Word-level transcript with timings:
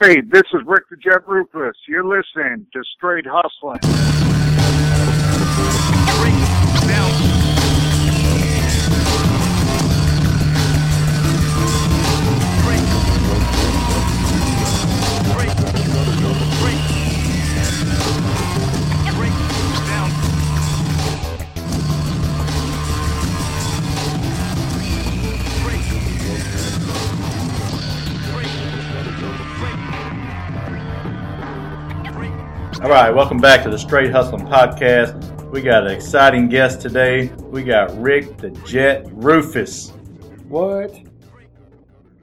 Hey, 0.00 0.20
this 0.20 0.42
is 0.52 0.60
Rick 0.66 0.84
the 0.90 0.96
Jet 0.96 1.24
Roufus. 1.26 1.72
You're 1.88 2.04
listening 2.04 2.66
to 2.72 2.82
Straight 2.96 3.24
Hustling. 3.26 3.78
All 32.86 32.92
right, 32.92 33.12
welcome 33.12 33.38
back 33.38 33.64
to 33.64 33.68
the 33.68 33.76
Straight 33.76 34.12
Hustling 34.12 34.46
Podcast. 34.46 35.50
We 35.50 35.60
got 35.60 35.88
an 35.88 35.90
exciting 35.92 36.48
guest 36.48 36.80
today. 36.80 37.32
We 37.50 37.64
got 37.64 38.00
Rick 38.00 38.36
the 38.38 38.50
Jet 38.64 39.06
Roufus, 39.06 39.90
What? 40.46 40.96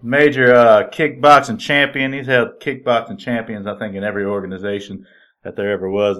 major 0.01 0.55
uh, 0.55 0.89
kickboxing 0.89 1.59
champion. 1.59 2.13
He's 2.13 2.27
held 2.27 2.61
kickboxing 2.61 3.19
champions, 3.19 3.67
I 3.67 3.77
think, 3.77 3.95
in 3.95 4.05
every 4.05 4.23
organization 4.23 5.05
that 5.43 5.57
there 5.57 5.69
ever 5.69 5.89
was. 5.89 6.19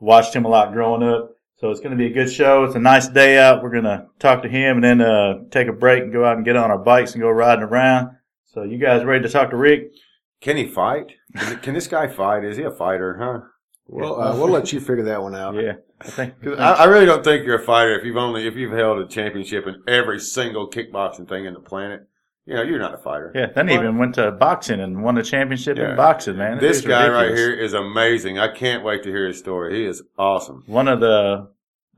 Watched 0.00 0.34
him 0.34 0.44
a 0.44 0.48
lot 0.48 0.72
growing 0.72 1.04
up. 1.04 1.30
So 1.58 1.70
it's 1.70 1.78
going 1.78 1.92
to 1.92 1.96
be 1.96 2.06
a 2.06 2.12
good 2.12 2.32
show. 2.32 2.64
It's 2.64 2.74
a 2.74 2.80
nice 2.80 3.06
day 3.06 3.38
out. 3.38 3.62
We're 3.62 3.70
going 3.70 3.84
to 3.84 4.08
talk 4.18 4.42
to 4.42 4.48
him 4.48 4.82
and 4.82 4.84
then 4.84 5.00
uh, 5.02 5.34
take 5.52 5.68
a 5.68 5.72
break 5.72 6.02
and 6.02 6.12
go 6.12 6.24
out 6.24 6.34
and 6.34 6.44
get 6.44 6.56
on 6.56 6.72
our 6.72 6.78
bikes 6.78 7.12
and 7.12 7.22
go 7.22 7.30
riding 7.30 7.62
around. 7.62 8.16
So 8.42 8.64
you 8.64 8.76
guys 8.78 9.04
ready 9.04 9.22
to 9.22 9.28
talk 9.28 9.50
to 9.50 9.56
Rick? 9.56 9.92
Can 10.40 10.56
he 10.56 10.66
fight? 10.66 11.12
Can, 11.36 11.58
can 11.60 11.74
this 11.74 11.86
guy 11.86 12.08
fight? 12.08 12.44
Is 12.44 12.56
he 12.56 12.64
a 12.64 12.72
fighter? 12.72 13.18
Huh? 13.20 13.50
Well, 13.86 14.20
uh, 14.20 14.36
we'll 14.36 14.48
let 14.48 14.72
you 14.72 14.80
figure 14.80 15.04
that 15.04 15.22
one 15.22 15.34
out. 15.34 15.54
Yeah, 15.54 15.74
I 16.00 16.06
think. 16.06 16.34
I, 16.58 16.72
I 16.72 16.84
really 16.84 17.06
don't 17.06 17.22
think 17.22 17.44
you're 17.44 17.60
a 17.60 17.64
fighter 17.64 17.98
if 17.98 18.04
you've 18.04 18.16
only 18.16 18.46
if 18.46 18.54
you've 18.56 18.72
held 18.72 18.98
a 18.98 19.06
championship 19.06 19.66
in 19.66 19.82
every 19.86 20.18
single 20.20 20.68
kickboxing 20.70 21.28
thing 21.28 21.44
in 21.44 21.54
the 21.54 21.60
planet. 21.60 22.08
You 22.46 22.54
know, 22.54 22.62
you're 22.62 22.78
not 22.78 22.94
a 22.94 22.98
fighter. 22.98 23.32
Yeah, 23.34 23.46
then 23.54 23.68
he 23.68 23.74
even 23.74 23.96
went 23.96 24.16
to 24.16 24.30
boxing 24.30 24.78
and 24.80 25.02
won 25.02 25.16
a 25.16 25.22
championship 25.22 25.78
Yeah. 25.78 25.90
in 25.90 25.96
boxing, 25.96 26.36
man. 26.36 26.58
This 26.58 26.78
dude's 26.82 26.88
guy 26.88 27.08
right 27.08 27.34
here 27.34 27.52
is 27.54 27.72
amazing. 27.72 28.38
I 28.38 28.48
can't 28.54 28.84
wait 28.84 29.02
to 29.04 29.08
hear 29.08 29.26
his 29.28 29.38
story. 29.38 29.76
He 29.78 29.86
is 29.86 30.02
awesome. 30.18 30.62
one 30.66 30.86
of 30.86 31.00
the 31.00 31.48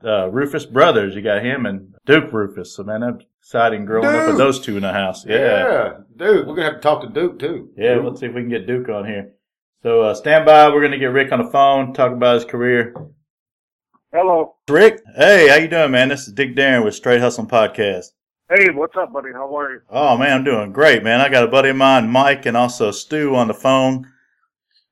uh, 0.03 0.29
Roufus 0.29 0.71
brothers. 0.71 1.15
You 1.15 1.21
got 1.21 1.43
him 1.43 1.65
and 1.65 1.95
Duke 2.05 2.31
Roufus. 2.31 2.67
So 2.67 2.83
man, 2.83 3.01
that's 3.01 3.25
exciting 3.41 3.83
growing 3.85 4.05
up 4.07 4.27
with 4.27 4.37
those 4.37 4.59
two 4.61 4.77
in 4.77 4.83
the 4.83 4.93
house. 4.93 5.25
Yeah, 5.25 5.37
yeah. 5.37 5.93
dude, 6.15 6.47
we're 6.47 6.55
gonna 6.55 6.63
have 6.71 6.75
to 6.75 6.81
talk 6.81 7.01
to 7.01 7.09
Duke 7.09 7.39
too. 7.39 7.69
Yeah. 7.77 7.97
Let's 7.97 8.21
see 8.21 8.27
if 8.27 8.33
we 8.33 8.41
can 8.41 8.49
get 8.49 8.67
Duke 8.67 8.87
on 8.89 9.05
here. 9.05 9.31
So 9.83 10.01
uh, 10.01 10.13
stand 10.13 10.45
by. 10.45 10.69
We're 10.69 10.81
gonna 10.81 10.97
get 10.97 11.05
Rick 11.07 11.31
on 11.31 11.43
the 11.43 11.49
phone, 11.51 11.93
talk 11.93 12.11
about 12.11 12.35
his 12.35 12.45
career. 12.45 12.93
Hello. 14.11 14.55
Rick, 14.69 15.01
hey, 15.15 15.47
how 15.49 15.55
you 15.55 15.67
doing, 15.67 15.91
man? 15.91 16.09
This 16.09 16.27
is 16.27 16.33
Dick 16.33 16.55
Darren 16.55 16.83
with 16.83 16.95
Straight 16.95 17.21
Hustling 17.21 17.47
Podcast. 17.47 18.07
Hey, 18.49 18.69
what's 18.71 18.95
up, 18.97 19.11
buddy? 19.13 19.31
How 19.33 19.53
are 19.55 19.73
you? 19.73 19.81
Oh 19.89 20.17
man, 20.17 20.37
I'm 20.37 20.43
doing 20.43 20.71
great, 20.71 21.03
man. 21.03 21.21
I 21.21 21.29
got 21.29 21.43
a 21.43 21.47
buddy 21.47 21.69
of 21.69 21.75
mine, 21.75 22.09
Mike, 22.09 22.45
and 22.45 22.57
also 22.57 22.91
Stu 22.91 23.35
on 23.35 23.47
the 23.47 23.53
phone. 23.53 24.07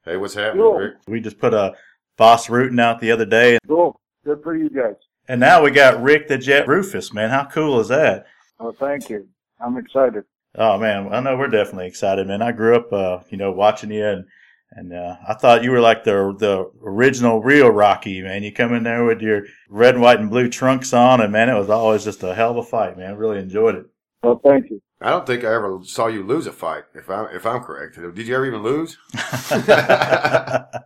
Hey, 0.03 0.17
what's 0.17 0.33
happening, 0.35 0.63
Cool. 0.63 0.75
Rick? 0.77 0.93
We 1.07 1.19
just 1.19 1.39
put 1.39 1.53
a 1.53 1.73
Bas 2.17 2.47
Rutten 2.47 2.79
out 2.79 2.99
the 2.99 3.11
other 3.11 3.25
day, 3.25 3.57
Cool. 3.67 3.99
Good 4.23 4.41
for 4.43 4.55
you 4.55 4.69
guys. 4.69 4.95
and 5.27 5.39
now 5.39 5.63
we 5.63 5.71
got 5.71 6.01
Rick 6.01 6.27
the 6.27 6.37
Jet 6.37 6.67
Roufus, 6.67 7.13
man. 7.13 7.29
How 7.29 7.45
cool 7.45 7.79
is 7.79 7.87
that? 7.87 8.25
Oh, 8.59 8.71
thank 8.71 9.09
you. 9.09 9.27
I'm 9.59 9.77
excited. 9.77 10.23
Oh 10.57 10.77
man, 10.77 11.11
I 11.11 11.19
know 11.21 11.35
we're 11.37 11.47
definitely 11.47 11.87
excited, 11.87 12.27
man. 12.27 12.41
I 12.41 12.51
grew 12.51 12.75
up, 12.75 12.93
uh, 12.93 13.19
you 13.29 13.37
know, 13.37 13.51
watching 13.51 13.91
you, 13.91 14.05
and 14.05 14.25
and 14.75 14.93
uh, 14.93 15.15
I 15.27 15.33
thought 15.33 15.63
you 15.63 15.71
were 15.71 15.81
like 15.81 16.03
the 16.03 16.35
the 16.37 16.69
original 16.83 17.41
real 17.41 17.69
Rocky, 17.69 18.21
man. 18.21 18.43
You 18.43 18.51
come 18.51 18.73
in 18.73 18.83
there 18.83 19.05
with 19.05 19.21
your 19.21 19.43
red, 19.69 19.97
white, 19.97 20.19
and 20.19 20.29
blue 20.29 20.49
trunks 20.49 20.93
on, 20.93 21.21
and 21.21 21.31
man, 21.31 21.49
it 21.49 21.57
was 21.57 21.69
always 21.69 22.03
just 22.03 22.23
a 22.23 22.35
hell 22.35 22.51
of 22.51 22.57
a 22.57 22.63
fight, 22.63 22.97
man. 22.97 23.11
I 23.11 23.13
really 23.13 23.39
enjoyed 23.39 23.75
it. 23.75 23.85
Well, 24.23 24.41
thank 24.43 24.69
you. 24.69 24.81
I 25.01 25.09
don't 25.09 25.25
think 25.27 25.43
I 25.43 25.53
ever 25.53 25.79
saw 25.83 26.07
you 26.07 26.23
lose 26.23 26.47
a 26.47 26.51
fight. 26.51 26.83
If 26.93 27.09
I'm 27.09 27.27
if 27.35 27.45
I'm 27.45 27.61
correct, 27.61 27.95
did 27.95 28.27
you 28.27 28.35
ever 28.35 28.45
even 28.45 28.63
lose? 28.63 28.97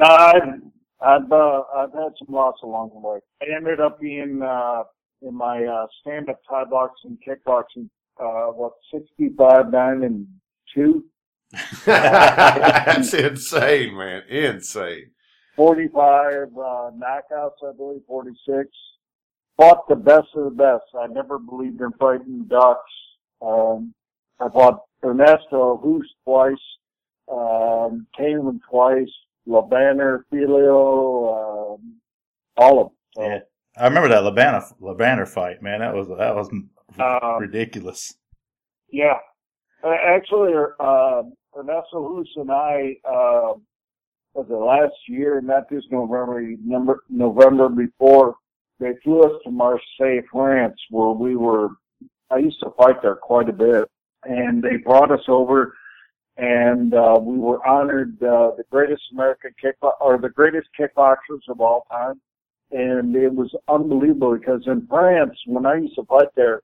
No, 0.00 0.06
I've, 0.06 0.42
I've, 1.00 1.32
uh, 1.32 1.62
I've 1.76 1.92
had 1.92 2.12
some 2.18 2.34
loss 2.34 2.56
along 2.62 2.90
the 2.92 3.00
way. 3.00 3.20
I 3.42 3.56
ended 3.56 3.80
up 3.80 4.00
being, 4.00 4.42
uh, 4.42 4.82
in 5.22 5.34
my, 5.34 5.64
uh, 5.64 5.86
stand-up 6.00 6.40
Thai 6.48 6.64
boxing, 6.64 7.18
kickboxing, 7.26 7.88
uh, 8.20 8.52
what, 8.52 8.72
65, 8.92 9.70
9, 9.70 10.02
and 10.02 10.26
2? 10.74 11.04
That's 11.84 13.14
insane, 13.14 13.96
man. 13.96 14.22
Insane. 14.28 15.10
45 15.56 15.94
uh, 16.02 16.90
knockouts, 16.98 17.62
I 17.62 17.72
believe, 17.76 18.00
46. 18.06 18.68
Fought 19.56 19.88
the 19.88 19.94
best 19.96 20.26
of 20.34 20.44
the 20.44 20.50
best. 20.50 20.82
I 21.00 21.06
never 21.06 21.38
believed 21.38 21.80
in 21.80 21.92
fighting 21.98 22.46
ducks. 22.48 22.90
Um, 23.40 23.94
I 24.40 24.48
fought 24.48 24.80
Ernesto 25.04 25.76
Hoost 25.82 26.10
twice, 26.24 26.54
um, 27.30 28.06
Kalen 28.18 28.58
twice, 28.68 29.10
LeBanner, 29.46 30.22
Filho, 30.30 31.74
um, 31.76 31.94
all 32.56 32.80
of 32.80 32.86
them. 32.88 32.94
So, 33.14 33.22
yeah, 33.22 33.38
I 33.76 33.84
remember 33.86 34.08
that 34.08 34.22
Labana 34.24 34.64
Labanner 34.80 35.28
fight, 35.28 35.62
man. 35.62 35.80
That 35.80 35.94
was 35.94 36.08
that 36.08 36.34
was 36.34 36.48
Um, 36.98 37.40
ridiculous. 37.40 38.14
Yeah. 38.90 39.18
Uh, 39.84 39.94
Actually, 40.04 40.52
uh, 40.80 41.22
Ernesto 41.56 42.08
Hoost 42.08 42.36
and 42.36 42.50
I, 42.50 42.96
uh, 43.04 43.54
was 44.34 44.46
it 44.48 44.52
last 44.52 44.96
year, 45.08 45.40
not 45.40 45.68
this 45.70 45.84
November, 45.90 46.42
number, 46.64 47.00
November 47.08 47.68
before, 47.68 48.36
they 48.80 48.92
flew 49.02 49.22
us 49.22 49.40
to 49.44 49.50
Marseille, 49.50 50.22
France, 50.30 50.78
where 50.90 51.10
we 51.10 51.36
were, 51.36 51.68
I 52.30 52.38
used 52.38 52.60
to 52.60 52.70
fight 52.76 53.00
there 53.02 53.14
quite 53.14 53.48
a 53.48 53.52
bit, 53.52 53.88
and 54.24 54.62
they 54.62 54.76
brought 54.76 55.12
us 55.12 55.24
over, 55.28 55.74
and, 56.36 56.92
uh, 56.94 57.18
we 57.20 57.38
were 57.38 57.64
honored, 57.66 58.20
uh, 58.22 58.50
the 58.56 58.64
greatest 58.70 59.02
American 59.12 59.52
kickbox, 59.62 59.92
or 60.00 60.18
the 60.18 60.30
greatest 60.30 60.68
kickboxers 60.78 61.48
of 61.48 61.60
all 61.60 61.86
time, 61.90 62.20
and 62.72 63.14
it 63.14 63.32
was 63.32 63.54
unbelievable 63.68 64.36
because 64.36 64.66
in 64.66 64.86
France, 64.88 65.38
when 65.46 65.64
I 65.64 65.76
used 65.76 65.94
to 65.94 66.04
fight 66.06 66.34
there, 66.34 66.62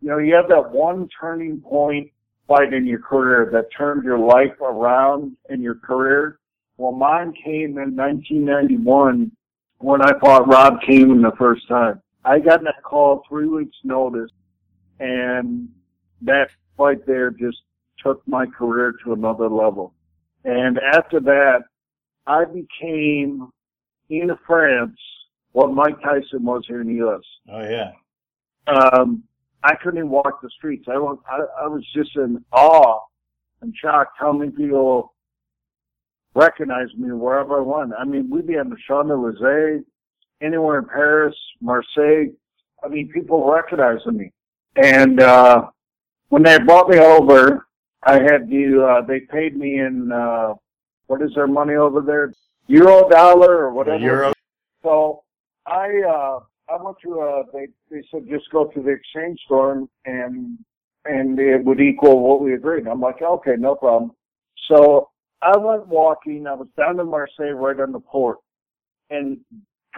you 0.00 0.08
know, 0.10 0.18
you 0.18 0.34
have 0.34 0.48
that 0.48 0.72
one 0.72 1.08
turning 1.20 1.60
point 1.60 2.10
fight 2.46 2.72
in 2.72 2.86
your 2.86 3.00
career 3.00 3.48
that 3.52 3.68
turned 3.76 4.04
your 4.04 4.18
life 4.18 4.60
around 4.60 5.36
in 5.50 5.60
your 5.62 5.76
career. 5.76 6.38
Well, 6.76 6.92
mine 6.92 7.32
came 7.44 7.78
in 7.78 7.96
1991 7.96 9.30
when 9.78 10.02
I 10.02 10.18
fought 10.18 10.48
Rob 10.48 10.80
Kamen 10.80 11.22
the 11.22 11.36
first 11.36 11.68
time. 11.68 12.00
I 12.24 12.38
got 12.38 12.62
that 12.64 12.82
call 12.82 13.22
three 13.28 13.46
weeks 13.46 13.76
notice 13.84 14.30
and 14.98 15.68
that 16.22 16.48
fight 16.76 17.06
there 17.06 17.30
just 17.30 17.58
took 18.02 18.26
my 18.26 18.46
career 18.46 18.94
to 19.04 19.12
another 19.12 19.48
level. 19.48 19.94
And 20.44 20.78
after 20.78 21.20
that, 21.20 21.62
I 22.26 22.44
became 22.44 23.50
in 24.10 24.30
France 24.46 24.98
what 25.52 25.72
Mike 25.72 26.00
Tyson 26.02 26.44
was 26.44 26.64
here 26.66 26.80
in 26.80 26.88
the 26.88 26.94
U.S 26.94 27.22
Oh 27.50 27.62
yeah, 27.62 27.92
um, 28.66 29.22
I 29.64 29.74
couldn't 29.74 29.98
even 29.98 30.10
walk 30.10 30.40
the 30.42 30.50
streets. 30.50 30.86
I 30.88 30.98
was, 30.98 31.18
I, 31.28 31.64
I 31.64 31.66
was 31.66 31.84
just 31.92 32.14
in 32.16 32.44
awe 32.52 33.00
and 33.62 33.74
shocked 33.74 34.16
how 34.18 34.32
many 34.32 34.52
people 34.52 35.14
recognized 36.34 36.96
me 36.98 37.10
wherever 37.12 37.58
I 37.58 37.62
went. 37.62 37.92
I 37.98 38.04
mean, 38.04 38.30
we'd 38.30 38.46
be 38.46 38.58
on 38.58 38.70
the 38.70 38.76
Champs-Élysées, 38.86 39.82
anywhere 40.40 40.78
in 40.78 40.84
Paris, 40.86 41.34
Marseille. 41.60 42.26
I 42.84 42.88
mean, 42.88 43.08
people 43.08 43.50
recognizing 43.50 44.16
me. 44.16 44.32
And, 44.76 45.20
uh, 45.20 45.68
when 46.28 46.42
they 46.42 46.58
brought 46.58 46.88
me 46.88 46.98
over, 46.98 47.66
I 48.02 48.14
had 48.14 48.48
to, 48.50 48.84
uh, 48.84 49.00
they 49.06 49.20
paid 49.20 49.56
me 49.56 49.78
in, 49.78 50.12
uh, 50.12 50.54
what 51.06 51.22
is 51.22 51.34
their 51.34 51.46
money 51.46 51.74
over 51.74 52.00
there? 52.00 52.32
Euro 52.66 53.08
dollar 53.08 53.58
or 53.58 53.72
whatever. 53.72 53.98
Euro. 53.98 54.32
So 54.82 55.22
I 55.66 55.88
uh 56.08 56.40
I 56.68 56.82
went 56.82 56.96
to 57.02 57.20
uh 57.20 57.42
they 57.52 57.68
they 57.90 58.02
said 58.10 58.26
just 58.28 58.50
go 58.50 58.64
to 58.66 58.82
the 58.82 58.90
exchange 58.90 59.40
store 59.44 59.86
and 60.06 60.58
and 61.04 61.38
it 61.38 61.64
would 61.64 61.80
equal 61.80 62.20
what 62.20 62.40
we 62.40 62.54
agreed. 62.54 62.86
I'm 62.86 63.00
like, 63.00 63.20
okay, 63.20 63.56
no 63.58 63.74
problem. 63.74 64.12
So 64.68 65.10
I 65.42 65.56
went 65.58 65.86
walking, 65.86 66.46
I 66.46 66.54
was 66.54 66.68
down 66.76 66.98
in 66.98 67.08
Marseille 67.08 67.52
right 67.52 67.78
on 67.78 67.92
the 67.92 68.00
port. 68.00 68.38
And 69.10 69.38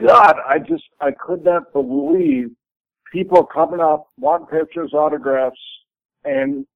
God, 0.04 0.34
I 0.46 0.58
just 0.58 0.84
I 1.00 1.12
could 1.12 1.44
not 1.44 1.72
believe 1.72 2.50
people 3.12 3.44
coming 3.44 3.80
up, 3.80 4.08
wanting 4.18 4.48
pictures, 4.48 4.92
autographs, 4.92 5.60
and 6.24 6.66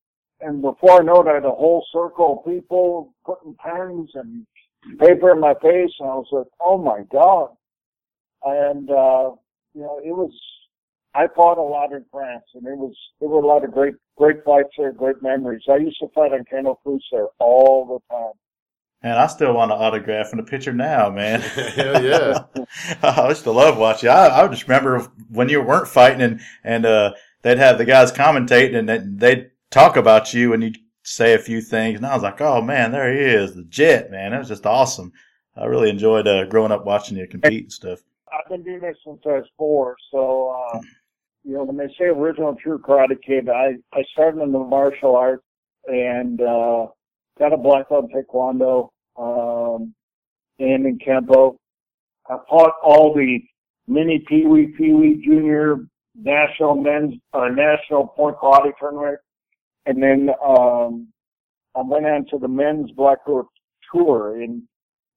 and 0.40 0.62
before 0.62 1.00
I 1.00 1.04
know 1.04 1.20
it, 1.20 1.28
I 1.28 1.34
had 1.34 1.44
a 1.44 1.50
whole 1.50 1.84
circle 1.92 2.38
of 2.38 2.52
people 2.52 3.12
putting 3.26 3.54
pens 3.54 4.10
and 4.14 4.46
paper 4.98 5.32
in 5.32 5.40
my 5.40 5.54
face, 5.54 5.92
and 5.98 6.08
I 6.08 6.14
was 6.14 6.28
like, 6.32 6.46
oh 6.60 6.78
my 6.78 7.02
God. 7.12 7.50
And, 8.42 8.90
uh, 8.90 9.32
you 9.74 9.82
know, 9.82 10.00
it 10.04 10.12
was, 10.12 10.32
I 11.14 11.26
fought 11.34 11.58
a 11.58 11.62
lot 11.62 11.92
in 11.92 12.04
France, 12.10 12.44
and 12.54 12.66
it 12.66 12.76
was, 12.76 12.94
there 13.20 13.28
were 13.28 13.40
a 13.40 13.46
lot 13.46 13.64
of 13.64 13.72
great, 13.72 13.94
great 14.16 14.44
fights 14.44 14.70
there, 14.78 14.92
great 14.92 15.22
memories. 15.22 15.62
I 15.68 15.76
used 15.76 15.98
to 16.00 16.08
fight 16.14 16.32
on 16.32 16.44
Canal 16.44 16.76
Cruz 16.82 17.04
there 17.10 17.28
all 17.38 17.86
the 17.86 18.14
time. 18.14 18.32
And 19.02 19.14
I 19.14 19.28
still 19.28 19.54
want 19.54 19.72
an 19.72 19.78
autograph 19.78 20.30
and 20.30 20.40
a 20.40 20.44
picture 20.44 20.74
now, 20.74 21.08
man. 21.08 21.40
Hell 21.74 22.04
yeah. 22.04 22.44
I 23.02 23.28
used 23.30 23.44
to 23.44 23.50
love 23.50 23.78
watching. 23.78 24.10
I, 24.10 24.28
I 24.28 24.48
just 24.48 24.68
remember 24.68 25.10
when 25.30 25.48
you 25.48 25.62
weren't 25.62 25.88
fighting 25.88 26.20
and, 26.20 26.40
and, 26.64 26.84
uh, 26.84 27.14
they'd 27.42 27.58
have 27.58 27.78
the 27.78 27.86
guys 27.86 28.12
commentating 28.12 28.76
and 28.76 28.88
they'd, 28.88 29.18
they'd 29.18 29.50
talk 29.70 29.96
about 29.96 30.34
you 30.34 30.52
and 30.52 30.62
you'd 30.62 30.78
say 31.02 31.32
a 31.32 31.38
few 31.38 31.62
things. 31.62 31.96
And 31.96 32.06
I 32.06 32.14
was 32.14 32.22
like, 32.22 32.42
oh 32.42 32.60
man, 32.60 32.92
there 32.92 33.10
he 33.10 33.20
is, 33.20 33.54
the 33.54 33.64
jet, 33.64 34.10
man. 34.10 34.32
That 34.32 34.40
was 34.40 34.48
just 34.48 34.66
awesome. 34.66 35.12
I 35.56 35.64
really 35.64 35.88
enjoyed, 35.88 36.28
uh, 36.28 36.44
growing 36.44 36.72
up 36.72 36.84
watching 36.84 37.16
you 37.16 37.26
compete 37.26 37.64
and 37.64 37.72
stuff. 37.72 38.00
I've 38.40 38.50
been 38.50 38.62
doing 38.62 38.80
this 38.80 38.96
since 39.04 39.20
I 39.26 39.38
was 39.38 39.46
four. 39.56 39.96
So, 40.10 40.48
uh, 40.50 40.80
you 41.44 41.54
know, 41.54 41.64
when 41.64 41.76
they 41.76 41.92
say 41.98 42.06
original 42.06 42.54
true 42.54 42.78
karate 42.78 43.20
kid, 43.22 43.48
I, 43.48 43.74
I 43.92 44.02
started 44.12 44.40
in 44.40 44.52
the 44.52 44.58
martial 44.58 45.16
arts 45.16 45.44
and, 45.86 46.40
uh, 46.40 46.86
got 47.38 47.52
a 47.52 47.56
black 47.56 47.88
belt 47.88 48.10
in 48.12 48.24
taekwondo, 48.24 48.90
um, 49.16 49.94
and 50.58 50.86
in 50.86 50.98
kempo. 50.98 51.56
I 52.28 52.38
fought 52.48 52.74
all 52.82 53.14
the 53.14 53.40
mini 53.88 54.24
pee 54.28 54.46
wee, 54.46 54.74
pee 54.76 54.92
wee, 54.92 55.22
junior, 55.24 55.86
national 56.14 56.74
men's, 56.76 57.14
uh, 57.32 57.48
national 57.48 58.08
point 58.08 58.36
karate 58.36 58.72
tournament. 58.78 59.18
And 59.86 60.02
then, 60.02 60.30
um, 60.44 61.08
I 61.74 61.82
went 61.82 62.06
on 62.06 62.26
to 62.30 62.38
the 62.38 62.48
men's 62.48 62.90
black 62.92 63.24
belt 63.26 63.46
tour 63.92 64.42
and, 64.42 64.62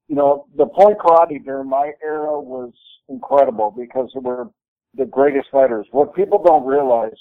you 0.08 0.16
know, 0.16 0.46
the 0.58 0.66
point 0.66 0.98
karate 0.98 1.44
during 1.44 1.70
my 1.70 1.92
era 2.04 2.40
was 2.40 2.74
incredible 3.10 3.74
because 3.76 4.10
they 4.14 4.20
were 4.20 4.48
the 4.96 5.06
greatest 5.06 5.48
fighters. 5.52 5.88
What 5.92 6.16
people 6.16 6.42
don't 6.44 6.66
realize 6.66 7.18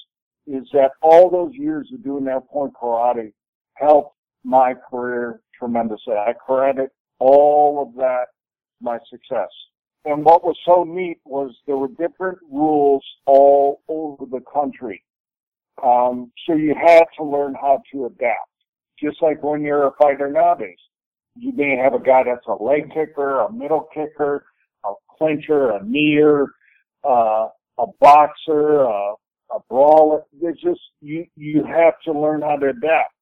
is 0.46 0.66
that 0.72 0.92
all 1.00 1.30
those 1.30 1.54
years 1.54 1.88
of 1.94 2.02
doing 2.02 2.24
that 2.24 2.48
point 2.48 2.72
karate 2.74 3.32
helped 3.74 4.16
my 4.44 4.74
career 4.74 5.40
tremendously. 5.58 6.14
I 6.14 6.32
credit 6.32 6.90
all 7.18 7.86
of 7.86 7.94
that 7.96 8.26
my 8.80 8.98
success. 9.08 9.48
And 10.04 10.24
what 10.24 10.42
was 10.42 10.56
so 10.66 10.82
neat 10.82 11.18
was 11.24 11.54
there 11.66 11.76
were 11.76 11.88
different 11.88 12.38
rules 12.50 13.04
all 13.26 13.82
over 13.88 14.26
the 14.26 14.42
country. 14.52 15.04
Um, 15.82 16.32
so 16.46 16.54
you 16.54 16.74
had 16.74 17.04
to 17.18 17.24
learn 17.24 17.54
how 17.54 17.82
to 17.92 18.06
adapt. 18.06 18.50
Just 19.00 19.22
like 19.22 19.42
when 19.42 19.62
you're 19.62 19.86
a 19.86 19.92
fighter 19.98 20.30
nowadays. 20.30 20.78
You 21.34 21.52
may 21.54 21.76
have 21.76 21.94
a 21.94 21.98
guy 21.98 22.24
that's 22.24 22.46
a 22.46 22.62
leg 22.62 22.92
kicker, 22.92 23.40
a 23.40 23.52
middle 23.52 23.88
kicker, 23.94 24.44
a 24.84 24.92
clincher, 25.16 25.70
a 25.70 25.82
kneer, 25.82 26.48
uh, 27.04 27.48
a 27.78 27.86
boxer, 28.00 28.80
a, 28.82 29.14
a 29.50 29.58
brawler. 29.68 30.22
There's 30.40 30.60
just, 30.62 30.80
you, 31.00 31.26
you 31.36 31.64
have 31.64 31.94
to 32.04 32.12
learn 32.12 32.42
how 32.42 32.56
to 32.56 32.68
adapt. 32.68 33.14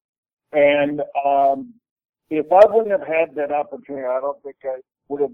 And 0.51 1.01
um, 1.25 1.73
if 2.29 2.45
I 2.51 2.65
wouldn't 2.69 2.91
have 2.91 3.07
had 3.07 3.35
that 3.35 3.51
opportunity, 3.51 4.05
I 4.05 4.19
don't 4.19 4.41
think 4.43 4.57
I 4.65 4.79
would 5.07 5.21
have 5.21 5.31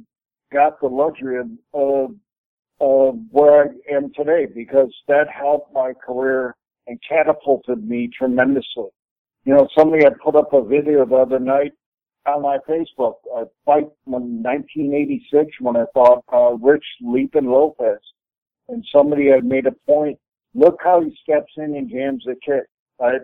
got 0.53 0.79
the 0.79 0.87
luxury 0.87 1.39
of, 1.39 1.47
of, 1.73 2.11
of 2.79 3.15
where 3.31 3.63
I 3.63 3.95
am 3.95 4.11
today 4.13 4.45
because 4.45 4.93
that 5.07 5.27
helped 5.29 5.73
my 5.73 5.93
career 5.93 6.55
and 6.85 6.99
catapulted 7.07 7.87
me 7.87 8.09
tremendously. 8.15 8.89
You 9.45 9.53
know, 9.53 9.67
somebody 9.77 10.03
had 10.03 10.19
put 10.19 10.35
up 10.35 10.53
a 10.53 10.63
video 10.63 11.05
the 11.05 11.15
other 11.15 11.39
night 11.39 11.71
on 12.27 12.41
my 12.41 12.57
Facebook, 12.69 13.15
a 13.35 13.45
fight 13.65 13.87
in 14.05 14.43
1986 14.43 15.51
when 15.61 15.77
I 15.77 15.85
fought 15.93 16.23
uh, 16.31 16.53
Rich 16.55 16.85
Leapin 17.01 17.45
Lopez. 17.45 17.99
And 18.69 18.85
somebody 18.93 19.29
had 19.29 19.45
made 19.45 19.65
a 19.65 19.71
point, 19.87 20.19
look 20.53 20.79
how 20.83 21.01
he 21.01 21.17
steps 21.23 21.51
in 21.55 21.75
and 21.75 21.89
jams 21.89 22.23
the 22.25 22.35
kick, 22.45 22.65
right? 22.99 23.21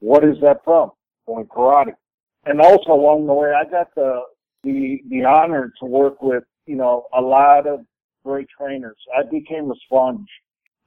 What 0.00 0.24
is 0.24 0.36
that 0.42 0.64
from? 0.64 0.90
Going 1.26 1.46
karate. 1.46 1.92
And 2.46 2.60
also 2.60 2.92
along 2.92 3.26
the 3.26 3.34
way, 3.34 3.52
I 3.52 3.68
got 3.68 3.94
the, 3.94 4.20
the, 4.62 5.00
the 5.10 5.24
honor 5.24 5.72
to 5.80 5.86
work 5.86 6.22
with, 6.22 6.44
you 6.66 6.76
know, 6.76 7.06
a 7.16 7.20
lot 7.20 7.66
of 7.66 7.80
great 8.24 8.48
trainers. 8.58 8.96
I 9.16 9.22
became 9.30 9.70
a 9.70 9.74
sponge. 9.84 10.28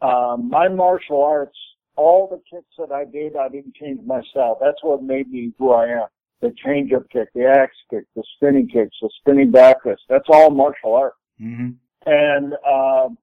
Um, 0.02 0.50
my 0.50 0.68
martial 0.70 1.24
arts, 1.24 1.58
all 1.96 2.28
the 2.30 2.42
kicks 2.50 2.74
that 2.78 2.94
I 2.94 3.06
did, 3.06 3.36
I 3.36 3.50
didn't 3.50 3.76
change 3.76 4.00
my 4.06 4.22
style. 4.32 4.58
That's 4.60 4.82
what 4.82 5.04
made 5.04 5.30
me 5.30 5.52
who 5.58 5.72
I 5.72 5.88
am. 5.88 6.08
The 6.42 6.54
change-up 6.66 7.10
kick, 7.10 7.28
the 7.34 7.46
axe 7.46 7.76
kick, 7.90 8.06
the 8.16 8.24
spinning 8.36 8.70
kicks, 8.70 8.96
the 9.02 9.10
spinning 9.20 9.52
back 9.52 9.84
fist. 9.84 10.02
That's 10.08 10.28
all 10.30 10.50
martial 10.50 10.96
art. 10.96 11.14
Mm-hmm. 11.42 11.72
And, 12.06 12.54
um, 12.66 13.18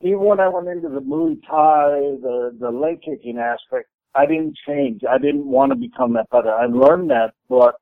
even 0.00 0.20
when 0.20 0.40
I 0.40 0.48
went 0.48 0.68
into 0.68 0.88
the 0.88 1.00
Muay 1.00 1.40
Thai, 1.46 2.20
the, 2.20 2.56
the 2.58 2.70
leg 2.70 3.02
kicking 3.02 3.38
aspect, 3.38 3.88
I 4.14 4.26
didn't 4.26 4.56
change. 4.66 5.02
I 5.08 5.18
didn't 5.18 5.46
want 5.46 5.72
to 5.72 5.76
become 5.76 6.14
that 6.14 6.30
better. 6.30 6.50
I 6.50 6.66
learned 6.66 7.10
that, 7.10 7.32
but 7.48 7.76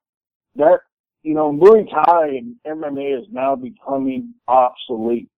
that, 0.57 0.81
you 1.23 1.35
know, 1.35 1.53
Muay 1.53 1.89
Thai 1.89 2.27
and 2.27 2.57
MMA 2.67 3.21
is 3.21 3.27
now 3.31 3.57
becoming 3.57 4.35
obsolete. 4.49 5.29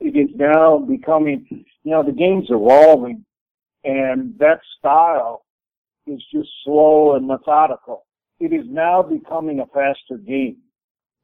It 0.00 0.16
is 0.16 0.34
now 0.36 0.78
becoming, 0.78 1.46
you 1.50 1.90
know, 1.90 2.02
the 2.02 2.12
game's 2.12 2.48
evolving 2.48 3.24
and 3.84 4.38
that 4.38 4.60
style 4.78 5.44
is 6.06 6.22
just 6.32 6.48
slow 6.64 7.16
and 7.16 7.26
methodical. 7.26 8.06
It 8.40 8.52
is 8.52 8.66
now 8.68 9.02
becoming 9.02 9.60
a 9.60 9.66
faster 9.66 10.16
game. 10.16 10.56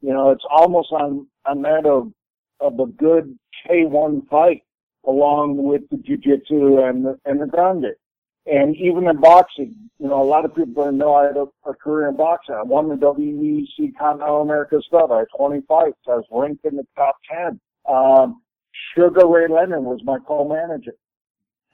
You 0.01 0.13
know, 0.13 0.31
it's 0.31 0.45
almost 0.51 0.93
on, 0.93 1.27
on 1.47 1.63
that 1.63 1.87
of, 1.87 2.13
of 2.61 2.79
a 2.79 2.91
good 2.93 3.37
K1 3.67 4.29
fight 4.29 4.63
along 5.07 5.57
with 5.57 5.83
the 5.91 5.97
jiu-jitsu 5.97 6.79
and 6.81 7.05
the, 7.05 7.19
and 7.25 7.41
the 7.41 7.47
ground 7.47 7.83
game. 7.83 7.93
And 8.47 8.77
even 8.77 9.09
in 9.09 9.21
boxing, 9.21 9.75
you 9.99 10.09
know, 10.09 10.23
a 10.23 10.25
lot 10.25 10.45
of 10.45 10.55
people 10.55 10.85
don't 10.85 10.99
know 10.99 11.15
I 11.15 11.27
had 11.27 11.37
a, 11.37 11.47
a 11.69 11.75
career 11.75 12.09
in 12.09 12.17
boxing. 12.17 12.55
I 12.55 12.63
won 12.63 12.89
the 12.89 12.95
WBC 12.95 13.97
Continental 13.99 14.43
America 14.43 14.81
stuff. 14.87 15.11
I 15.11 15.21
had 15.21 15.27
20 15.37 15.63
fights. 15.67 15.99
I 16.07 16.17
was 16.17 16.25
ranked 16.31 16.65
in 16.65 16.77
the 16.77 16.87
top 16.95 17.17
10. 17.29 17.61
Um, 17.89 18.43
Sugar 18.95 19.27
Ray 19.27 19.49
Leonard 19.49 19.83
was 19.83 20.01
my 20.05 20.19
co-manager. 20.27 20.95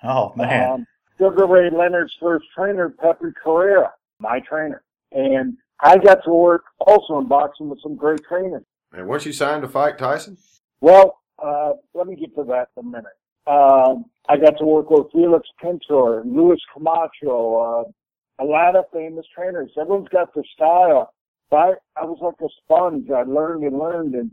Oh 0.02 0.32
man. 0.34 0.70
Um, 0.70 0.86
Sugar 1.18 1.46
Ray 1.46 1.70
Leonard's 1.70 2.16
first 2.20 2.46
trainer, 2.54 2.88
Pepe 2.88 3.32
Correa, 3.42 3.92
my 4.18 4.40
trainer. 4.40 4.82
And 5.14 5.56
I 5.80 5.98
got 5.98 6.24
to 6.24 6.30
work 6.30 6.64
also 6.78 7.18
in 7.18 7.28
boxing 7.28 7.68
with 7.68 7.80
some 7.82 7.96
great 7.96 8.22
trainers. 8.24 8.64
And 8.92 9.06
weren't 9.06 9.26
you 9.26 9.32
signed 9.32 9.62
to 9.62 9.68
fight 9.68 9.98
Tyson? 9.98 10.36
Well, 10.80 11.18
uh, 11.42 11.72
let 11.94 12.06
me 12.06 12.16
get 12.16 12.34
to 12.36 12.44
that 12.44 12.68
in 12.76 12.86
a 12.86 12.88
minute. 12.88 13.16
Um, 13.46 14.04
I 14.28 14.36
got 14.36 14.58
to 14.58 14.64
work 14.64 14.90
with 14.90 15.10
Felix 15.12 15.48
Pintor, 15.60 16.22
Luis 16.24 16.60
Camacho, 16.72 17.56
uh, 17.56 18.42
a 18.42 18.44
lot 18.44 18.76
of 18.76 18.84
famous 18.92 19.26
trainers. 19.34 19.70
Everyone's 19.80 20.08
got 20.08 20.34
their 20.34 20.44
style. 20.54 21.12
But 21.50 21.56
I, 21.56 21.72
I 21.96 22.04
was 22.04 22.18
like 22.20 22.40
a 22.40 22.52
sponge. 22.62 23.10
I 23.10 23.22
learned 23.22 23.64
and 23.64 23.78
learned. 23.78 24.14
And, 24.14 24.30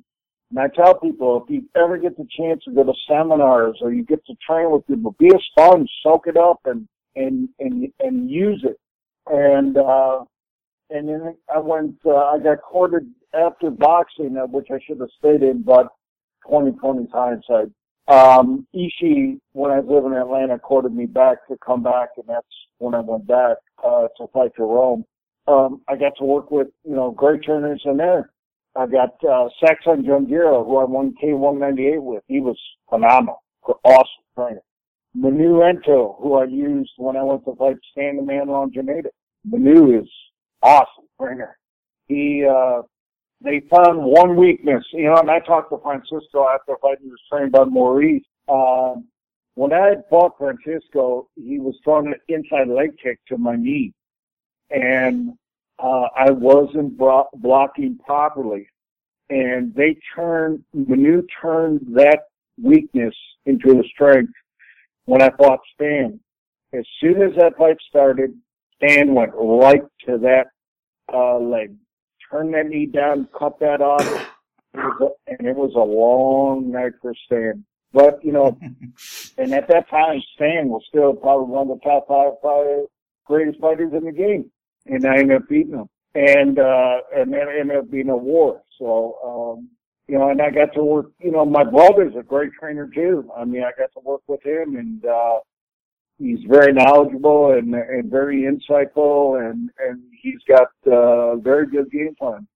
and 0.51 0.59
I 0.59 0.67
tell 0.67 0.95
people, 0.95 1.43
if 1.43 1.50
you 1.50 1.63
ever 1.75 1.98
get 1.98 2.17
the 2.17 2.27
chance 2.38 2.63
to 2.65 2.71
go 2.71 2.83
to 2.83 2.93
seminars 3.07 3.77
or 3.81 3.91
you 3.91 4.03
get 4.03 4.25
to 4.27 4.36
train 4.48 4.71
with 4.71 4.86
people, 4.88 5.15
be 5.19 5.29
a 5.29 5.39
sponge, 5.51 5.89
soak 6.03 6.27
it 6.27 6.38
up 6.38 6.59
and, 6.65 6.88
and, 7.15 7.50
and, 7.59 7.91
and 8.00 8.29
use 8.29 8.63
it. 8.63 8.79
And, 9.27 9.77
uh, 9.77 10.25
and 10.89 11.08
then 11.08 11.36
I 11.53 11.60
went, 11.60 11.96
uh, 12.05 12.15
I 12.15 12.39
got 12.39 12.62
courted 12.62 13.08
after 13.34 13.69
boxing, 13.69 14.38
uh, 14.38 14.48
which 14.48 14.67
I 14.72 14.79
should 14.86 15.00
have 15.00 15.10
stayed 15.17 15.43
in, 15.43 15.62
but 15.62 15.88
2020 16.48 17.08
hindsight. 17.13 17.67
Um, 18.08 18.65
Ishii, 18.75 19.39
when 19.53 19.72
I 19.72 19.79
was 19.79 19.86
living 19.88 20.13
in 20.13 20.17
Atlanta, 20.17 20.58
courted 20.58 20.93
me 20.96 21.05
back 21.05 21.48
to 21.48 21.58
come 21.63 21.84
back, 21.84 22.10
and 22.17 22.25
that's 22.27 22.48
when 22.79 22.96
I 22.96 23.01
went 23.01 23.27
back 23.27 23.58
uh, 23.84 24.08
to 24.17 24.27
fight 24.34 24.51
for 24.58 24.65
Rome. 24.65 25.05
Um, 25.48 25.81
I 25.88 25.96
got 25.96 26.13
to 26.17 26.25
work 26.25 26.50
with, 26.50 26.67
you 26.84 26.96
know, 26.96 27.12
great 27.12 27.43
trainers 27.43 27.81
in 27.86 27.98
there. 27.98 28.31
I 28.75 28.88
got 28.88 29.15
uh, 29.24 29.50
Saxon 29.60 30.03
Jungira, 30.03 30.65
who 30.65 30.77
I 30.77 30.86
won 30.86 31.13
K198 31.22 32.01
with. 32.01 32.24
He 32.27 32.39
was 32.39 32.58
phenomenal, 32.89 33.43
awesome 33.84 34.05
trainer. 34.36 34.62
Manu 35.15 35.60
Ntoh, 35.60 36.22
who 36.22 36.36
I 36.36 36.46
used 36.46 36.91
when 36.98 37.17
I 37.17 37.24
went 37.24 37.46
to 37.46 37.55
fight 37.55 37.77
Stan 37.91 38.17
the 38.17 38.22
Man 38.22 38.48
Longinidis. 38.48 39.10
Manu 39.43 40.00
is 40.00 40.10
awesome 40.61 41.05
trainer. 41.19 41.57
He, 42.07 42.45
uh, 42.45 42.81
they 43.41 43.61
found 43.69 44.03
one 44.03 44.35
weakness, 44.35 44.83
you 44.91 45.05
know, 45.05 45.15
and 45.15 45.31
I 45.31 45.39
talked 45.39 45.71
to 45.71 45.79
Francisco 45.81 46.47
after 46.47 46.75
fighting 46.81 47.05
he 47.05 47.11
was 47.11 47.49
by 47.51 47.63
Maurice. 47.63 48.23
Um, 48.47 49.05
when 49.55 49.73
I 49.73 49.87
had 49.87 50.03
fought 50.09 50.37
Francisco, 50.37 51.27
he 51.35 51.59
was 51.59 51.75
throwing 51.83 52.07
an 52.07 52.15
inside 52.27 52.67
leg 52.67 52.91
kick 53.01 53.19
to 53.27 53.37
my 53.37 53.55
knee. 53.55 53.93
And, 54.69 55.33
uh, 55.79 56.07
I 56.15 56.31
wasn't 56.31 56.97
bro- 56.97 57.29
blocking 57.35 57.97
properly. 58.05 58.67
And 59.29 59.73
they 59.75 59.97
turned, 60.15 60.63
Manu 60.73 61.21
turned 61.41 61.81
that 61.93 62.23
weakness 62.61 63.15
into 63.45 63.79
a 63.79 63.83
strength 63.83 64.33
when 65.05 65.21
I 65.21 65.29
fought 65.29 65.59
Stan. 65.75 66.19
As 66.73 66.85
soon 66.99 67.21
as 67.21 67.35
that 67.37 67.57
fight 67.57 67.77
started, 67.87 68.33
Stan 68.81 69.13
went 69.13 69.31
right 69.36 69.83
to 70.05 70.17
that, 70.17 70.48
uh, 71.13 71.38
leg 71.38 71.75
turned 72.31 72.53
that 72.53 72.67
knee 72.67 72.86
down, 72.86 73.27
cut 73.38 73.59
that 73.59 73.81
off, 73.81 74.05
and 74.74 75.48
it 75.48 75.55
was 75.55 75.74
a 75.75 75.79
long 75.79 76.71
night 76.71 76.93
for 77.01 77.13
Stan. 77.25 77.63
But 77.91 78.24
you 78.24 78.31
know, 78.31 78.57
and 79.38 79.53
at 79.53 79.67
that 79.69 79.89
time, 79.89 80.21
Stan 80.36 80.69
was 80.69 80.83
still 80.88 81.13
probably 81.13 81.48
one 81.48 81.69
of 81.69 81.79
the 81.79 81.83
top 81.83 82.07
five, 82.07 82.33
five 82.41 82.86
greatest 83.25 83.59
fighters 83.59 83.93
in 83.93 84.05
the 84.05 84.12
game, 84.12 84.51
and 84.86 85.05
I 85.05 85.17
ended 85.17 85.41
up 85.41 85.50
beating 85.50 85.74
him. 85.74 85.89
and 86.15 86.59
uh, 86.59 86.98
and 87.15 87.33
it 87.33 87.48
ended 87.59 87.77
up 87.77 87.91
being 87.91 88.09
a 88.09 88.17
war. 88.17 88.62
So 88.77 89.17
um, 89.57 89.69
you 90.07 90.17
know, 90.17 90.29
and 90.29 90.41
I 90.41 90.51
got 90.51 90.74
to 90.74 90.83
work. 90.83 91.07
You 91.19 91.31
know, 91.31 91.45
my 91.45 91.63
brother's 91.63 92.15
a 92.15 92.24
great 92.24 92.51
trainer 92.59 92.88
too. 92.88 93.29
I 93.36 93.45
mean, 93.45 93.63
I 93.63 93.71
got 93.77 93.91
to 93.93 94.00
work 94.03 94.21
with 94.27 94.45
him, 94.45 94.75
and 94.75 95.03
uh, 95.05 95.39
he's 96.19 96.39
very 96.47 96.71
knowledgeable 96.73 97.53
and 97.53 97.73
and 97.73 98.11
very 98.11 98.43
insightful, 98.43 99.39
and 99.49 99.71
and 99.79 100.03
he's 100.21 100.41
got 100.47 100.67
uh, 100.91 101.38
very 101.38 101.65
good 101.67 101.89
game 101.91 102.13
plan. 102.19 102.47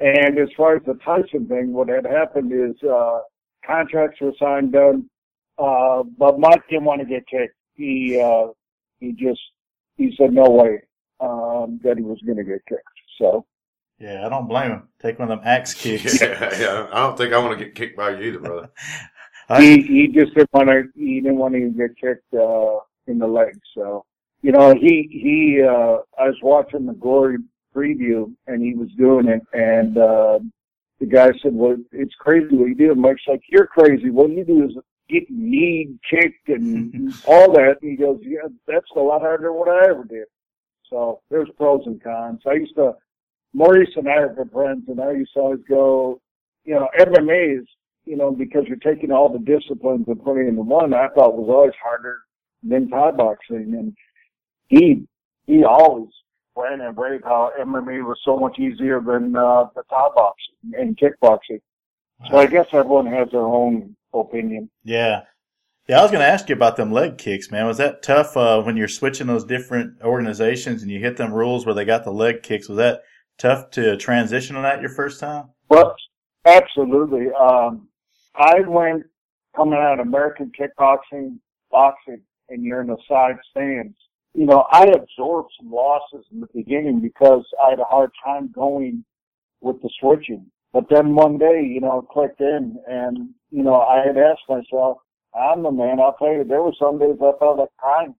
And 0.00 0.38
as 0.38 0.48
far 0.56 0.76
as 0.76 0.82
the 0.86 0.94
Tyson 1.04 1.48
thing, 1.48 1.72
what 1.72 1.88
had 1.88 2.04
happened 2.06 2.52
is 2.52 2.76
uh, 2.88 3.20
contracts 3.66 4.20
were 4.20 4.32
signed 4.38 4.72
done, 4.72 5.08
uh, 5.58 6.02
but 6.18 6.38
Mike 6.38 6.62
didn't 6.68 6.84
want 6.84 7.00
to 7.00 7.06
get 7.06 7.26
kicked. 7.26 7.54
He 7.74 8.20
uh, 8.20 8.48
he 9.00 9.12
just 9.12 9.40
he 9.96 10.14
said 10.16 10.32
no 10.32 10.48
way 10.50 10.82
um, 11.20 11.80
that 11.82 11.96
he 11.96 12.02
was 12.02 12.20
going 12.26 12.38
to 12.38 12.44
get 12.44 12.60
kicked. 12.68 12.82
So 13.18 13.44
Yeah, 13.98 14.24
I 14.24 14.28
don't 14.28 14.46
blame 14.48 14.70
him. 14.70 14.88
Take 15.02 15.18
one 15.18 15.30
of 15.30 15.38
them 15.38 15.46
axe 15.48 15.74
kicks. 15.82 16.20
yeah, 16.20 16.48
yeah. 16.60 16.86
I 16.92 17.00
don't 17.00 17.16
think 17.18 17.32
I 17.32 17.38
want 17.38 17.58
to 17.58 17.64
get 17.64 17.74
kicked 17.74 17.96
by 17.96 18.10
you 18.10 18.22
either, 18.22 18.38
brother. 18.40 18.70
I- 19.48 19.60
he 19.62 19.82
he 19.82 20.06
just 20.08 20.34
didn't 20.34 20.52
want 20.52 20.68
to 20.68 20.84
he 20.94 21.20
didn't 21.20 21.38
want 21.38 21.54
to 21.54 21.70
get 21.70 21.96
kicked 21.96 22.34
uh, 22.34 22.76
in 23.08 23.18
the 23.18 23.26
leg. 23.26 23.58
So 23.74 24.04
you 24.42 24.52
know 24.52 24.74
he 24.74 25.08
he 25.10 25.62
uh, 25.62 25.98
I 26.18 26.28
was 26.28 26.38
watching 26.42 26.86
the 26.86 26.94
Glory 26.94 27.38
preview 27.74 28.32
and 28.46 28.62
he 28.62 28.74
was 28.74 28.88
doing 28.96 29.28
it 29.28 29.42
and 29.52 29.98
uh, 29.98 30.38
the 31.00 31.06
guy 31.06 31.30
said, 31.42 31.54
"Well, 31.54 31.76
it's 31.92 32.14
crazy 32.14 32.56
what 32.56 32.68
you 32.68 32.74
do." 32.74 32.92
And 32.92 33.00
Mike's 33.00 33.22
like, 33.26 33.42
"You're 33.48 33.66
crazy. 33.66 34.10
What 34.10 34.30
you 34.30 34.44
do 34.44 34.64
is 34.64 34.72
get 35.08 35.30
knee 35.30 35.96
kicked 36.08 36.48
and 36.48 37.14
all 37.26 37.52
that." 37.52 37.78
And 37.82 37.90
he 37.90 37.96
goes, 37.96 38.18
"Yeah, 38.22 38.48
that's 38.66 38.90
a 38.96 39.00
lot 39.00 39.22
harder 39.22 39.48
than 39.48 39.54
what 39.54 39.68
I 39.68 39.90
ever 39.90 40.04
did." 40.04 40.26
So 40.90 41.20
there's 41.30 41.48
pros 41.56 41.82
and 41.86 42.02
cons. 42.02 42.40
I 42.46 42.54
used 42.54 42.74
to 42.76 42.94
Maurice 43.54 43.90
and 43.96 44.08
I 44.08 44.16
are 44.16 44.34
good 44.34 44.50
friends, 44.50 44.84
and 44.88 45.00
I 45.00 45.12
used 45.12 45.34
to 45.34 45.40
always 45.40 45.60
go, 45.68 46.20
you 46.64 46.74
know, 46.74 46.88
MMA 46.98 47.60
is, 47.60 47.66
you 48.04 48.16
know, 48.16 48.30
because 48.30 48.64
you're 48.66 48.76
taking 48.76 49.10
all 49.10 49.28
the 49.28 49.38
disciplines 49.38 50.04
and 50.06 50.22
putting 50.22 50.48
into 50.48 50.62
one. 50.62 50.94
I 50.94 51.08
thought 51.08 51.36
was 51.36 51.48
always 51.48 51.74
harder 51.82 52.20
than 52.62 52.88
Thai 52.88 53.12
boxing, 53.12 53.74
and 53.74 53.96
he 54.68 55.06
he 55.46 55.64
always 55.64 56.10
ran 56.56 56.80
and 56.80 56.96
raved 56.96 57.24
how 57.24 57.52
MMA 57.58 58.04
was 58.06 58.18
so 58.24 58.38
much 58.38 58.58
easier 58.58 59.00
than 59.00 59.34
uh, 59.36 59.64
the 59.74 59.82
Thai 59.88 60.08
boxing 60.14 60.72
and 60.78 60.98
kickboxing. 60.98 61.60
So 62.30 62.36
I 62.38 62.46
guess 62.46 62.66
everyone 62.72 63.06
has 63.06 63.30
their 63.30 63.46
own 63.46 63.94
opinion. 64.12 64.70
Yeah. 64.84 65.22
Yeah, 65.88 66.00
I 66.00 66.02
was 66.02 66.10
going 66.10 66.20
to 66.20 66.28
ask 66.28 66.48
you 66.50 66.54
about 66.54 66.76
them 66.76 66.92
leg 66.92 67.16
kicks, 67.16 67.50
man. 67.50 67.66
Was 67.66 67.78
that 67.78 68.02
tough 68.02 68.36
uh, 68.36 68.60
when 68.60 68.76
you're 68.76 68.88
switching 68.88 69.26
those 69.26 69.44
different 69.44 70.02
organizations 70.02 70.82
and 70.82 70.90
you 70.90 70.98
hit 70.98 71.16
them 71.16 71.32
rules 71.32 71.64
where 71.64 71.74
they 71.74 71.86
got 71.86 72.04
the 72.04 72.10
leg 72.10 72.42
kicks? 72.42 72.68
Was 72.68 72.76
that 72.76 73.02
tough 73.38 73.70
to 73.70 73.96
transition 73.96 74.56
on 74.56 74.64
that 74.64 74.82
your 74.82 74.90
first 74.90 75.18
time? 75.18 75.48
Well, 75.70 75.94
absolutely. 76.44 77.28
Um, 77.32 77.88
I 78.34 78.60
went 78.60 79.04
coming 79.56 79.78
out 79.78 79.98
of 79.98 80.06
American 80.06 80.52
kickboxing, 80.58 81.38
boxing, 81.70 82.20
and 82.48 82.64
you're 82.64 82.80
in 82.80 82.88
the 82.88 82.96
side 83.08 83.36
stands. 83.50 83.94
You 84.34 84.46
know, 84.46 84.66
I 84.70 84.84
absorbed 84.84 85.50
some 85.58 85.70
losses 85.70 86.24
in 86.32 86.40
the 86.40 86.48
beginning 86.54 87.00
because 87.00 87.44
I 87.64 87.70
had 87.70 87.80
a 87.80 87.84
hard 87.84 88.10
time 88.24 88.50
going 88.52 89.04
with 89.60 89.80
the 89.82 89.90
switching. 90.00 90.46
But 90.72 90.88
then 90.90 91.14
one 91.14 91.38
day, 91.38 91.62
you 91.62 91.80
know, 91.80 92.00
it 92.00 92.08
clicked 92.12 92.40
in 92.40 92.78
and, 92.86 93.30
you 93.50 93.62
know, 93.62 93.80
I 93.80 94.06
had 94.06 94.16
asked 94.18 94.48
myself, 94.48 94.98
I'm 95.34 95.62
the 95.62 95.70
man. 95.70 96.00
I'll 96.00 96.14
tell 96.14 96.32
you, 96.32 96.44
there 96.44 96.62
were 96.62 96.74
some 96.78 96.98
days 96.98 97.16
I 97.20 97.32
felt 97.38 97.58
like 97.58 97.68
crying. 97.78 98.14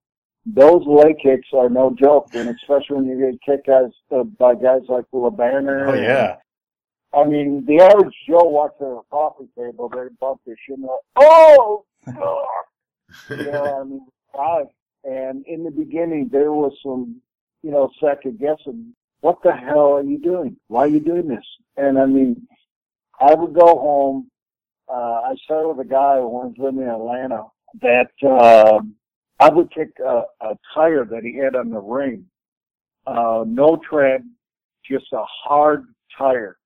Those 0.46 0.86
leg 0.88 1.18
kicks 1.22 1.48
are 1.54 1.70
no 1.70 1.96
joke, 2.00 2.30
and 2.34 2.50
especially 2.50 2.96
when 2.96 3.06
you 3.06 3.32
get 3.32 3.42
kicked 3.42 3.68
guys 3.68 3.92
uh, 4.12 4.24
by 4.24 4.56
guys 4.56 4.82
like 4.88 5.06
Le 5.12 5.30
Banner. 5.30 5.90
Oh, 5.90 5.94
yeah. 5.94 6.38
I 7.14 7.26
mean, 7.26 7.66
the 7.66 7.82
average 7.84 8.14
Joe 8.28 8.46
walks 8.46 8.78
to 8.80 8.86
a 8.86 9.02
coffee 9.12 9.50
table, 9.58 9.90
they 9.90 10.08
bump 10.20 10.42
their 10.46 10.56
shin 10.66 10.82
like, 10.82 11.00
oh, 11.18 11.86
God. 12.06 12.46
you 13.30 13.52
know, 13.52 13.82
I 13.82 13.84
mean, 13.84 14.08
I, 14.38 14.64
and 15.04 15.46
in 15.48 15.64
the 15.64 15.72
beginning, 15.72 16.30
there 16.32 16.52
was 16.52 16.74
some, 16.84 17.22
you 17.64 17.72
know, 17.72 17.90
second 18.02 18.40
guessing. 18.40 18.94
What 19.22 19.38
the 19.44 19.52
hell 19.52 19.96
are 19.96 20.04
you 20.04 20.18
doing? 20.18 20.58
Why 20.68 20.82
are 20.82 20.88
you 20.88 21.00
doing 21.00 21.28
this? 21.28 21.46
And 21.78 22.00
I 22.00 22.06
mean, 22.06 22.48
I 23.20 23.34
would 23.34 23.54
go 23.54 23.66
home. 23.66 24.30
Uh, 24.88 25.22
I 25.30 25.36
started 25.44 25.70
with 25.70 25.86
a 25.86 25.90
guy 25.90 26.16
who 26.18 26.28
was 26.28 26.54
living 26.58 26.82
in 26.82 26.90
Atlanta 26.90 27.44
that, 27.82 28.12
um, 28.28 28.96
I 29.42 29.50
would 29.50 29.72
kick 29.72 29.92
a, 30.06 30.24
a 30.42 30.58
tire 30.74 31.06
that 31.06 31.24
he 31.24 31.38
had 31.38 31.56
on 31.56 31.70
the 31.70 31.80
ring. 31.80 32.26
Uh, 33.08 33.46
no 33.48 33.80
tread, 33.90 34.24
just 34.86 35.06
a 35.14 35.24
hard 35.26 35.86
tire 36.18 36.58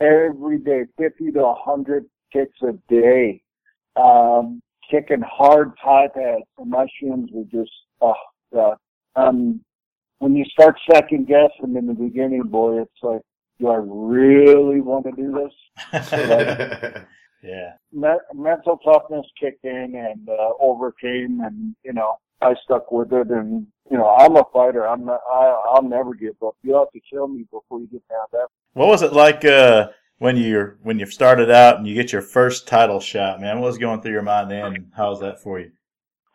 every 0.00 0.58
day, 0.58 0.84
50 0.96 1.32
to 1.32 1.40
100 1.40 2.04
kicks 2.32 2.58
a 2.62 2.72
day, 2.92 3.42
um, 3.96 4.60
kicking 4.90 5.22
hard 5.22 5.72
tie 5.82 6.08
pads, 6.14 6.44
and 6.58 6.70
my 6.70 6.86
shins 7.00 7.30
were 7.32 7.44
just, 7.44 7.72
oh, 8.00 8.14
God. 8.52 8.76
Um, 9.16 9.60
when 10.18 10.34
you 10.34 10.44
start 10.46 10.76
second 10.92 11.26
guessing 11.26 11.76
in 11.76 11.86
the 11.86 11.94
beginning, 11.94 12.42
boy, 12.44 12.82
it's 12.82 12.90
like, 13.02 13.22
do 13.60 13.68
I 13.68 13.76
really 13.76 14.80
want 14.80 15.06
to 15.06 15.12
do 15.12 15.48
this? 15.92 17.02
Yeah. 17.42 17.72
Me- 17.92 18.18
mental 18.34 18.78
toughness 18.78 19.26
kicked 19.40 19.64
in 19.64 19.94
and 19.94 20.28
uh, 20.28 20.50
overcame, 20.60 21.40
and 21.40 21.74
you 21.84 21.92
know, 21.92 22.14
I 22.40 22.54
stuck 22.64 22.90
with 22.90 23.12
it. 23.12 23.28
And 23.28 23.66
you 23.90 23.96
know, 23.96 24.08
I'm 24.08 24.36
a 24.36 24.44
fighter. 24.52 24.86
I'm 24.86 25.04
not. 25.04 25.20
I, 25.30 25.62
I'll 25.68 25.82
never 25.82 26.14
give 26.14 26.34
up. 26.44 26.56
You 26.62 26.74
have 26.74 26.90
to 26.92 27.00
kill 27.10 27.28
me 27.28 27.44
before 27.50 27.80
you 27.80 27.86
get 27.86 28.06
down 28.08 28.26
that. 28.32 28.48
What 28.74 28.88
was 28.88 29.02
it 29.02 29.12
like 29.12 29.44
uh, 29.44 29.88
when 30.18 30.36
you're 30.36 30.78
when 30.82 30.98
you 30.98 31.06
started 31.06 31.50
out 31.50 31.78
and 31.78 31.86
you 31.86 31.94
get 31.94 32.12
your 32.12 32.22
first 32.22 32.66
title 32.66 33.00
shot, 33.00 33.40
man? 33.40 33.60
What 33.60 33.68
was 33.68 33.78
going 33.78 34.00
through 34.00 34.12
your 34.12 34.22
mind 34.22 34.50
then? 34.50 34.90
How 34.96 35.10
was 35.10 35.20
that 35.20 35.40
for 35.40 35.60
you? 35.60 35.70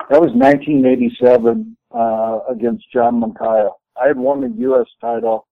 That 0.10 0.22
was 0.22 0.32
1987 0.34 1.78
uh, 1.92 2.40
against 2.50 2.92
John 2.92 3.22
Moncayo. 3.22 3.72
I 4.02 4.08
had 4.08 4.18
won 4.18 4.42
the 4.42 4.54
U.S. 4.62 4.88
title 5.00 5.48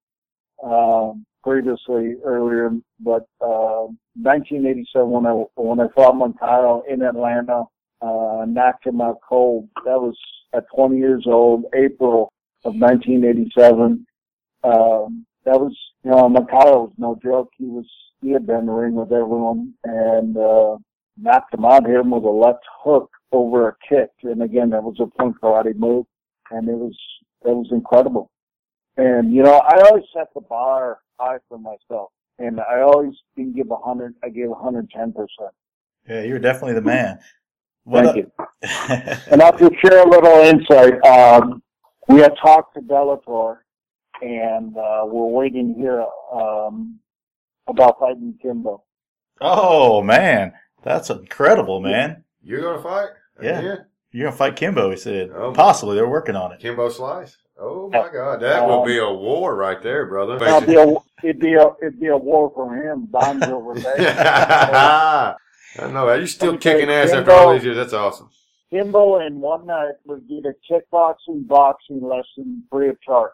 um, 0.64 1.26
previously 1.44 2.16
earlier, 2.24 2.72
but 3.00 3.28
uh, 3.42 3.88
1987 4.16 5.10
when 5.10 5.26
I 5.26 5.32
when 5.56 5.80
I 5.80 5.88
fought 5.96 6.16
Moncayo 6.16 6.82
in 6.90 7.02
Atlanta, 7.02 7.64
uh, 8.02 8.46
knocked 8.48 8.88
him 8.88 9.02
out 9.02 9.20
cold. 9.28 9.70
That 9.86 10.00
was 10.00 10.18
at 10.54 10.66
20 10.76 10.98
years 10.98 11.24
old, 11.28 11.66
April 11.76 12.32
of 12.64 12.76
1987. 12.76 14.06
Um, 14.64 15.26
that 15.46 15.60
was 15.60 15.76
you 16.04 16.12
know 16.12 16.30
Moncayo 16.30 16.88
was 16.88 16.94
no 16.98 17.20
joke. 17.24 17.50
He 17.58 17.66
was 17.66 17.86
he 18.22 18.32
had 18.32 18.46
been 18.46 18.60
in 18.60 18.66
the 18.68 18.72
ring 18.72 18.96
with 18.96 19.12
everyone 19.12 19.74
and 19.84 20.38
uh, 20.38 20.78
knocked 21.18 21.54
him 21.54 21.66
out. 21.66 21.86
Hit 21.86 22.00
him 22.00 22.12
with 22.12 22.24
a 22.24 22.30
left 22.30 22.64
hook 22.84 23.10
over 23.32 23.70
a 23.70 23.76
kick, 23.88 24.10
and 24.24 24.44
again 24.44 24.70
that 24.72 24.84
was 24.84 24.98
a 25.00 25.08
point 25.08 25.36
karate 25.42 25.76
move, 25.76 26.06
and 26.52 26.68
it 26.70 26.76
was 26.76 26.98
that 27.44 27.54
was 27.54 27.68
incredible. 27.72 28.32
And 28.98 29.34
you 29.34 29.44
know, 29.44 29.56
I 29.56 29.82
always 29.88 30.04
set 30.14 30.28
the 30.34 30.42
bar 30.42 31.00
high 31.20 31.38
for 31.50 31.58
myself, 31.58 32.12
and 32.40 32.60
I 32.60 32.82
always 32.82 33.14
didn't 33.36 33.56
give 33.56 33.72
a 33.72 33.78
hundred. 33.78 34.16
I 34.24 34.30
gave 34.30 34.52
a 34.52 34.56
hundred 34.56 34.90
ten 34.92 35.12
percent. 35.12 35.54
Yeah, 36.08 36.24
you're 36.24 36.40
definitely 36.40 36.74
the 36.74 36.82
man. 36.82 37.20
What 37.84 38.06
Thank 38.06 38.18
you. 38.18 38.32
And 39.32 39.42
I'll 39.42 39.58
just 39.58 39.74
share 39.84 40.04
a 40.04 40.08
little 40.08 40.38
insight. 40.42 41.04
Um, 41.04 41.64
we 42.08 42.20
had 42.20 42.34
talked 42.40 42.76
to 42.76 42.82
Bellator, 42.82 43.58
and 44.22 44.78
uh, 44.78 45.02
we're 45.06 45.26
waiting 45.26 45.74
here 45.74 46.06
um, 46.32 47.00
about 47.72 48.00
fighting 48.00 48.38
Kimbo. 48.42 48.84
oh 49.42 50.02
man, 50.02 50.54
that's 50.84 51.10
incredible, 51.10 51.80
man. 51.82 52.24
You're 52.44 52.62
gonna 52.62 52.82
fight? 52.82 53.10
Yeah. 53.42 53.76
You're 54.12 54.26
gonna 54.28 54.36
fight 54.38 54.56
Kimbo. 54.56 54.92
He 54.92 54.98
said. 54.98 55.30
Oh. 55.34 55.52
Possibly, 55.54 55.96
they're 55.96 56.08
working 56.10 56.36
on 56.36 56.52
it. 56.52 56.60
Kimbo 56.60 56.90
Slice. 56.90 57.38
Oh 57.60 57.90
my 57.90 58.10
God, 58.12 58.42
that 58.42 58.68
will 58.68 58.82
um, 58.82 58.88
be 58.88 58.98
a 58.98 59.10
war 59.10 59.56
right 59.56 59.82
there, 59.84 60.08
brother. 60.08 60.36
It'd 60.44 60.68
be 60.68 60.76
a 60.76 60.96
it'd 61.24 61.40
be 61.40 61.54
a 61.54 61.68
it'd 61.82 62.00
be 62.00 62.08
a 62.08 62.18
war 62.18 62.52
for 62.56 62.74
him. 62.76 63.06
Bonds 63.06 63.46
over 63.48 63.74
there. 63.80 63.96
I 65.80 65.88
know. 65.92 66.12
You 66.14 66.26
still 66.28 66.56
Okay, 66.56 66.74
kicking 66.74 66.90
ass 66.90 67.12
after 67.12 67.32
all 67.32 67.54
these 67.54 67.64
years. 67.64 67.78
That's 67.78 67.94
awesome. 67.94 68.30
Kimbo 68.72 69.20
in 69.26 69.40
one 69.40 69.66
night 69.66 69.94
would 70.06 70.28
get 70.28 70.46
a 70.46 70.54
kickboxing 70.70 71.48
boxing 71.48 72.02
lesson 72.02 72.64
free 72.72 72.90
of 72.90 73.00
charge. 73.02 73.32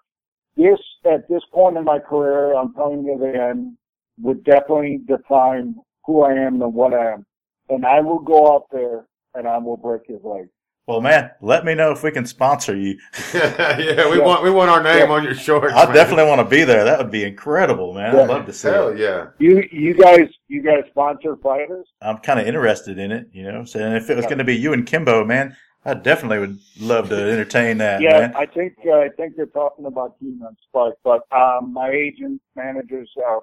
This 0.56 0.80
at 1.06 1.28
this 1.30 1.44
point 1.54 1.78
in 1.78 1.84
my 1.84 2.00
career, 2.00 2.54
I'm 2.56 2.74
telling 2.74 3.04
you 3.04 3.18
then, 3.20 3.78
would 4.22 4.44
definitely 4.44 5.00
define 5.08 5.76
who 6.06 6.22
I 6.24 6.34
am 6.34 6.62
and 6.62 6.74
what 6.74 6.94
I 6.94 7.14
am. 7.14 7.26
And 7.70 7.86
I 7.86 8.00
will 8.02 8.20
go 8.20 8.54
out 8.56 8.66
there 8.72 9.06
and 9.36 9.48
I 9.48 9.58
will 9.58 9.78
break 9.78 10.04
his 10.08 10.20
leg. 10.24 10.48
Well, 10.88 11.02
man, 11.02 11.32
let 11.42 11.66
me 11.66 11.76
know 11.76 11.92
if 11.92 12.02
we 12.02 12.12
can 12.12 12.26
sponsor 12.26 12.74
you. 12.74 12.98
yeah, 13.34 14.10
we 14.10 14.18
Yeah. 14.20 14.26
want 14.26 14.42
we 14.42 14.50
want 14.50 14.70
our 14.70 14.82
name 14.82 15.10
Yeah. 15.10 15.16
on 15.16 15.24
your 15.26 15.36
shorts. 15.36 15.74
I 15.76 15.86
man. 15.86 15.94
definitely 15.94 16.26
want 16.28 16.40
to 16.40 16.46
be 16.46 16.64
there. 16.64 16.86
That 16.86 16.98
would 16.98 17.12
be 17.12 17.26
incredible, 17.26 17.94
man. 17.94 18.16
I'd 18.16 18.30
love 18.30 18.46
to 18.46 18.54
see 18.54 18.70
Hell 18.70 18.90
it. 18.90 19.00
yeah. 19.00 19.28
You 19.38 19.68
you 19.70 19.94
guys 19.94 20.30
you 20.48 20.62
guys 20.64 20.84
sponsor 20.90 21.36
fighters? 21.44 21.88
I'm 22.02 22.20
kind 22.20 22.40
of 22.40 22.48
interested 22.48 22.98
in 23.00 23.12
it, 23.12 23.28
you 23.34 23.44
know. 23.44 23.66
So, 23.66 23.82
and 23.82 23.96
if 23.98 24.10
it 24.10 24.16
was 24.16 24.24
Yeah. 24.24 24.30
going 24.30 24.38
to 24.38 24.46
be 24.46 24.56
you 24.56 24.72
and 24.72 24.86
Kimbo, 24.88 25.26
man, 25.26 25.58
I 25.84 25.94
definitely 25.94 26.40
would 26.40 26.58
love 26.80 27.10
to 27.10 27.16
entertain 27.34 27.80
that. 27.80 28.00
Yeah, 28.02 28.20
man. 28.22 28.36
I 28.38 28.46
think 28.46 28.76
uh, 28.88 28.94
I 28.94 29.10
think 29.10 29.36
they're 29.36 29.46
talking 29.48 29.88
about 29.88 30.18
Keenan 30.22 30.56
Spike, 30.70 30.94
but 31.04 31.24
um, 31.34 31.74
my 31.74 31.90
agent 31.90 32.42
managers 32.56 33.12
uh, 33.30 33.40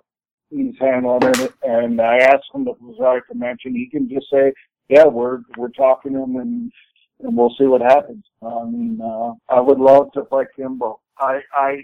he's 0.50 0.74
handling 0.80 1.20
it, 1.40 1.52
and 1.62 2.00
I 2.00 2.18
asked 2.18 2.50
him 2.52 2.68
if 2.68 2.76
it 2.76 2.82
was 2.82 2.96
right 3.00 3.22
to 3.30 3.38
mention. 3.38 3.74
He 3.74 3.88
can 3.88 4.08
just 4.08 4.30
say, 4.30 4.52
"Yeah, 4.88 5.06
we're 5.06 5.40
we're 5.56 5.68
talking 5.68 6.12
to 6.12 6.22
him, 6.22 6.36
and 6.36 6.72
and 7.20 7.36
we'll 7.36 7.54
see 7.58 7.64
what 7.64 7.80
happens." 7.80 8.24
I 8.42 8.64
mean, 8.64 9.00
uh, 9.02 9.32
I 9.48 9.60
would 9.60 9.78
love 9.78 10.12
to 10.12 10.24
fight 10.24 10.48
Kimbo. 10.56 11.00
I 11.18 11.40
I 11.52 11.82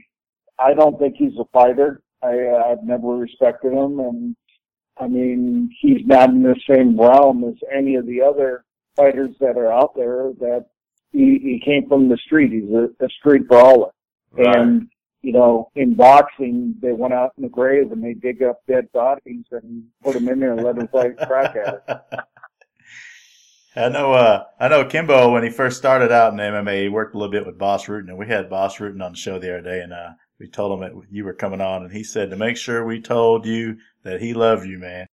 I 0.58 0.74
don't 0.74 0.98
think 0.98 1.16
he's 1.16 1.38
a 1.38 1.44
fighter. 1.52 2.02
I 2.22 2.48
I've 2.70 2.82
never 2.82 3.16
respected 3.16 3.72
him, 3.72 4.00
and 4.00 4.36
I 4.98 5.08
mean, 5.08 5.70
he's 5.80 6.06
not 6.06 6.28
in 6.28 6.42
the 6.42 6.56
same 6.68 7.00
realm 7.00 7.44
as 7.44 7.54
any 7.74 7.94
of 7.94 8.06
the 8.06 8.20
other 8.20 8.64
fighters 8.96 9.34
that 9.40 9.56
are 9.56 9.72
out 9.72 9.94
there 9.96 10.32
that 10.40 10.66
he, 11.12 11.38
he 11.42 11.62
came 11.64 11.88
from 11.88 12.08
the 12.08 12.18
street. 12.18 12.52
He's 12.52 12.70
a, 12.70 12.88
a 13.04 13.08
street 13.18 13.48
brawler. 13.48 13.90
Right. 14.32 14.56
And, 14.56 14.88
you 15.22 15.32
know, 15.32 15.70
in 15.74 15.94
boxing, 15.94 16.74
they 16.80 16.92
went 16.92 17.12
out 17.12 17.32
in 17.36 17.42
the 17.42 17.48
grave 17.48 17.92
and 17.92 18.02
they 18.02 18.14
dig 18.14 18.42
up 18.42 18.60
dead 18.66 18.90
bodies 18.92 19.44
and 19.50 19.84
put 20.02 20.14
them 20.14 20.28
in 20.28 20.40
there 20.40 20.52
and 20.52 20.64
let 20.64 20.76
them 20.76 20.88
fight 20.88 21.16
crack 21.18 21.56
at 21.56 21.84
it. 21.86 22.00
I 23.76 23.88
know, 23.88 24.12
uh, 24.12 24.44
I 24.58 24.68
know 24.68 24.84
Kimbo 24.84 25.32
when 25.32 25.44
he 25.44 25.50
first 25.50 25.76
started 25.76 26.10
out 26.10 26.32
in 26.32 26.38
MMA, 26.38 26.82
he 26.82 26.88
worked 26.88 27.14
a 27.14 27.18
little 27.18 27.30
bit 27.30 27.46
with 27.46 27.58
Bas 27.58 27.84
Rutten, 27.84 28.08
and 28.08 28.18
we 28.18 28.26
had 28.26 28.50
Bas 28.50 28.76
Rutten 28.76 29.00
on 29.00 29.12
the 29.12 29.18
show 29.18 29.38
the 29.38 29.50
other 29.50 29.62
day, 29.62 29.80
and 29.80 29.92
uh, 29.92 30.10
we 30.40 30.48
told 30.48 30.72
him 30.72 30.80
that 30.80 31.06
you 31.10 31.24
were 31.24 31.34
coming 31.34 31.60
on, 31.60 31.84
and 31.84 31.92
he 31.92 32.02
said 32.02 32.30
to 32.30 32.36
make 32.36 32.56
sure 32.56 32.84
we 32.84 33.00
told 33.00 33.46
you 33.46 33.76
that 34.02 34.20
he 34.20 34.34
loved 34.34 34.66
you, 34.66 34.78
man. 34.78 35.06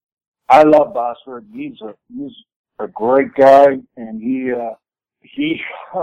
I 0.49 0.63
love 0.63 0.95
Bosford. 0.95 1.47
He's 1.53 1.81
a, 1.81 1.95
he's 2.15 2.33
a 2.79 2.87
great 2.87 3.35
guy 3.35 3.79
and 3.97 4.23
he, 4.23 4.53
uh, 4.53 4.75
he, 5.21 5.61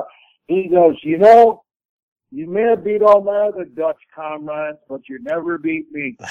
he 0.48 0.68
goes, 0.68 0.98
you 1.04 1.20
know, 1.20 1.64
you 2.32 2.50
may 2.50 2.62
have 2.64 2.84
beat 2.84 3.02
all 3.02 3.22
my 3.22 3.48
other 3.48 3.66
Dutch 3.66 3.98
comrades, 4.16 4.78
but 4.90 5.02
you 5.10 5.20
never 5.22 5.58
beat 5.58 5.92
me. 5.92 6.16
oh 6.22 6.26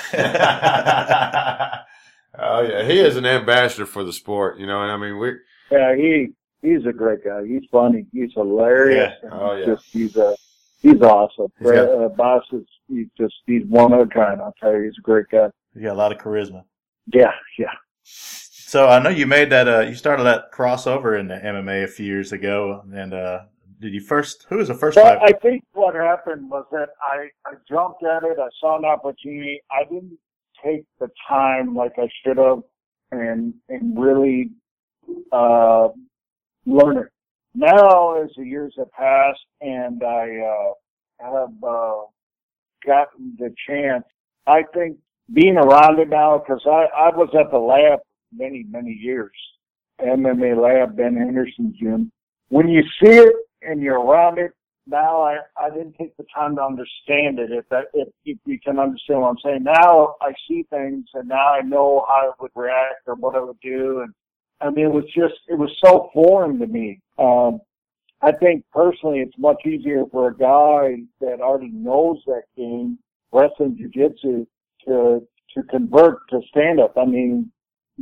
yeah, 2.62 2.84
he 2.84 2.98
is 2.98 3.16
an 3.16 3.26
ambassador 3.26 3.86
for 3.86 4.02
the 4.04 4.12
sport, 4.12 4.58
you 4.58 4.66
know. 4.66 4.82
And 4.82 4.90
I 4.90 4.96
mean, 4.96 5.18
we 5.18 5.32
Yeah, 5.70 5.94
he 5.94 6.28
he's 6.62 6.86
a 6.86 6.92
great 6.92 7.24
guy. 7.24 7.46
He's 7.46 7.64
funny. 7.70 8.06
He's 8.12 8.32
hilarious. 8.34 9.12
Yeah. 9.22 9.28
Oh, 9.32 9.56
he's 9.56 9.66
yeah. 9.66 9.74
Just 9.74 9.84
he's 9.92 10.16
a 10.16 10.36
he's 10.80 11.00
awesome. 11.02 11.48
He's 11.58 11.70
got- 11.70 11.88
uh, 11.88 12.08
Bas 12.08 12.42
is 12.52 12.66
he's 12.88 13.08
just 13.18 13.34
he's 13.46 13.64
one 13.66 13.92
of 13.92 14.00
a 14.00 14.06
kind. 14.06 14.40
I'll 14.40 14.54
tell 14.60 14.72
you, 14.72 14.84
he's 14.84 14.98
a 14.98 15.02
great 15.02 15.26
guy. 15.30 15.50
You 15.74 15.82
got 15.82 15.92
a 15.92 15.98
lot 15.98 16.12
of 16.12 16.18
charisma. 16.18 16.64
Yeah, 17.12 17.32
yeah. 17.58 17.72
So 18.02 18.88
I 18.88 19.00
know 19.00 19.10
you 19.10 19.26
made 19.26 19.50
that. 19.50 19.68
Uh, 19.68 19.80
you 19.80 19.94
started 19.96 20.22
that 20.24 20.52
crossover 20.52 21.18
in 21.18 21.26
the 21.28 21.34
MMA 21.34 21.84
a 21.84 21.88
few 21.88 22.06
years 22.06 22.30
ago, 22.32 22.84
and 22.94 23.12
uh, 23.12 23.40
did 23.80 23.94
you 23.94 24.00
first? 24.00 24.46
Who 24.48 24.58
was 24.58 24.68
the 24.68 24.74
first 24.74 24.98
fight? 24.98 25.18
I 25.22 25.32
think 25.32 25.64
what 25.72 25.94
happened 25.94 26.50
was 26.50 26.66
that 26.70 26.88
I 27.02 27.28
I 27.46 27.54
jumped 27.68 28.02
at 28.04 28.22
it. 28.24 28.38
I 28.38 28.48
saw 28.60 28.78
an 28.78 28.84
opportunity. 28.84 29.60
I 29.70 29.84
didn't 29.84 30.18
take 30.62 30.84
the 30.98 31.08
time 31.28 31.74
like 31.74 31.92
I 31.96 32.08
should 32.22 32.36
have, 32.36 32.62
and 33.10 33.54
and 33.68 33.98
really 33.98 34.50
uh, 35.32 35.88
learn 36.66 36.98
it. 36.98 37.08
Now, 37.54 38.22
as 38.22 38.30
the 38.36 38.44
years 38.44 38.74
have 38.76 38.92
passed, 38.92 39.40
and 39.60 40.02
I 40.02 40.38
uh, 40.38 41.32
have 41.32 41.64
uh, 41.64 42.02
gotten 42.86 43.36
the 43.38 43.52
chance, 43.66 44.04
I 44.46 44.62
think 44.74 44.98
being 45.32 45.56
around 45.56 45.98
it 45.98 46.08
now, 46.08 46.38
because 46.38 46.62
I, 46.66 46.86
I 46.96 47.16
was 47.16 47.28
at 47.38 47.50
the 47.50 47.58
lab 47.58 48.00
many, 48.32 48.64
many 48.68 48.92
years, 48.92 49.32
MMA 50.00 50.60
lab, 50.60 50.96
Ben 50.96 51.16
Henderson 51.16 51.74
gym. 51.78 52.12
When 52.50 52.68
you 52.68 52.82
see 53.02 53.16
it 53.16 53.34
and 53.62 53.80
you're 53.80 54.00
around 54.00 54.38
it, 54.38 54.52
now 54.86 55.22
I, 55.22 55.38
I 55.58 55.70
didn't 55.70 55.94
take 55.94 56.16
the 56.16 56.24
time 56.34 56.56
to 56.56 56.62
understand 56.62 57.38
it. 57.38 57.52
If 57.52 57.68
that, 57.68 57.84
if, 57.94 58.08
if 58.24 58.38
you 58.44 58.58
can 58.58 58.78
understand 58.78 59.20
what 59.20 59.28
I'm 59.28 59.38
saying, 59.44 59.62
now 59.62 60.16
I 60.20 60.32
see 60.48 60.64
things 60.70 61.04
and 61.14 61.28
now 61.28 61.54
I 61.54 61.60
know 61.60 62.04
how 62.08 62.30
I 62.30 62.32
would 62.40 62.50
react 62.54 63.02
or 63.06 63.14
what 63.14 63.36
I 63.36 63.40
would 63.40 63.60
do. 63.60 64.00
And 64.00 64.12
I 64.60 64.70
mean, 64.70 64.86
it 64.86 64.92
was 64.92 65.04
just, 65.06 65.40
it 65.48 65.58
was 65.58 65.70
so 65.84 66.10
foreign 66.12 66.58
to 66.58 66.66
me. 66.66 67.00
Um, 67.18 67.60
I 68.22 68.32
think 68.32 68.64
personally 68.72 69.20
it's 69.20 69.38
much 69.38 69.64
easier 69.64 70.04
for 70.10 70.28
a 70.28 70.36
guy 70.36 71.02
that 71.20 71.40
already 71.40 71.70
knows 71.72 72.18
that 72.26 72.42
game, 72.56 72.98
wrestling 73.32 73.76
jiu-jitsu, 73.78 74.46
to, 74.86 75.26
to 75.54 75.62
convert 75.64 76.28
to 76.30 76.40
stand 76.50 76.80
up. 76.80 76.96
I 76.96 77.04
mean, 77.04 77.50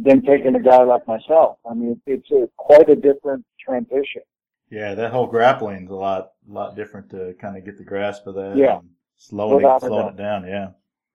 than 0.04 0.22
taking 0.22 0.54
a 0.54 0.62
guy 0.62 0.82
like 0.84 1.06
myself. 1.08 1.58
I 1.68 1.74
mean, 1.74 2.00
it's 2.06 2.30
a, 2.30 2.48
quite 2.56 2.88
a 2.88 2.96
different 2.96 3.44
transition. 3.60 4.22
Yeah, 4.70 4.94
that 4.94 5.12
whole 5.12 5.26
grappling's 5.26 5.90
a 5.90 5.94
lot, 5.94 6.30
a 6.48 6.52
lot 6.52 6.76
different 6.76 7.10
to 7.10 7.34
kind 7.40 7.56
of 7.56 7.64
get 7.64 7.78
the 7.78 7.84
grasp 7.84 8.26
of 8.26 8.34
that. 8.34 8.56
Yeah. 8.56 8.78
and 8.78 8.88
slowing, 9.16 9.56
Without 9.56 9.82
it, 9.82 9.86
a 9.86 9.88
slowing 9.88 10.08
it 10.08 10.16
down. 10.16 10.46
Yeah. 10.46 10.68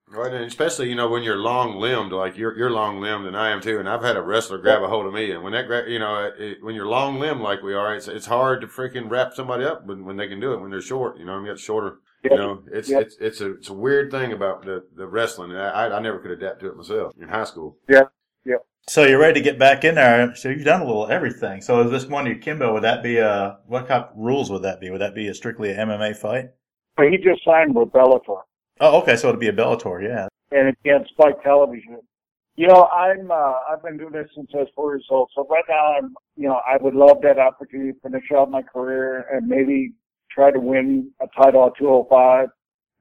Right, 0.06 0.32
and 0.32 0.44
especially 0.44 0.90
you 0.90 0.94
know 0.94 1.08
when 1.08 1.22
you're 1.22 1.38
long 1.38 1.76
limbed, 1.80 2.12
like 2.12 2.36
you're 2.36 2.56
you're 2.56 2.70
long 2.70 3.00
limbed, 3.00 3.26
and 3.26 3.36
I 3.36 3.50
am 3.50 3.60
too. 3.62 3.78
And 3.80 3.88
I've 3.88 4.02
had 4.02 4.16
a 4.16 4.22
wrestler 4.22 4.58
grab 4.58 4.82
a 4.82 4.86
hold 4.86 5.06
of 5.06 5.14
me, 5.14 5.30
and 5.32 5.42
when 5.42 5.54
that 5.54 5.66
gra- 5.66 5.88
you 5.90 5.98
know 5.98 6.26
it, 6.26 6.34
it, 6.40 6.58
when 6.62 6.74
you're 6.74 6.86
long 6.86 7.18
limbed 7.18 7.40
like 7.40 7.62
we 7.62 7.72
are, 7.74 7.94
it's 7.96 8.06
it's 8.06 8.26
hard 8.26 8.60
to 8.60 8.66
freaking 8.66 9.08
wrap 9.10 9.32
somebody 9.32 9.64
up 9.64 9.86
when, 9.86 10.04
when 10.04 10.16
they 10.16 10.28
can 10.28 10.40
do 10.40 10.52
it 10.52 10.60
when 10.60 10.70
they're 10.70 10.82
short. 10.82 11.18
You 11.18 11.24
know, 11.24 11.32
I 11.32 11.38
mean, 11.40 11.50
it's 11.50 11.62
shorter. 11.62 11.98
You 12.22 12.36
know, 12.36 12.62
it's 12.70 12.90
Yep. 12.90 13.02
it's 13.02 13.16
it's 13.18 13.40
a 13.40 13.52
it's 13.54 13.70
a 13.70 13.74
weird 13.74 14.10
thing 14.10 14.32
about 14.32 14.64
the 14.64 14.84
the 14.94 15.06
wrestling. 15.06 15.50
and 15.52 15.60
I 15.60 15.88
I 15.88 16.00
never 16.00 16.18
could 16.18 16.30
adapt 16.32 16.60
to 16.60 16.68
it 16.68 16.76
myself 16.76 17.12
in 17.20 17.28
high 17.28 17.44
school. 17.44 17.78
So 18.86 19.04
you're 19.04 19.18
ready 19.18 19.40
to 19.40 19.44
get 19.44 19.58
back 19.58 19.84
in 19.84 19.94
there. 19.94 20.34
So 20.36 20.50
you've 20.50 20.64
done 20.64 20.82
a 20.82 20.84
little 20.84 21.06
everything. 21.08 21.62
So 21.62 21.80
is 21.82 21.90
this 21.90 22.06
one 22.06 22.26
your 22.26 22.36
Kimbo? 22.36 22.74
Would 22.74 22.82
that 22.82 23.02
be 23.02 23.16
a 23.16 23.58
what 23.66 23.88
kind 23.88 24.04
of 24.04 24.10
rules 24.14 24.50
would 24.50 24.62
that 24.62 24.80
be? 24.80 24.90
Would 24.90 25.00
that 25.00 25.14
be 25.14 25.28
a 25.28 25.34
strictly 25.34 25.70
a 25.70 25.76
MMA 25.76 26.16
fight? 26.16 26.50
But 26.96 27.06
he 27.10 27.16
just 27.16 27.44
signed 27.44 27.74
with 27.74 27.88
Bellator. 27.88 28.42
Oh, 28.80 29.00
okay. 29.02 29.16
So 29.16 29.28
it'd 29.28 29.40
be 29.40 29.48
a 29.48 29.52
Bellator. 29.52 30.02
Yeah. 30.02 30.28
and 30.50 30.68
it's 30.68 30.78
against 30.84 31.10
Spike 31.12 31.42
Television. 31.42 31.98
You 32.56 32.68
know, 32.68 32.84
I'm 32.88 33.30
uh, 33.30 33.54
I've 33.70 33.82
been 33.82 33.96
doing 33.96 34.12
this 34.12 34.28
since 34.36 34.50
I 34.54 34.58
was 34.58 34.68
four 34.76 34.94
years 34.94 35.06
old. 35.10 35.30
So 35.34 35.46
right 35.50 35.64
now, 35.68 35.94
I'm 35.98 36.14
you 36.36 36.46
know 36.48 36.60
I 36.66 36.76
would 36.80 36.94
love 36.94 37.18
that 37.22 37.38
opportunity 37.38 37.92
to 37.92 37.98
finish 38.00 38.24
out 38.36 38.50
my 38.50 38.62
career 38.62 39.26
and 39.32 39.46
maybe 39.48 39.92
try 40.30 40.50
to 40.50 40.60
win 40.60 41.10
a 41.20 41.26
title 41.42 41.66
at 41.66 41.72
205 41.78 42.48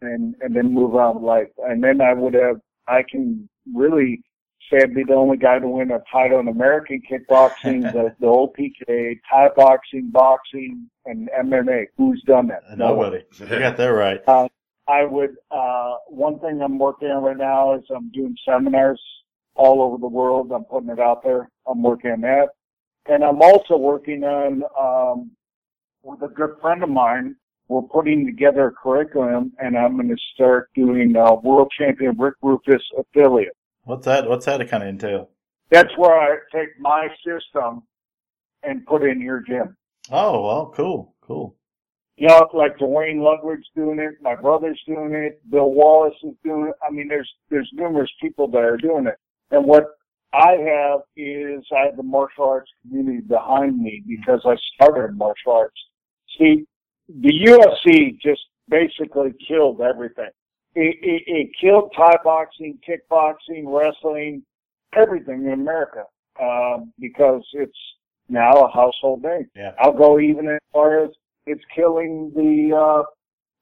and 0.02 0.36
and 0.41 0.56
then 0.56 0.74
move 0.74 0.96
on 0.96 1.15
with 1.15 1.24
life. 1.24 1.50
And 1.67 1.84
then 1.84 2.00
I 2.02 2.13
would 2.13 2.34
have 2.36 2.62
I 2.88 3.04
can 3.04 3.48
really 3.76 4.22
say 4.71 4.80
I'd 4.84 4.93
be 4.93 5.04
the 5.04 5.13
only 5.13 5.38
guy 5.38 5.60
to 5.60 5.67
win 5.67 5.91
a 5.91 6.02
title 6.12 6.39
in 6.39 6.47
American 6.47 7.02
kickboxing, 7.10 7.82
the 7.93 8.15
the 8.19 8.28
old 8.28 8.56
PK, 8.56 9.19
Thai 9.30 9.49
boxing, 9.56 10.10
boxing, 10.12 10.89
and 11.06 11.30
MMA. 11.38 11.88
Who's 11.97 12.21
done 12.23 12.47
that? 12.47 12.62
No. 12.78 12.95
Nobody. 12.95 13.23
You 13.39 13.47
got 13.47 13.78
that 13.78 13.88
right. 13.88 14.21
I 14.88 15.06
would, 15.06 15.36
uh, 15.49 15.95
one 16.10 16.39
thing 16.39 16.62
I'm 16.62 16.78
working 16.78 17.10
on 17.10 17.23
right 17.23 17.38
now 17.38 17.76
is 17.76 17.84
I'm 17.95 18.10
doing 18.12 18.36
seminars 18.47 19.02
all 19.56 19.82
over 19.82 19.97
the 19.97 20.08
world. 20.08 20.52
I'm 20.52 20.65
putting 20.65 20.89
it 20.89 20.99
out 20.99 21.23
there. 21.23 21.49
I'm 21.67 21.82
working 21.82 22.12
on 22.12 22.21
that. 22.21 22.49
And 23.06 23.23
I'm 23.23 23.41
also 23.41 23.78
working 23.78 24.23
on, 24.23 24.63
um, 24.80 25.32
with 26.04 26.21
a 26.21 26.34
good 26.34 26.56
friend 26.62 26.84
of 26.84 26.89
mine, 26.89 27.36
we're 27.69 27.82
putting 27.82 28.26
together 28.26 28.67
a 28.67 28.71
curriculum 28.71 29.54
and 29.60 29.78
I'm 29.78 29.95
going 29.95 30.10
to 30.10 30.17
start 30.34 30.69
doing, 30.76 31.15
uh, 31.15 31.36
world 31.36 31.71
champion 31.78 32.17
Rick 32.17 32.36
Roufus 32.43 32.82
affiliate. 32.97 33.56
What's 33.84 34.06
that? 34.06 34.28
What's 34.28 34.46
that 34.46 34.58
to 34.58 34.65
kind 34.65 34.84
of 34.84 34.89
entail? 34.89 35.30
That's 35.69 35.96
where 35.98 36.17
I 36.17 36.38
take 36.54 36.69
my 36.80 37.08
system 37.26 37.84
and 38.63 38.86
put 38.86 39.04
in 39.04 39.19
your 39.19 39.41
gym. 39.41 39.76
Oh, 40.12 40.41
well, 40.41 40.74
cool, 40.76 41.15
cool. 41.22 41.56
You 42.15 42.28
know, 42.28 42.48
like 42.54 42.78
Duane 42.78 43.19
Ludwig's 43.19 43.67
doing 43.76 44.00
it, 44.00 44.22
my 44.22 44.36
brother's 44.36 44.80
doing 44.86 45.13
it, 45.13 45.41
Bill 45.50 45.72
Wallace 45.72 46.13
is 46.24 46.36
doing 46.43 46.67
it. 46.67 46.76
I 46.88 46.91
mean, 46.91 47.08
there's 47.08 47.30
there's 47.50 47.69
numerous 47.74 48.12
people 48.22 48.48
that 48.50 48.63
are 48.63 48.78
doing 48.78 49.08
it. 49.08 49.15
And 49.52 49.65
what 49.65 49.86
I 50.32 50.52
have 50.52 51.02
is 51.17 51.63
I 51.76 51.86
have 51.86 51.98
the 51.98 52.04
martial 52.04 52.46
arts 52.46 52.69
community 52.82 53.22
behind 53.22 53.80
me 53.80 54.04
because 54.08 54.41
I 54.46 54.56
started 54.76 55.17
martial 55.17 55.54
arts. 55.54 55.80
See, 56.38 56.65
the 57.08 57.30
UFC 57.30 58.19
just 58.19 58.41
basically 58.69 59.34
killed 59.48 59.82
everything. 59.82 60.30
It, 60.76 60.98
it, 61.02 61.24
it 61.28 61.50
killed 61.60 61.94
Thai 61.96 62.16
boxing, 62.24 62.80
kickboxing, 62.88 63.64
wrestling, 63.66 64.44
everything 64.96 65.46
in 65.46 65.54
America 65.54 66.06
um, 66.42 66.92
because 67.00 67.44
it's 67.54 67.78
now 68.30 68.52
a 68.52 68.72
household 68.72 69.24
name. 69.24 69.50
Yeah. 69.56 69.72
I'll 69.80 69.98
go 69.98 70.20
even 70.20 70.48
as 70.48 70.60
far 70.72 71.04
as 71.04 71.12
it's 71.46 71.64
killing 71.76 72.32
the 72.36 72.76
uh, 72.76 73.04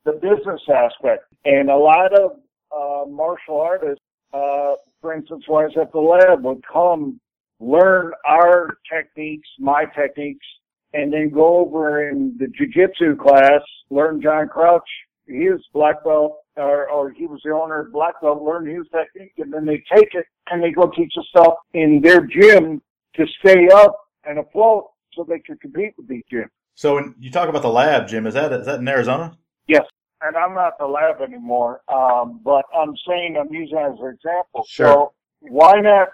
the 0.05 0.13
business 0.13 0.61
aspect. 0.73 1.25
And 1.45 1.69
a 1.69 1.75
lot 1.75 2.13
of 2.13 2.39
uh, 2.71 3.09
martial 3.09 3.59
artists, 3.59 4.03
uh, 4.33 4.73
for 5.01 5.13
instance, 5.13 5.43
when 5.47 5.63
I 5.63 5.67
was 5.67 5.77
at 5.81 5.91
the 5.91 5.99
lab, 5.99 6.43
would 6.43 6.63
come 6.71 7.19
learn 7.59 8.11
our 8.25 8.77
techniques, 8.91 9.47
my 9.59 9.85
techniques, 9.85 10.45
and 10.93 11.11
then 11.11 11.29
go 11.29 11.57
over 11.57 12.09
in 12.09 12.37
the 12.39 12.45
jujitsu 12.45 13.17
class, 13.17 13.61
learn 13.89 14.21
John 14.21 14.47
Crouch. 14.47 14.81
He 15.27 15.49
was 15.49 15.65
black 15.73 16.03
belt, 16.03 16.39
or, 16.57 16.89
or 16.89 17.11
he 17.11 17.25
was 17.25 17.41
the 17.43 17.51
owner 17.51 17.81
of 17.81 17.93
black 17.93 18.19
belt, 18.21 18.41
learn 18.41 18.65
his 18.65 18.85
technique, 18.91 19.33
and 19.37 19.53
then 19.53 19.65
they 19.65 19.83
take 19.93 20.13
it 20.13 20.25
and 20.49 20.61
they 20.61 20.71
go 20.71 20.89
teach 20.89 21.13
the 21.15 21.23
stuff 21.29 21.53
in 21.73 22.01
their 22.03 22.21
gym 22.21 22.81
to 23.15 23.25
stay 23.39 23.67
up 23.73 23.95
and 24.25 24.39
afloat 24.39 24.89
so 25.13 25.25
they 25.27 25.39
can 25.39 25.57
compete 25.57 25.93
with 25.97 26.07
these 26.07 26.23
gyms. 26.31 26.49
So 26.75 26.95
when 26.95 27.15
you 27.19 27.31
talk 27.31 27.49
about 27.49 27.61
the 27.61 27.69
lab, 27.69 28.07
Jim, 28.07 28.25
is 28.25 28.33
that 28.33 28.51
is 28.53 28.65
that 28.65 28.79
in 28.79 28.87
Arizona? 28.87 29.37
Yes, 29.67 29.85
and 30.21 30.35
I'm 30.35 30.53
not 30.53 30.77
the 30.79 30.87
lab 30.87 31.21
anymore, 31.21 31.81
um, 31.87 32.39
but 32.43 32.65
I'm 32.75 32.95
saying 33.07 33.37
I'm 33.39 33.53
using 33.53 33.77
as 33.77 33.99
an 33.99 34.15
example. 34.15 34.65
Sure. 34.67 34.87
So 34.87 35.13
why 35.41 35.79
not 35.81 36.09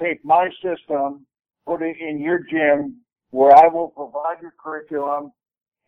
take 0.00 0.24
my 0.24 0.48
system, 0.62 1.26
put 1.66 1.82
it 1.82 1.96
in 2.00 2.20
your 2.20 2.40
gym, 2.50 3.00
where 3.30 3.54
I 3.56 3.68
will 3.68 3.88
provide 3.88 4.40
your 4.40 4.54
curriculum, 4.62 5.32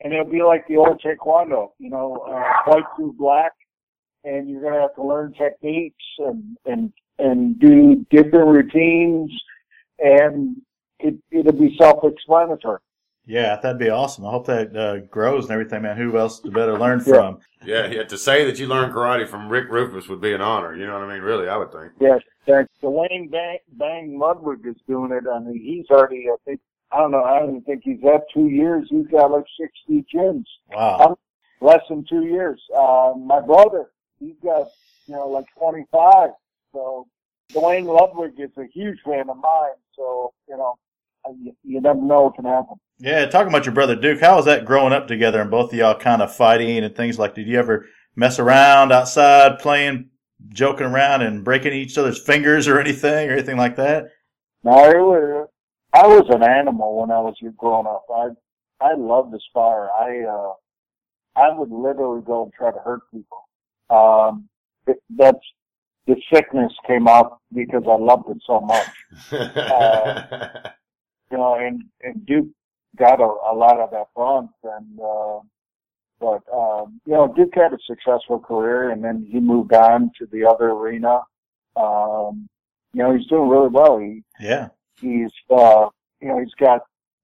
and 0.00 0.12
it'll 0.12 0.24
be 0.24 0.42
like 0.42 0.66
the 0.68 0.76
old 0.76 1.00
taekwondo, 1.02 1.70
you 1.78 1.90
know, 1.90 2.16
uh, 2.28 2.70
white 2.70 2.84
through 2.96 3.14
black, 3.18 3.52
and 4.24 4.48
you're 4.48 4.62
gonna 4.62 4.80
have 4.80 4.94
to 4.94 5.02
learn 5.02 5.32
techniques 5.34 6.04
and 6.18 6.56
and 6.66 6.92
and 7.18 7.58
do 7.58 8.06
different 8.10 8.48
routines, 8.48 9.30
and 9.98 10.56
it 11.00 11.14
it'll 11.30 11.52
be 11.52 11.76
self-explanatory. 11.78 12.80
Yeah, 13.26 13.56
that'd 13.60 13.78
be 13.78 13.90
awesome. 13.90 14.24
I 14.24 14.30
hope 14.30 14.46
that 14.46 14.74
uh, 14.74 15.00
grows 15.10 15.44
and 15.44 15.52
everything, 15.52 15.82
man. 15.82 15.98
Who 15.98 16.16
else 16.16 16.40
to 16.40 16.50
better 16.50 16.78
learn 16.78 17.00
Yeah. 17.00 17.12
from? 17.14 17.38
Yeah, 17.62 17.86
yeah. 17.88 18.04
To 18.04 18.16
say 18.16 18.46
that 18.46 18.58
you 18.58 18.66
learned 18.66 18.94
karate 18.94 19.28
from 19.28 19.50
Rick 19.50 19.68
Roufus 19.68 20.08
would 20.08 20.22
be 20.22 20.32
an 20.32 20.40
honor. 20.40 20.74
You 20.74 20.86
know 20.86 20.94
what 20.94 21.02
I 21.02 21.12
mean? 21.12 21.22
Really, 21.22 21.46
I 21.46 21.56
would 21.58 21.70
think. 21.70 21.92
Yes, 22.00 22.22
thanks. 22.46 22.72
Duane 22.80 23.28
Bang, 23.28 23.58
Bang 23.72 24.18
Ludwig 24.18 24.60
is 24.64 24.76
doing 24.88 25.12
it. 25.12 25.24
I 25.30 25.40
mean, 25.40 25.60
he's 25.62 25.84
already, 25.90 26.26
I 26.32 26.36
think, 26.46 26.60
I 26.90 26.98
don't 26.98 27.10
know, 27.10 27.22
I 27.22 27.38
don't 27.38 27.50
even 27.50 27.62
think 27.62 27.82
he's 27.84 28.00
had 28.02 28.20
two 28.32 28.48
years. 28.48 28.86
He's 28.90 29.06
got 29.08 29.30
like 29.30 29.44
60 29.86 30.06
gyms. 30.14 30.44
Wow. 30.72 31.18
Less 31.60 31.80
than 31.88 32.04
two 32.08 32.24
years. 32.24 32.60
Uh, 32.74 33.12
my 33.18 33.40
brother, 33.40 33.90
he's 34.18 34.36
got, 34.42 34.68
you 35.06 35.14
know, 35.14 35.28
like 35.28 35.44
25. 35.58 36.30
So 36.72 37.06
Duane 37.50 37.84
Ludwig 37.84 38.32
is 38.38 38.50
a 38.56 38.64
huge 38.72 38.98
fan 39.04 39.28
of 39.28 39.36
mine. 39.36 39.76
So, 39.96 40.32
you 40.48 40.56
know, 40.56 40.74
I- 41.26 41.30
you, 41.38 41.52
you 41.62 41.80
never 41.80 42.00
know 42.00 42.22
what 42.22 42.36
can 42.36 42.44
happen. 42.44 42.76
Yeah, 43.00 43.26
talking 43.26 43.48
about 43.48 43.64
your 43.66 43.74
brother 43.74 43.94
Duke, 43.94 44.20
how 44.20 44.36
was 44.36 44.44
that 44.46 44.64
growing 44.64 44.92
up 44.92 45.06
together 45.08 45.40
and 45.40 45.50
both 45.50 45.72
of 45.72 45.78
y'all 45.78 45.98
kind 45.98 46.22
of 46.22 46.34
fighting 46.34 46.78
and 46.78 46.96
things 46.96 47.18
like? 47.18 47.34
Did 47.34 47.46
you 47.46 47.58
ever 47.58 47.86
mess 48.16 48.38
around 48.38 48.92
outside, 48.92 49.58
playing, 49.58 50.10
joking 50.48 50.86
around, 50.86 51.22
and 51.22 51.44
breaking 51.44 51.72
each 51.74 51.96
other's 51.98 52.20
fingers 52.22 52.66
or 52.66 52.80
anything 52.80 53.28
or 53.28 53.32
anything 53.32 53.56
like 53.56 53.76
that? 53.76 54.06
No, 54.64 54.72
it 54.90 54.96
was, 54.98 55.48
I 55.92 56.06
was 56.06 56.26
an 56.30 56.42
animal 56.42 57.00
when 57.00 57.10
I 57.10 57.20
was 57.20 57.36
growing 57.56 57.86
up. 57.86 58.04
I, 58.14 58.28
I 58.80 58.94
loved 58.94 59.32
to 59.32 59.38
spar. 59.48 59.90
I, 59.90 60.24
uh, 60.24 60.52
I 61.34 61.56
would 61.56 61.70
literally 61.70 62.22
go 62.22 62.44
and 62.44 62.52
try 62.52 62.70
to 62.70 62.78
hurt 62.78 63.00
people. 63.12 63.48
Um, 63.90 64.48
it, 64.86 65.02
that's, 65.16 65.38
the 66.06 66.16
sickness 66.32 66.72
came 66.86 67.06
out 67.06 67.40
because 67.54 67.82
I 67.86 67.96
loved 67.96 68.30
it 68.30 68.38
so 68.46 68.60
much. 68.60 68.88
You 71.30 71.36
know, 71.36 71.54
and, 71.56 71.84
and 72.02 72.24
Duke 72.24 72.48
got 72.96 73.20
a, 73.20 73.24
a 73.24 73.54
lot 73.54 73.78
of 73.78 73.90
that 73.90 74.06
bump 74.16 74.50
and, 74.64 74.98
uh, 74.98 75.40
but, 76.20 76.42
um, 76.52 77.00
you 77.06 77.12
know, 77.12 77.32
Duke 77.36 77.52
had 77.54 77.72
a 77.72 77.78
successful 77.86 78.40
career 78.40 78.90
and 78.90 79.04
then 79.04 79.26
he 79.30 79.38
moved 79.38 79.72
on 79.72 80.10
to 80.18 80.26
the 80.32 80.44
other 80.46 80.70
arena. 80.70 81.20
Um, 81.76 82.48
you 82.92 83.02
know, 83.02 83.14
he's 83.14 83.26
doing 83.26 83.48
really 83.48 83.68
well. 83.68 83.98
He, 83.98 84.24
Yeah. 84.40 84.68
He's, 85.00 85.30
uh, 85.50 85.88
you 86.20 86.28
know, 86.28 86.38
he's 86.40 86.54
got, 86.58 86.82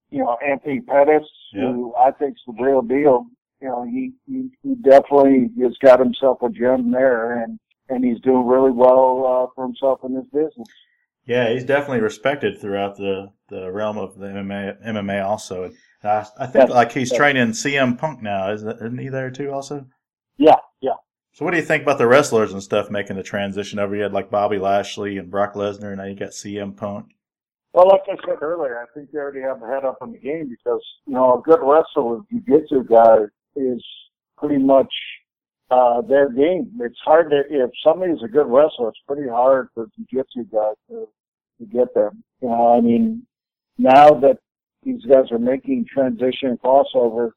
you 0.09 0.19
know, 0.19 0.37
Anthony 0.45 0.81
Pettis, 0.81 1.23
Yeah. 1.53 1.71
who 1.71 1.93
I 1.95 2.11
think's 2.11 2.41
the 2.47 2.53
real 2.61 2.81
deal. 2.81 3.25
You 3.61 3.67
know, 3.69 3.83
he, 3.83 4.11
he, 4.27 4.49
he 4.63 4.75
definitely 4.75 5.49
has 5.61 5.77
got 5.81 5.99
himself 5.99 6.41
a 6.41 6.49
gem 6.49 6.91
there 6.91 7.41
and, 7.43 7.59
and 7.89 8.03
he's 8.03 8.19
doing 8.21 8.45
really 8.45 8.71
well, 8.71 9.25
uh, 9.25 9.47
for 9.55 9.65
himself 9.65 9.99
in 10.03 10.15
his 10.15 10.25
business. 10.25 10.67
Yeah, 11.25 11.49
he's 11.51 11.63
definitely 11.63 12.01
respected 12.01 12.59
throughout 12.61 12.97
the, 12.97 13.31
the 13.49 13.71
realm 13.71 13.97
of 13.97 14.17
the 14.19 14.27
MMA, 14.27 14.85
MMA 14.85 15.25
also. 15.25 15.63
And 15.63 15.73
I, 16.03 16.25
I 16.37 16.45
think 16.45 16.69
Yeah. 16.69 16.75
like 16.75 16.91
he's 16.91 17.11
training 17.11 17.47
CM 17.49 17.97
Punk 17.97 18.21
now. 18.21 18.51
Is 18.51 18.61
that, 18.63 18.75
isn't 18.77 18.99
he 18.99 19.09
there 19.09 19.31
too 19.31 19.51
also? 19.51 19.87
Yeah, 20.37 20.57
yeah. 20.81 20.91
So 21.33 21.43
what 21.43 21.51
do 21.51 21.57
you 21.57 21.63
think 21.63 21.81
about 21.83 21.97
the 21.97 22.07
wrestlers 22.07 22.53
and 22.53 22.61
stuff 22.61 22.91
making 22.91 23.15
the 23.15 23.23
transition 23.23 23.79
over? 23.79 23.95
You 23.95 24.03
had 24.03 24.13
like 24.13 24.29
Bobby 24.29 24.59
Lashley 24.59 25.17
and 25.17 25.31
Brock 25.31 25.55
Lesnar, 25.55 25.87
and 25.89 25.97
now 25.97 26.03
you 26.05 26.15
got 26.15 26.29
CM 26.29 26.77
Punk. 26.77 27.14
Well, 27.75 27.89
like 27.89 28.03
I 28.07 28.15
said 28.25 28.41
earlier, 28.41 28.79
I 28.79 28.85
think 28.93 29.11
they 29.11 29.19
already 29.19 29.41
have 29.41 29.59
their 29.59 29.69
head 29.69 29.83
up 29.83 29.97
in 30.01 30.13
the 30.13 30.17
game 30.17 30.47
because, 30.47 30.81
you 31.05 31.13
know, 31.13 31.37
a 31.37 31.41
good 31.41 31.59
wrestler, 31.61 32.21
jiu-jitsu 32.31 32.85
guy 32.85 33.17
is 33.57 33.85
pretty 34.37 34.59
much, 34.63 34.87
uh, 35.69 35.99
their 35.99 36.29
game. 36.29 36.71
It's 36.79 36.97
hard 37.03 37.31
to, 37.31 37.41
if 37.49 37.71
somebody's 37.83 38.23
a 38.23 38.29
good 38.29 38.47
wrestler, 38.47 38.87
it's 38.87 39.01
pretty 39.05 39.27
hard 39.27 39.67
for 39.73 39.87
jiu-jitsu 39.93 40.45
guys 40.45 40.75
to, 40.89 41.09
to 41.59 41.65
get 41.65 41.93
them. 41.93 42.23
You 42.41 42.47
know, 42.47 42.77
I 42.77 42.79
mean, 42.79 43.27
now 43.77 44.11
that 44.21 44.37
these 44.83 45.03
guys 45.03 45.29
are 45.31 45.37
making 45.37 45.87
transition 45.93 46.57
crossover, 46.63 47.31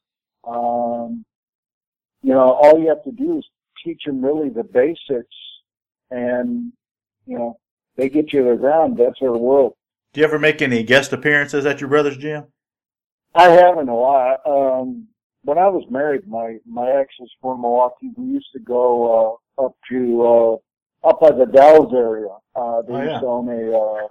um, 0.47 1.25
you 2.23 2.33
know, 2.33 2.53
all 2.63 2.79
you 2.79 2.91
have 2.91 3.03
to 3.03 3.11
do 3.11 3.39
is 3.39 3.45
teach 3.85 4.03
them 4.07 4.25
really 4.25 4.51
the 4.51 4.63
basics 4.63 5.35
and, 6.13 6.73
you 7.27 7.37
know, 7.37 7.59
they 7.97 8.09
get 8.09 8.33
you 8.33 8.45
to 8.45 8.51
the 8.51 8.57
ground. 8.57 8.97
That's 8.97 9.19
their 9.19 9.33
world. 9.33 9.75
Do 10.13 10.21
you 10.21 10.27
ever 10.27 10.39
make 10.39 10.63
any 10.63 10.83
guest 10.83 11.13
appearances 11.13 11.67
at 11.67 11.81
your 11.81 11.89
brother's 11.91 12.17
gym? 12.17 12.45
I 13.35 13.51
haven't 13.51 13.89
a 13.89 13.95
lot. 13.95 14.41
Um, 14.47 15.07
when 15.43 15.59
I 15.59 15.69
was 15.69 15.85
married, 15.91 16.27
my 16.27 16.57
my 16.67 16.91
ex 16.91 17.15
was 17.21 17.31
from 17.41 17.61
Milwaukee. 17.61 18.11
We 18.17 18.25
used 18.25 18.49
to 18.55 18.61
go 18.61 19.41
uh, 19.59 19.65
up 19.67 19.77
to 19.91 20.23
uh, 21.05 21.09
up 21.09 21.21
by 21.21 21.31
the 21.31 21.47
Dells 21.47 21.93
area. 21.95 22.29
Uh, 22.57 22.83
they 22.83 22.95
Oh, 22.95 22.99
used 23.01 23.13
yeah. 23.13 23.21
to 23.21 23.27
own 23.27 23.49
a 23.49 23.79
uh, 23.79 24.09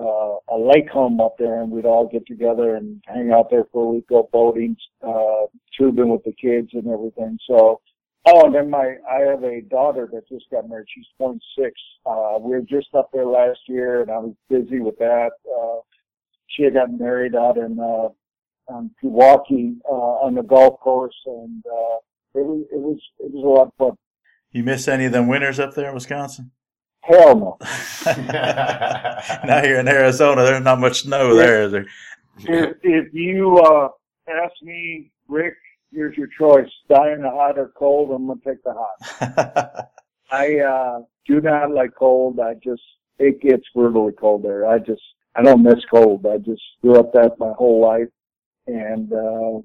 uh, 0.00 0.36
a 0.54 0.58
lake 0.58 0.88
home 0.88 1.20
up 1.20 1.36
there, 1.38 1.60
and 1.62 1.70
we'd 1.70 1.84
all 1.84 2.06
get 2.06 2.26
together 2.26 2.76
and 2.76 3.02
hang 3.06 3.32
out 3.32 3.50
there 3.50 3.64
for 3.72 3.84
a 3.84 3.88
week, 3.88 4.08
go 4.08 4.28
boating, 4.32 4.76
uh, 5.02 5.46
tubing 5.76 6.08
with 6.10 6.22
the 6.24 6.32
kids 6.32 6.68
and 6.74 6.86
everything. 6.86 7.38
So, 7.46 7.80
oh, 8.26 8.46
and 8.46 8.54
then 8.54 8.70
my 8.70 8.96
I 9.10 9.20
have 9.20 9.42
a 9.44 9.62
daughter 9.62 10.08
that 10.12 10.28
just 10.28 10.50
got 10.50 10.68
married. 10.68 10.86
She's 10.94 11.06
26. 11.18 11.72
Uh, 12.06 12.38
we 12.40 12.50
were 12.52 12.60
just 12.62 12.94
up 12.94 13.10
there 13.12 13.26
last 13.26 13.60
year, 13.66 14.02
and 14.02 14.10
I 14.10 14.18
was 14.18 14.34
busy 14.48 14.80
with 14.80 14.98
that. 14.98 15.30
Uh, 15.46 15.80
she 16.48 16.64
had 16.64 16.74
gotten 16.74 16.98
married 16.98 17.34
out 17.34 17.56
in 17.56 17.78
uh, 17.78 18.08
um, 18.72 18.90
Pewaukee 19.02 19.76
uh, 19.88 20.24
on 20.24 20.34
the 20.34 20.42
golf 20.42 20.80
course, 20.80 21.16
and 21.26 21.64
uh, 21.66 21.96
it 22.34 22.44
was 22.44 22.66
it 22.72 22.80
was 22.80 22.98
it 23.18 23.32
was 23.32 23.44
a 23.44 23.48
lot 23.48 23.66
of 23.68 23.72
fun. 23.78 23.96
You 24.50 24.64
miss 24.64 24.88
any 24.88 25.04
of 25.04 25.12
them 25.12 25.28
winters 25.28 25.60
up 25.60 25.74
there 25.74 25.88
in 25.88 25.94
Wisconsin? 25.94 26.50
Hell 27.00 27.36
no. 27.36 27.56
now 28.06 29.62
here 29.62 29.78
in 29.78 29.88
Arizona, 29.88 30.42
there's 30.42 30.62
not 30.62 30.80
much 30.80 31.02
snow 31.02 31.34
there, 31.34 31.62
is 31.62 31.72
there? 31.72 31.86
If 32.38 32.76
if 32.82 33.14
you 33.14 33.58
uh, 33.58 33.88
ask 34.28 34.54
me, 34.62 35.10
Rick, 35.28 35.54
here's 35.92 36.16
your 36.16 36.28
choice: 36.38 36.70
die 36.88 37.12
in 37.12 37.22
the 37.22 37.30
hot 37.30 37.58
or 37.58 37.72
cold. 37.76 38.10
I'm 38.10 38.26
gonna 38.26 38.40
take 38.44 38.62
the 38.62 38.74
hot. 38.74 39.88
I 40.30 40.58
uh, 40.58 41.00
do 41.26 41.40
not 41.40 41.70
like 41.70 41.94
cold. 41.98 42.40
I 42.40 42.54
just 42.54 42.82
it 43.18 43.40
gets 43.40 43.64
brutally 43.74 44.12
cold 44.12 44.42
there. 44.44 44.66
I 44.66 44.78
just 44.78 45.02
I 45.34 45.42
don't 45.42 45.62
miss 45.62 45.84
cold. 45.92 46.26
I 46.26 46.38
just 46.38 46.62
grew 46.82 46.98
up 46.98 47.12
that 47.12 47.38
my 47.38 47.52
whole 47.52 47.80
life, 47.80 48.08
and 48.66 49.12
uh, 49.12 49.60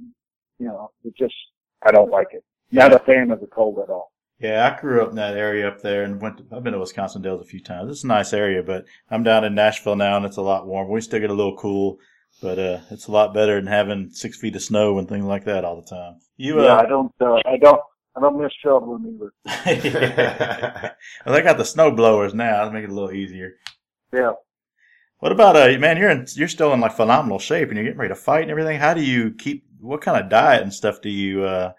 you 0.60 0.68
know, 0.68 0.92
it 1.04 1.16
just 1.18 1.36
I 1.82 1.92
don't 1.92 2.12
like 2.12 2.30
it. 2.32 2.44
Not 2.72 2.94
a 2.94 3.00
fan 3.00 3.32
of 3.32 3.40
the 3.40 3.48
cold 3.48 3.80
at 3.80 3.90
all. 3.90 4.12
Yeah, 4.40 4.68
I 4.76 4.80
grew 4.80 5.02
up 5.02 5.10
in 5.10 5.16
that 5.16 5.38
area 5.38 5.68
up 5.68 5.82
there 5.82 6.04
and 6.04 6.22
went. 6.22 6.38
To, 6.38 6.56
I've 6.56 6.64
been 6.64 6.74
to 6.74 6.80
Wisconsin 6.80 7.22
Dells 7.22 7.42
a 7.42 7.46
few 7.46 7.62
times. 7.62 7.92
It's 7.92 8.04
a 8.04 8.08
nice 8.08 8.34
area, 8.34 8.64
but 8.64 8.86
I'm 9.10 9.24
down 9.24 9.44
in 9.44 9.56
Nashville 9.56 9.96
now, 9.96 10.18
and 10.18 10.26
it's 10.26 10.38
a 10.38 10.42
lot 10.42 10.68
warmer. 10.68 10.92
We 10.92 11.02
still 11.02 11.20
get 11.20 11.30
a 11.30 11.34
little 11.34 11.56
cool, 11.56 12.00
but 12.42 12.60
uh, 12.60 12.80
it's 12.92 13.08
a 13.08 13.12
lot 13.12 13.34
better 13.34 13.56
than 13.56 13.68
having 13.68 14.12
six 14.12 14.38
feet 14.38 14.56
of 14.56 14.62
snow 14.62 14.98
and 15.00 15.08
things 15.08 15.26
like 15.26 15.46
that 15.46 15.66
all 15.66 15.82
the 15.82 15.88
time. 15.88 16.16
You, 16.38 16.62
Yeah, 16.62 16.76
I 16.76 16.84
uh, 16.84 16.86
don't. 16.86 17.14
Uh, 17.20 17.40
I 17.46 17.58
don't. 17.58 17.82
I 18.16 18.20
don't 18.20 18.40
miss 18.40 18.52
shoveling 18.64 19.16
either. 19.16 19.34
well, 21.26 21.36
they 21.36 21.42
got 21.42 21.58
the 21.58 21.66
snow 21.66 21.92
blowers 21.92 22.34
now. 22.34 22.58
That'll 22.58 22.72
make 22.74 22.84
it 22.84 22.92
a 22.92 22.94
little 22.94 23.12
easier. 23.12 23.56
Yeah. 24.14 24.34
What 25.20 25.32
about 25.32 25.56
uh, 25.56 25.80
man? 25.80 25.98
You're 25.98 26.10
in, 26.10 26.28
you're 26.36 26.48
still 26.48 26.74
in 26.74 26.82
like 26.82 26.96
phenomenal 26.96 27.40
shape, 27.40 27.70
and 27.70 27.78
you're 27.78 27.86
getting 27.86 28.00
ready 28.00 28.14
to 28.14 28.20
fight 28.20 28.42
and 28.42 28.52
everything. 28.52 28.80
How 28.80 28.94
do 28.94 29.02
you 29.04 29.32
keep? 29.32 29.66
What 29.80 30.02
kind 30.02 30.22
of 30.22 30.30
diet 30.30 30.64
and 30.64 30.74
stuff 30.74 31.02
do 31.02 31.10
you? 31.10 31.44
uh 31.44 31.72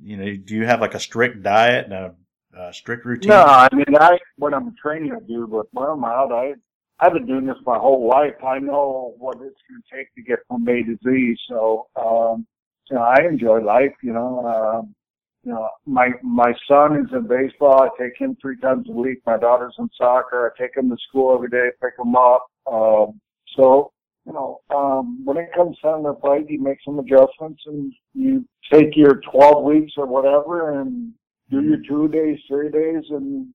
You 0.00 0.16
know, 0.16 0.36
do 0.36 0.54
you 0.54 0.64
have 0.64 0.80
like 0.80 0.94
a 0.94 1.00
strict 1.00 1.42
diet 1.42 1.86
and 1.86 1.92
a, 1.92 2.14
a 2.56 2.72
strict 2.72 3.04
routine? 3.04 3.30
No, 3.30 3.42
I 3.42 3.68
mean, 3.72 3.96
I 3.98 4.18
when 4.36 4.54
I'm 4.54 4.74
training, 4.80 5.12
I 5.12 5.18
do, 5.26 5.46
but 5.46 5.66
when 5.72 5.88
I'm 5.88 6.04
out, 6.04 6.32
I 6.32 6.54
I've 7.02 7.14
been 7.14 7.26
doing 7.26 7.46
this 7.46 7.56
my 7.66 7.78
whole 7.78 8.08
life. 8.08 8.34
I 8.46 8.60
know 8.60 9.14
what 9.18 9.34
it's 9.38 9.58
going 9.68 9.82
to 9.82 9.96
take 9.96 10.14
to 10.14 10.22
get 10.22 10.38
from 10.46 10.68
A 10.68 10.84
to 10.84 10.96
Z. 11.04 11.36
So, 11.48 11.88
um, 11.96 12.46
you 12.88 12.96
know, 12.96 13.02
I 13.02 13.26
enjoy 13.28 13.58
life. 13.58 13.92
You 14.04 14.12
know, 14.12 14.46
um, 14.46 14.94
you 15.42 15.50
know, 15.50 15.68
my 15.84 16.10
my 16.22 16.54
son 16.68 17.00
is 17.00 17.12
in 17.12 17.26
baseball. 17.26 17.82
I 17.82 17.88
take 18.00 18.12
him 18.20 18.36
three 18.40 18.56
times 18.60 18.86
a 18.88 18.92
week. 18.92 19.18
My 19.26 19.36
daughter's 19.36 19.74
in 19.80 19.88
soccer. 19.98 20.54
I 20.54 20.62
take 20.62 20.76
him 20.76 20.90
to 20.90 20.96
school 21.08 21.34
every 21.34 21.48
day. 21.48 21.70
Pick 21.82 21.94
him 21.98 22.14
up. 22.14 22.46
Um, 22.72 23.20
so, 23.56 23.90
you 24.24 24.32
know, 24.32 24.60
um, 24.72 25.24
when 25.24 25.38
it 25.38 25.48
comes 25.56 25.76
time 25.80 26.04
to 26.04 26.14
fight, 26.22 26.48
you 26.48 26.62
make 26.62 26.78
some 26.84 27.00
adjustments 27.00 27.62
and 27.66 27.92
you 28.14 28.44
take 28.72 28.96
your 28.96 29.20
12 29.32 29.64
weeks 29.64 29.94
or 29.96 30.06
whatever 30.06 30.80
and 30.80 31.12
do 31.50 31.60
your 31.62 31.78
two 31.88 32.06
days, 32.06 32.38
three 32.46 32.70
days, 32.70 33.02
and 33.10 33.48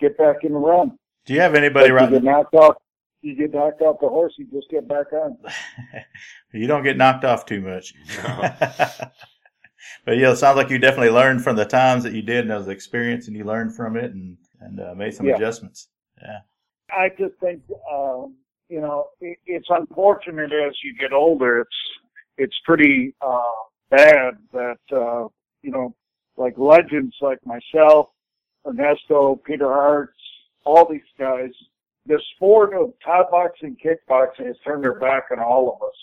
get 0.00 0.16
back 0.16 0.36
in 0.44 0.52
the 0.52 0.58
run. 0.58 0.96
Do 1.26 1.34
you 1.34 1.40
have 1.40 1.54
anybody 1.54 1.86
If 1.86 1.90
you 1.90 1.96
right? 1.96 2.10
get 2.10 2.22
knocked 2.22 2.54
out, 2.54 2.80
You 3.24 3.34
get 3.34 3.54
knocked 3.54 3.80
off 3.80 3.96
the 4.02 4.08
horse, 4.08 4.34
you 4.36 4.46
just 4.52 4.68
get 4.68 4.86
back 4.86 5.10
on. 5.14 5.38
you 6.52 6.66
don't 6.66 6.82
get 6.82 6.98
knocked 6.98 7.24
off 7.24 7.46
too 7.46 7.62
much. 7.62 7.94
No. 8.18 8.50
but 10.04 10.18
yeah, 10.18 10.30
it 10.32 10.36
sounds 10.36 10.58
like 10.58 10.68
you 10.68 10.78
definitely 10.78 11.08
learned 11.08 11.42
from 11.42 11.56
the 11.56 11.64
times 11.64 12.04
that 12.04 12.12
you 12.12 12.20
did 12.20 12.40
and 12.40 12.50
those 12.50 12.68
experience, 12.68 13.26
and 13.26 13.34
you 13.34 13.44
learned 13.44 13.74
from 13.74 13.96
it 13.96 14.12
and 14.12 14.36
and 14.60 14.78
uh, 14.78 14.94
made 14.94 15.14
some 15.14 15.24
Yeah. 15.24 15.36
adjustments. 15.36 15.88
Yeah. 16.20 16.40
I 16.90 17.08
just 17.18 17.34
think, 17.40 17.62
um, 17.90 18.36
you 18.68 18.82
know, 18.82 19.06
it, 19.22 19.38
it's 19.46 19.68
unfortunate 19.70 20.52
as 20.52 20.74
you 20.84 20.94
get 21.00 21.14
older. 21.14 21.60
It's 21.60 21.76
it's 22.36 22.56
pretty 22.66 23.14
uh, 23.22 23.40
bad 23.88 24.34
that 24.52 24.78
uh, 24.92 25.28
you 25.62 25.70
know, 25.70 25.94
like 26.36 26.58
legends 26.58 27.16
like 27.22 27.38
myself, 27.46 28.08
Ernesto, 28.66 29.36
Peter 29.46 29.64
Aerts, 29.64 30.08
all 30.64 30.86
these 30.90 31.00
guys. 31.18 31.52
The 32.06 32.20
sport 32.34 32.74
of 32.74 32.92
Thai 33.04 33.22
boxing, 33.30 33.76
kickboxing 33.82 34.46
has 34.46 34.56
turned 34.64 34.84
their 34.84 34.98
back 34.98 35.24
on 35.30 35.38
all 35.38 35.74
of 35.74 35.86
us. 35.86 35.94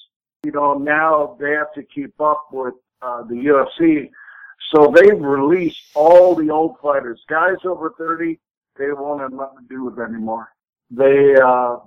You 0.44 0.52
know, 0.52 0.74
now 0.74 1.38
they 1.40 1.52
have 1.52 1.72
to 1.74 1.84
keep 1.84 2.20
up 2.20 2.48
with 2.52 2.74
uh, 3.02 3.24
the 3.24 3.36
UFC. 3.36 4.10
So 4.74 4.92
they've 4.96 5.20
released 5.20 5.82
all 5.96 6.36
the 6.36 6.50
old 6.50 6.78
fighters. 6.82 7.22
Guys 7.28 7.58
over 7.66 7.94
30, 7.98 8.40
they 8.78 8.92
won't 8.92 9.22
have 9.22 9.34
nothing 9.34 9.68
to 9.68 9.76
do 9.76 9.84
with 9.86 10.00
anymore. 10.00 10.50
They, 10.90 11.36
uh, 11.36 11.78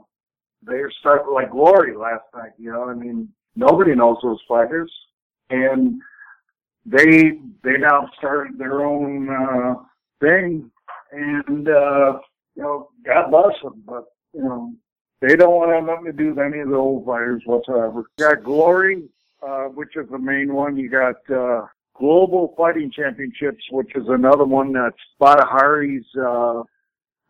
they're 0.63 0.91
starting 1.01 1.33
like 1.33 1.51
Glory 1.51 1.97
last 1.97 2.25
night, 2.35 2.53
you 2.59 2.73
know, 2.73 2.89
I 2.89 2.95
mean, 2.95 3.29
nobody 3.57 3.95
knows 3.95 4.19
those 4.23 4.41
fighters. 4.49 4.93
And 5.51 6.01
they, 6.87 7.39
they 7.63 7.79
now 7.79 8.09
started 8.19 8.59
their 8.59 8.85
own, 8.85 9.29
uh, 9.29 9.75
thing. 10.21 10.71
And, 11.13 11.69
uh, 11.69 12.19
you 12.55 12.63
know, 12.63 12.89
God 13.05 13.31
bless 13.31 13.61
them, 13.63 13.83
but, 13.87 14.05
you 14.33 14.43
know, 14.43 14.73
they 15.21 15.37
don't 15.37 15.55
want 15.55 15.71
to 15.71 15.75
have 15.77 15.85
nothing 15.85 16.05
to 16.07 16.13
do 16.13 16.31
with 16.31 16.39
any 16.39 16.61
of 16.61 16.69
the 16.69 16.77
old 16.77 17.07
fighters 17.07 17.43
whatsoever. 17.47 18.05
You 18.19 18.25
got 18.25 18.45
Glory, 18.45 19.09
uh, 19.43 19.65
which 19.65 19.97
is 19.97 20.09
the 20.11 20.19
main 20.19 20.53
one. 20.55 20.77
You 20.77 20.91
got, 20.91 21.17
uh, 21.31 21.67
Global 21.97 22.55
Fighting 22.57 22.91
Championships, 22.91 23.65
which 23.71 23.95
is 23.95 24.09
another 24.09 24.45
one 24.45 24.73
that's 24.73 24.97
Badr 25.21 25.47
Hari's, 25.51 26.07
uh, 26.17 26.63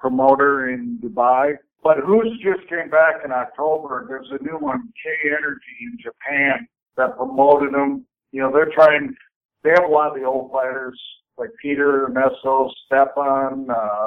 promoter 0.00 0.70
in 0.70 0.98
Dubai. 1.02 1.56
But 1.82 1.98
who's 1.98 2.32
just 2.42 2.66
came 2.68 2.88
back 2.88 3.16
in 3.24 3.30
October? 3.30 4.06
There's 4.08 4.30
a 4.30 4.42
new 4.42 4.58
one, 4.58 4.92
K 5.02 5.28
Energy 5.28 5.76
in 5.82 5.98
Japan, 6.02 6.66
that 6.96 7.16
promoted 7.16 7.74
them. 7.74 8.06
You 8.32 8.40
know, 8.40 8.50
they're 8.52 8.72
trying, 8.74 9.14
they 9.62 9.70
have 9.70 9.84
a 9.84 9.92
lot 9.92 10.08
of 10.08 10.14
the 10.14 10.26
old 10.26 10.50
fighters, 10.50 10.98
like 11.36 11.50
Peter, 11.60 12.08
Meso, 12.08 12.70
Stepan, 12.86 13.68
uh, 13.70 14.06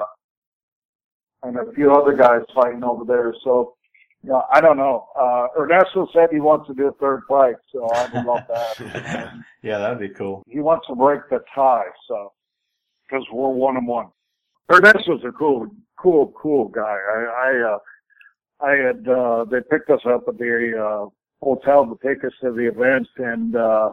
and 1.43 1.57
a 1.57 1.71
few 1.73 1.93
other 1.93 2.13
guys 2.13 2.41
fighting 2.53 2.83
over 2.83 3.03
there. 3.05 3.33
So, 3.43 3.75
you 4.23 4.29
know, 4.29 4.43
I 4.51 4.61
don't 4.61 4.77
know. 4.77 5.07
Uh, 5.19 5.47
Ernesto 5.57 6.07
said 6.13 6.29
he 6.31 6.39
wants 6.39 6.67
to 6.67 6.73
do 6.73 6.87
a 6.87 6.93
third 6.93 7.21
fight, 7.29 7.55
so 7.71 7.87
I 7.93 8.09
would 8.13 8.25
love 8.25 8.43
that. 8.49 9.33
yeah, 9.61 9.77
that'd 9.77 9.99
be 9.99 10.09
cool. 10.09 10.43
he 10.47 10.59
wants 10.59 10.87
to 10.87 10.95
break 10.95 11.21
the 11.29 11.39
tie, 11.53 11.85
so, 12.07 12.33
cause 13.09 13.23
we're 13.31 13.49
one 13.49 13.77
and 13.77 13.87
one. 13.87 14.07
Ernesto's 14.69 15.23
a 15.25 15.31
cool, 15.31 15.67
cool, 15.97 16.33
cool 16.35 16.67
guy. 16.67 16.81
I, 16.83 17.25
I, 17.45 17.73
uh, 17.73 17.77
I 18.59 18.71
had, 18.71 19.07
uh, 19.07 19.45
they 19.45 19.61
picked 19.69 19.89
us 19.89 20.01
up 20.05 20.23
at 20.27 20.37
the, 20.37 20.73
uh, 20.77 21.09
hotel 21.41 21.85
to 21.85 21.97
take 22.05 22.23
us 22.23 22.33
to 22.41 22.51
the 22.51 22.67
event 22.67 23.07
and, 23.17 23.55
uh, 23.55 23.91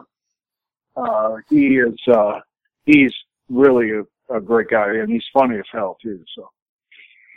uh, 0.97 1.35
he 1.49 1.77
is, 1.77 1.95
uh, 2.11 2.39
he's 2.85 3.13
really 3.49 3.91
a, 3.91 4.35
a 4.35 4.41
great 4.41 4.69
guy 4.69 4.95
and 4.95 5.09
he's 5.11 5.23
funny 5.31 5.57
as 5.57 5.65
hell 5.71 5.97
too, 6.01 6.23
so. 6.35 6.49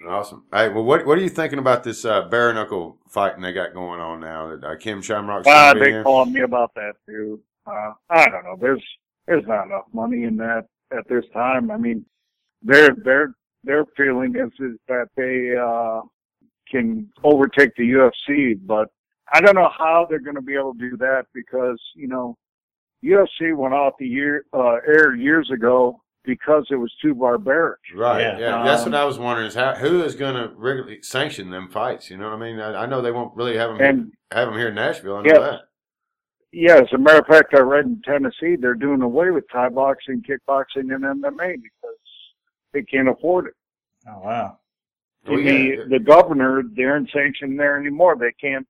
Awesome. 0.06 0.44
Hey, 0.52 0.68
well, 0.68 0.84
what 0.84 1.04
what 1.06 1.18
are 1.18 1.22
you 1.22 1.28
thinking 1.28 1.58
about 1.58 1.82
this 1.82 2.04
uh, 2.04 2.22
bare 2.28 2.52
knuckle 2.52 2.98
fighting 3.08 3.42
they 3.42 3.52
got 3.52 3.74
going 3.74 4.00
on 4.00 4.20
now? 4.20 4.54
That 4.54 4.64
uh, 4.64 4.76
Ken 4.76 5.02
Shamrock's 5.02 5.46
Uh, 5.48 5.74
they 5.74 5.90
here? 5.90 6.02
calling 6.04 6.32
me 6.32 6.42
about 6.42 6.72
that 6.74 6.92
too. 7.06 7.40
Uh, 7.66 7.92
I 8.08 8.28
don't 8.28 8.44
know. 8.44 8.56
There's 8.60 8.82
there's 9.26 9.46
not 9.46 9.66
enough 9.66 9.86
money 9.92 10.24
in 10.24 10.36
that 10.36 10.66
at 10.96 11.08
this 11.08 11.24
time. 11.32 11.70
I 11.70 11.76
mean, 11.76 12.04
their 12.62 12.90
their 13.04 13.34
their 13.64 13.84
feeling 13.96 14.36
is, 14.36 14.52
is 14.60 14.78
that 14.86 15.08
they 15.16 15.56
uh, 15.56 16.02
can 16.70 17.08
overtake 17.24 17.74
the 17.76 17.82
UFC, 17.90 18.54
but 18.64 18.88
I 19.32 19.40
don't 19.40 19.56
know 19.56 19.70
how 19.76 20.06
they're 20.08 20.20
going 20.20 20.36
to 20.36 20.42
be 20.42 20.54
able 20.54 20.74
to 20.74 20.90
do 20.90 20.96
that 20.98 21.24
because 21.34 21.80
you 21.96 22.06
know 22.06 22.36
UFC 23.04 23.54
went 23.56 23.74
off 23.74 23.94
the 23.98 24.06
year 24.06 24.44
uh, 24.52 24.76
air 24.86 25.14
years 25.16 25.50
ago 25.50 26.00
because 26.24 26.66
it 26.70 26.76
was 26.76 26.92
too 27.00 27.14
barbaric. 27.14 27.78
Right. 27.94 28.20
Yeah. 28.20 28.38
Yeah. 28.38 28.62
That's 28.64 28.84
Um, 28.84 28.92
what 28.92 29.00
I 29.00 29.04
was 29.04 29.18
wondering 29.18 29.46
is 29.48 29.54
how 29.54 29.74
who 29.74 30.02
is 30.02 30.14
going 30.14 30.34
to 30.34 30.54
regularly 30.56 31.00
sanction 31.02 31.50
them 31.50 31.68
fights? 31.70 32.10
You 32.10 32.16
know 32.18 32.30
what 32.30 32.36
I 32.36 32.38
mean? 32.38 32.60
I, 32.60 32.82
I 32.82 32.86
know 32.86 33.00
they 33.00 33.12
won't 33.12 33.34
really 33.36 33.56
have 33.56 33.70
them 33.70 33.80
And 33.80 34.12
have 34.32 34.48
them 34.48 34.58
here 34.58 34.68
in 34.68 34.74
Nashville. 34.74 35.16
I 35.16 35.22
know 35.22 35.30
Yes. 35.32 35.38
that. 35.40 35.60
yeah, 36.52 36.76
as 36.76 36.92
a 36.92 36.98
matter 36.98 37.18
of 37.20 37.26
fact, 37.26 37.54
I 37.54 37.60
read 37.60 37.86
in 37.86 38.02
Tennessee 38.04 38.56
they're 38.56 38.74
doing 38.74 39.02
away 39.02 39.30
with 39.30 39.44
Thai 39.50 39.70
boxing, 39.70 40.22
kickboxing, 40.22 40.92
and 40.94 41.04
MMA 41.04 41.56
because 41.62 41.96
they 42.72 42.82
can't 42.82 43.08
afford 43.08 43.46
it. 43.46 43.54
Oh 44.06 44.20
wow. 44.20 44.58
Oh, 45.26 45.36
the 45.36 45.42
yeah. 45.42 45.84
the 45.88 45.98
governor 45.98 46.62
they 46.76 46.84
aren't 46.84 47.10
sanctioned 47.10 47.58
there 47.58 47.78
anymore. 47.78 48.16
They 48.16 48.32
can't. 48.40 48.66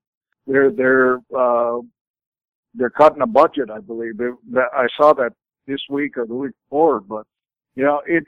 They're 0.46 0.70
they're 0.70 1.18
uh, 1.37 1.78
they're 2.74 2.90
cutting 2.90 3.22
a 3.22 3.26
budget. 3.26 3.70
I 3.70 3.80
believe 3.80 4.20
it, 4.20 4.34
that 4.52 4.68
I 4.74 4.87
saw 4.96 5.12
that 5.14 5.32
this 5.66 5.80
week 5.90 6.16
or 6.16 6.26
the 6.26 6.34
week 6.34 6.52
before. 6.68 7.00
But 7.00 7.26
you 7.78 7.84
know, 7.84 8.02
it 8.06 8.24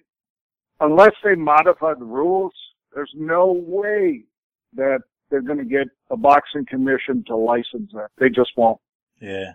unless 0.79 1.11
they 1.25 1.35
modify 1.35 1.95
the 1.95 2.05
rules, 2.05 2.53
there's 2.95 3.11
no 3.17 3.51
way 3.53 4.23
that 4.75 5.01
they're 5.29 5.43
going 5.43 5.59
to 5.59 5.65
get 5.65 5.89
a 6.11 6.17
boxing 6.17 6.65
commission 6.67 7.25
to 7.27 7.35
license 7.35 7.91
that. 7.93 8.11
They 8.17 8.31
just 8.31 8.53
won't. 8.57 8.81
Yeah. 9.21 9.55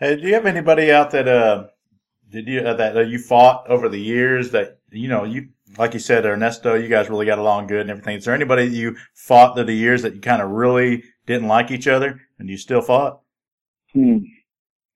Hey, 0.00 0.16
do 0.16 0.26
you 0.26 0.34
have 0.34 0.44
anybody 0.44 0.90
out 0.90 1.12
that 1.12 1.28
uh 1.28 1.68
did 2.30 2.48
you 2.48 2.62
uh, 2.62 2.74
that, 2.74 2.94
that 2.94 3.08
you 3.08 3.20
fought 3.20 3.70
over 3.70 3.88
the 3.88 4.00
years 4.00 4.50
that 4.50 4.80
you 4.90 5.06
know 5.06 5.22
you 5.22 5.50
like 5.78 5.94
you 5.94 6.00
said 6.00 6.26
Ernesto, 6.26 6.74
you 6.74 6.88
guys 6.88 7.08
really 7.08 7.26
got 7.26 7.38
along 7.38 7.68
good 7.68 7.82
and 7.82 7.90
everything. 7.90 8.16
Is 8.16 8.24
there 8.24 8.34
anybody 8.34 8.68
that 8.68 8.74
you 8.74 8.96
fought 9.14 9.54
through 9.54 9.64
the 9.64 9.72
years 9.72 10.02
that 10.02 10.16
you 10.16 10.20
kind 10.20 10.42
of 10.42 10.50
really 10.50 11.04
didn't 11.26 11.46
like 11.46 11.70
each 11.70 11.86
other 11.86 12.20
and 12.40 12.48
you 12.48 12.56
still 12.56 12.82
fought? 12.82 13.20
Hmm. 13.92 14.18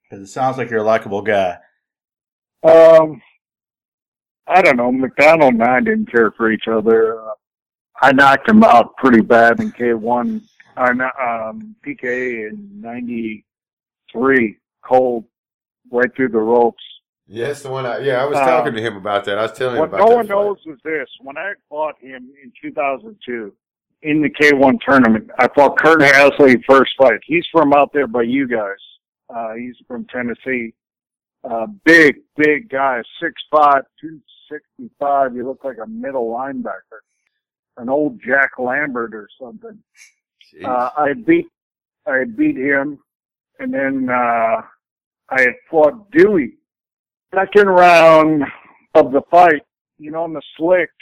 Because 0.02 0.28
it 0.28 0.32
sounds 0.32 0.58
like 0.58 0.68
you're 0.68 0.80
a 0.80 0.82
likable 0.82 1.22
guy. 1.22 1.58
Um, 2.64 3.22
I 4.50 4.62
don't 4.62 4.76
know. 4.76 4.90
McDonald 4.92 5.54
and 5.54 5.62
I 5.62 5.80
didn't 5.80 6.10
care 6.10 6.30
for 6.32 6.50
each 6.50 6.64
other. 6.70 7.20
Uh, 7.22 7.32
I 8.02 8.12
knocked 8.12 8.48
him 8.48 8.62
out 8.64 8.96
pretty 8.96 9.20
bad 9.22 9.60
in 9.60 9.70
K1, 9.72 10.40
or 10.76 10.94
no- 10.94 11.10
um, 11.22 11.76
PK 11.86 12.48
in 12.48 12.80
'93, 12.80 14.56
cold, 14.84 15.24
right 15.92 16.14
through 16.16 16.28
the 16.30 16.38
ropes. 16.38 16.82
That's 17.28 17.62
the 17.62 17.70
one. 17.70 17.86
I, 17.86 17.98
yeah, 17.98 18.22
I 18.22 18.26
was 18.26 18.36
Uh, 18.38 18.44
talking 18.46 18.74
to 18.74 18.80
him 18.82 18.96
about 18.96 19.24
that. 19.26 19.38
I 19.38 19.42
was 19.42 19.52
telling 19.52 19.74
him 19.74 19.80
What 19.80 19.88
about 19.90 20.00
no 20.00 20.08
that 20.08 20.16
one 20.16 20.26
fight. 20.26 20.34
knows 20.34 20.58
is 20.66 20.80
this: 20.82 21.08
when 21.20 21.36
I 21.38 21.52
fought 21.68 21.94
him 22.00 22.28
in 22.42 22.52
2002 22.60 23.54
in 24.02 24.20
the 24.22 24.30
K1 24.30 24.78
tournament, 24.80 25.30
I 25.38 25.46
fought 25.54 25.78
Kurt 25.78 26.00
Hasley 26.00 26.56
first 26.68 26.92
fight. 26.98 27.20
He's 27.24 27.46
from 27.52 27.72
out 27.72 27.92
there 27.92 28.06
by 28.08 28.22
you 28.22 28.48
guys. 28.48 28.78
Uh, 29.28 29.52
he's 29.54 29.76
from 29.86 30.06
Tennessee. 30.06 30.74
Uh, 31.44 31.66
big, 31.84 32.16
big 32.36 32.68
guy, 32.68 33.00
six 33.22 33.34
five, 33.50 33.82
two 34.00 34.20
sixty 34.50 34.90
five. 34.98 35.34
You 35.34 35.46
look 35.46 35.64
like 35.64 35.78
a 35.82 35.86
middle 35.86 36.28
linebacker, 36.30 37.00
an 37.76 37.88
old 37.88 38.20
Jack 38.24 38.52
Lambert 38.58 39.14
or 39.14 39.28
something. 39.40 39.78
Uh, 40.64 40.90
I 40.96 41.12
beat, 41.12 41.46
I 42.06 42.24
beat 42.24 42.56
him, 42.56 42.98
and 43.58 43.72
then 43.72 44.08
uh, 44.10 44.62
I 45.28 45.40
had 45.40 45.54
fought 45.70 46.10
Dewey. 46.10 46.54
Second 47.32 47.68
round 47.68 48.42
of 48.94 49.12
the 49.12 49.22
fight, 49.30 49.62
you 49.98 50.10
know, 50.10 50.24
in 50.24 50.32
the 50.32 50.42
slicks 50.56 50.92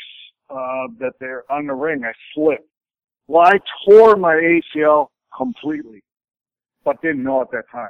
uh, 0.50 0.88
that 1.00 1.12
they're 1.20 1.50
on 1.50 1.66
the 1.66 1.74
ring, 1.74 2.04
I 2.04 2.12
slipped. 2.34 2.68
Well, 3.26 3.46
I 3.46 3.58
tore 3.87 4.16
my 4.16 4.34
ACL 4.34 5.08
completely, 5.37 6.02
but 6.84 7.00
didn't 7.00 7.22
know 7.24 7.40
at 7.40 7.50
that 7.52 7.64
time. 7.72 7.88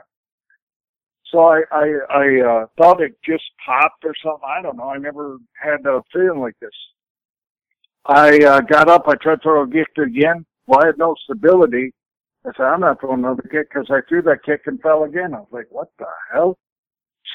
So 1.31 1.41
I 1.41 1.63
I, 1.71 1.87
I 2.11 2.41
uh, 2.41 2.67
thought 2.79 3.03
it 3.03 3.17
just 3.25 3.45
popped 3.65 4.05
or 4.05 4.15
something. 4.23 4.49
I 4.49 4.63
don't 4.63 4.77
know. 4.77 4.89
I 4.89 4.99
never 4.99 5.39
had 5.61 5.85
a 5.87 6.03
feeling 6.13 6.41
like 6.41 6.59
this. 6.61 6.71
I 8.07 8.39
uh, 8.39 8.61
got 8.61 8.89
up. 8.89 9.05
I 9.07 9.15
tried 9.17 9.37
to 9.37 9.43
throw 9.43 9.63
a 9.63 9.71
kick 9.71 9.89
again. 9.99 10.47
Well, 10.67 10.83
I 10.83 10.87
had 10.87 10.99
no 10.99 11.15
stability. 11.25 11.93
I 12.47 12.51
said, 12.57 12.65
I'm 12.65 12.81
not 12.81 13.01
throwing 13.01 13.19
another 13.19 13.43
kick 13.43 13.69
because 13.71 13.89
I 13.91 14.01
threw 14.09 14.23
that 14.23 14.45
kick 14.45 14.63
and 14.67 14.81
fell 14.81 15.05
again. 15.05 15.35
I 15.35 15.41
was 15.41 15.49
like, 15.51 15.67
what 15.71 15.89
the 15.99 16.07
hell? 16.33 16.57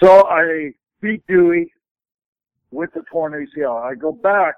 So 0.02 0.28
I 0.28 0.72
beat 1.02 1.26
Dewey 1.28 1.72
with 2.72 2.92
the 2.94 3.04
torn 3.12 3.34
ACL. 3.34 3.80
I 3.80 3.96
go 3.96 4.12
back. 4.12 4.56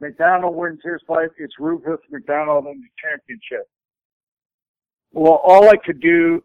McDonald 0.00 0.56
wins 0.56 0.80
his 0.82 1.00
fight. 1.06 1.28
It's 1.38 1.54
Roufus 1.60 1.98
McDonald 2.10 2.66
in 2.66 2.80
the 2.80 2.88
championship. 3.00 3.68
Well, 5.12 5.40
all 5.44 5.68
I 5.68 5.76
could 5.76 6.00
do 6.00 6.42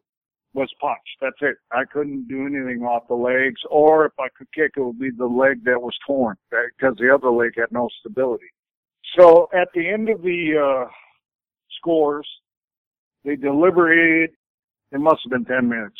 was 0.57 0.69
punch. 0.81 0.97
That's 1.21 1.37
it. 1.41 1.55
I 1.71 1.83
couldn't 1.85 2.27
do 2.27 2.45
anything 2.45 2.83
off 2.83 3.07
the 3.07 3.15
legs, 3.15 3.61
or 3.69 4.05
if 4.05 4.13
I 4.19 4.27
could 4.37 4.51
kick, 4.53 4.71
it 4.75 4.81
would 4.81 4.99
be 4.99 5.11
the 5.11 5.25
leg 5.25 5.63
that 5.63 5.81
was 5.81 5.95
torn 6.05 6.35
because 6.49 6.97
the 6.97 7.13
other 7.13 7.29
leg 7.29 7.51
had 7.55 7.71
no 7.71 7.87
stability. 8.01 8.51
So 9.17 9.47
at 9.53 9.69
the 9.73 9.87
end 9.87 10.09
of 10.09 10.21
the 10.21 10.85
uh, 10.85 10.89
scores. 11.77 12.27
They 13.23 13.35
deliberated. 13.35 14.31
It 14.91 14.99
must 14.99 15.19
have 15.23 15.31
been 15.31 15.45
10 15.45 15.67
minutes. 15.67 15.97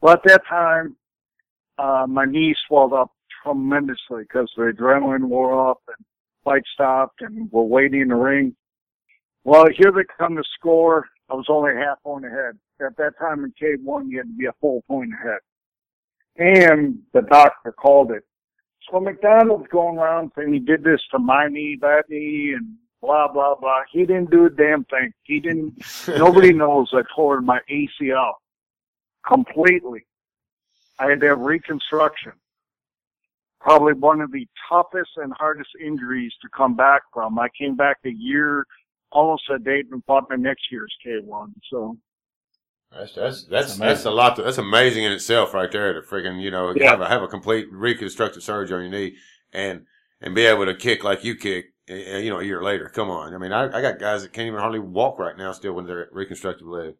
Well, 0.00 0.14
at 0.14 0.22
that 0.24 0.42
time, 0.48 0.96
uh, 1.78 2.06
my 2.08 2.24
knee 2.24 2.54
swelled 2.66 2.92
up 2.92 3.12
tremendously 3.42 4.22
because 4.22 4.50
the 4.56 4.72
adrenaline 4.72 5.24
wore 5.24 5.52
off 5.52 5.78
and 5.88 6.06
fight 6.44 6.62
stopped 6.72 7.20
and 7.20 7.50
we're 7.52 7.62
waiting 7.62 8.00
in 8.02 8.08
the 8.08 8.14
ring. 8.14 8.54
Well, 9.44 9.66
here 9.76 9.92
they 9.92 10.02
come 10.18 10.36
to 10.36 10.42
score. 10.58 11.06
I 11.30 11.34
was 11.34 11.46
only 11.48 11.72
half 11.74 12.02
point 12.02 12.24
ahead. 12.24 12.58
At 12.82 12.96
that 12.96 13.18
time 13.18 13.44
in 13.44 13.52
K1, 13.52 14.10
you 14.10 14.18
had 14.18 14.26
to 14.26 14.36
be 14.36 14.46
a 14.46 14.52
full 14.60 14.82
point 14.88 15.12
ahead. 15.14 15.38
And 16.36 16.98
the 17.12 17.22
doctor 17.22 17.72
called 17.72 18.10
it. 18.10 18.24
So 18.90 19.00
McDonald's 19.00 19.68
going 19.68 19.98
around 19.98 20.32
saying 20.36 20.52
he 20.52 20.58
did 20.58 20.82
this 20.82 21.00
to 21.12 21.18
my 21.18 21.46
knee, 21.48 21.78
that 21.80 22.04
knee, 22.08 22.54
and 22.56 22.74
blah, 23.00 23.30
blah, 23.32 23.54
blah. 23.54 23.82
He 23.90 24.00
didn't 24.00 24.30
do 24.30 24.46
a 24.46 24.50
damn 24.50 24.84
thing. 24.84 25.12
He 25.22 25.40
didn't, 25.40 25.74
nobody 26.08 26.52
knows 26.52 26.90
I 26.92 27.02
tore 27.14 27.40
my 27.40 27.60
ACL 27.70 28.32
completely. 29.26 30.04
I 30.98 31.06
had 31.10 31.20
to 31.20 31.28
have 31.28 31.40
reconstruction. 31.40 32.32
Probably 33.60 33.92
one 33.92 34.20
of 34.20 34.32
the 34.32 34.46
toughest 34.68 35.10
and 35.16 35.32
hardest 35.34 35.70
injuries 35.80 36.32
to 36.42 36.48
come 36.48 36.74
back 36.74 37.02
from. 37.12 37.38
I 37.38 37.48
came 37.56 37.76
back 37.76 37.98
a 38.04 38.10
year, 38.10 38.66
almost 39.12 39.44
a 39.50 39.58
date, 39.58 39.86
and 39.92 40.02
fought 40.04 40.28
my 40.28 40.36
next 40.36 40.64
year's 40.70 40.92
K1. 41.06 41.52
So 41.70 41.96
that's 42.96 43.14
that's 43.14 43.44
that's 43.44 43.76
that's, 43.76 44.04
a 44.04 44.10
lot. 44.10 44.36
To, 44.36 44.42
that's 44.42 44.58
amazing 44.58 45.04
in 45.04 45.12
itself, 45.12 45.54
right 45.54 45.70
there. 45.70 45.92
To 45.94 46.00
freaking 46.00 46.40
you 46.42 46.50
know 46.50 46.72
yeah. 46.74 46.90
have 46.90 47.00
a 47.00 47.08
have 47.08 47.22
a 47.22 47.28
complete 47.28 47.66
reconstructive 47.72 48.42
surgery 48.42 48.76
on 48.76 48.82
your 48.82 48.90
knee 48.90 49.16
and 49.52 49.86
and 50.20 50.34
be 50.34 50.44
able 50.46 50.66
to 50.66 50.74
kick 50.74 51.04
like 51.04 51.24
you 51.24 51.34
kick. 51.34 51.66
You 51.88 52.30
know, 52.30 52.38
a 52.38 52.44
year 52.44 52.62
later. 52.62 52.88
Come 52.88 53.10
on. 53.10 53.34
I 53.34 53.38
mean, 53.38 53.52
I, 53.52 53.64
I 53.64 53.82
got 53.82 53.98
guys 53.98 54.22
that 54.22 54.32
can't 54.32 54.46
even 54.46 54.60
hardly 54.60 54.78
walk 54.78 55.18
right 55.18 55.36
now 55.36 55.50
still 55.50 55.72
when 55.72 55.84
they're 55.84 56.08
reconstructive 56.12 56.66
leg. 56.66 56.94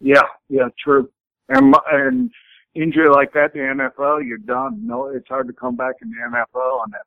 Yeah, 0.00 0.22
yeah, 0.48 0.68
true. 0.82 1.08
And 1.48 1.74
and 1.92 2.30
injury 2.74 3.08
like 3.08 3.32
that 3.34 3.52
the 3.52 3.60
NFL, 3.60 4.26
you're 4.26 4.38
done. 4.38 4.84
No, 4.84 5.06
it's 5.06 5.28
hard 5.28 5.46
to 5.46 5.52
come 5.52 5.76
back 5.76 5.94
in 6.02 6.10
the 6.10 6.16
NFL 6.16 6.80
on 6.80 6.90
that. 6.90 7.02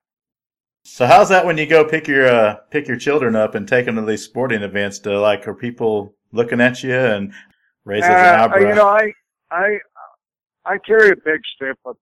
So 0.83 1.05
how's 1.05 1.27
that 1.29 1.45
when 1.45 1.57
you 1.57 1.65
go 1.65 1.83
pick 1.83 2.07
your 2.07 2.27
uh, 2.27 2.55
pick 2.71 2.87
your 2.87 2.97
children 2.97 3.35
up 3.35 3.55
and 3.55 3.67
take 3.67 3.85
them 3.85 3.95
to 3.95 4.01
these 4.01 4.23
sporting 4.23 4.63
events? 4.63 4.99
To 4.99 5.19
like, 5.19 5.47
are 5.47 5.53
people 5.53 6.15
looking 6.31 6.61
at 6.61 6.83
you 6.83 6.95
and 6.95 7.33
raising 7.87 8.11
uh, 8.11 8.13
an 8.13 8.39
eyebrow? 8.39 8.69
You 8.69 8.75
know, 8.75 8.87
I 8.87 9.13
I 9.51 9.77
I 10.65 10.77
carry 10.79 11.09
a 11.09 11.15
big 11.15 11.41
stick 11.55 11.77
but 11.83 11.95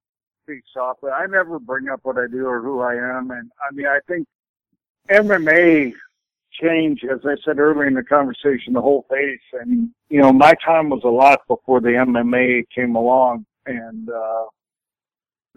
speak 0.44 0.64
softly. 0.74 1.12
I 1.12 1.26
never 1.28 1.60
bring 1.60 1.90
up 1.90 2.02
what 2.04 2.18
I 2.18 2.28
do 2.30 2.46
or 2.46 2.62
who 2.62 2.82
I 2.82 2.96
am, 2.96 3.32
and 3.32 3.52
I 3.68 3.74
mean, 3.74 3.88
I 3.88 4.00
think 4.08 4.28
MMA 5.10 5.94
change, 6.62 7.04
as 7.04 7.20
I 7.26 7.36
said 7.44 7.60
earlier 7.60 7.88
in 7.88 7.94
the 7.94 8.04
conversation, 8.04 8.74
the 8.74 8.82
whole 8.82 9.06
face. 9.10 9.40
And, 9.54 9.90
you 10.10 10.22
know, 10.22 10.32
my 10.32 10.54
time 10.66 10.90
was 10.90 11.02
a 11.04 11.10
lot 11.10 11.42
before 11.48 11.82
the 11.82 11.90
MMA 11.90 12.64
came 12.74 12.96
along 12.96 13.46
and 13.66 14.10
uh 14.10 14.46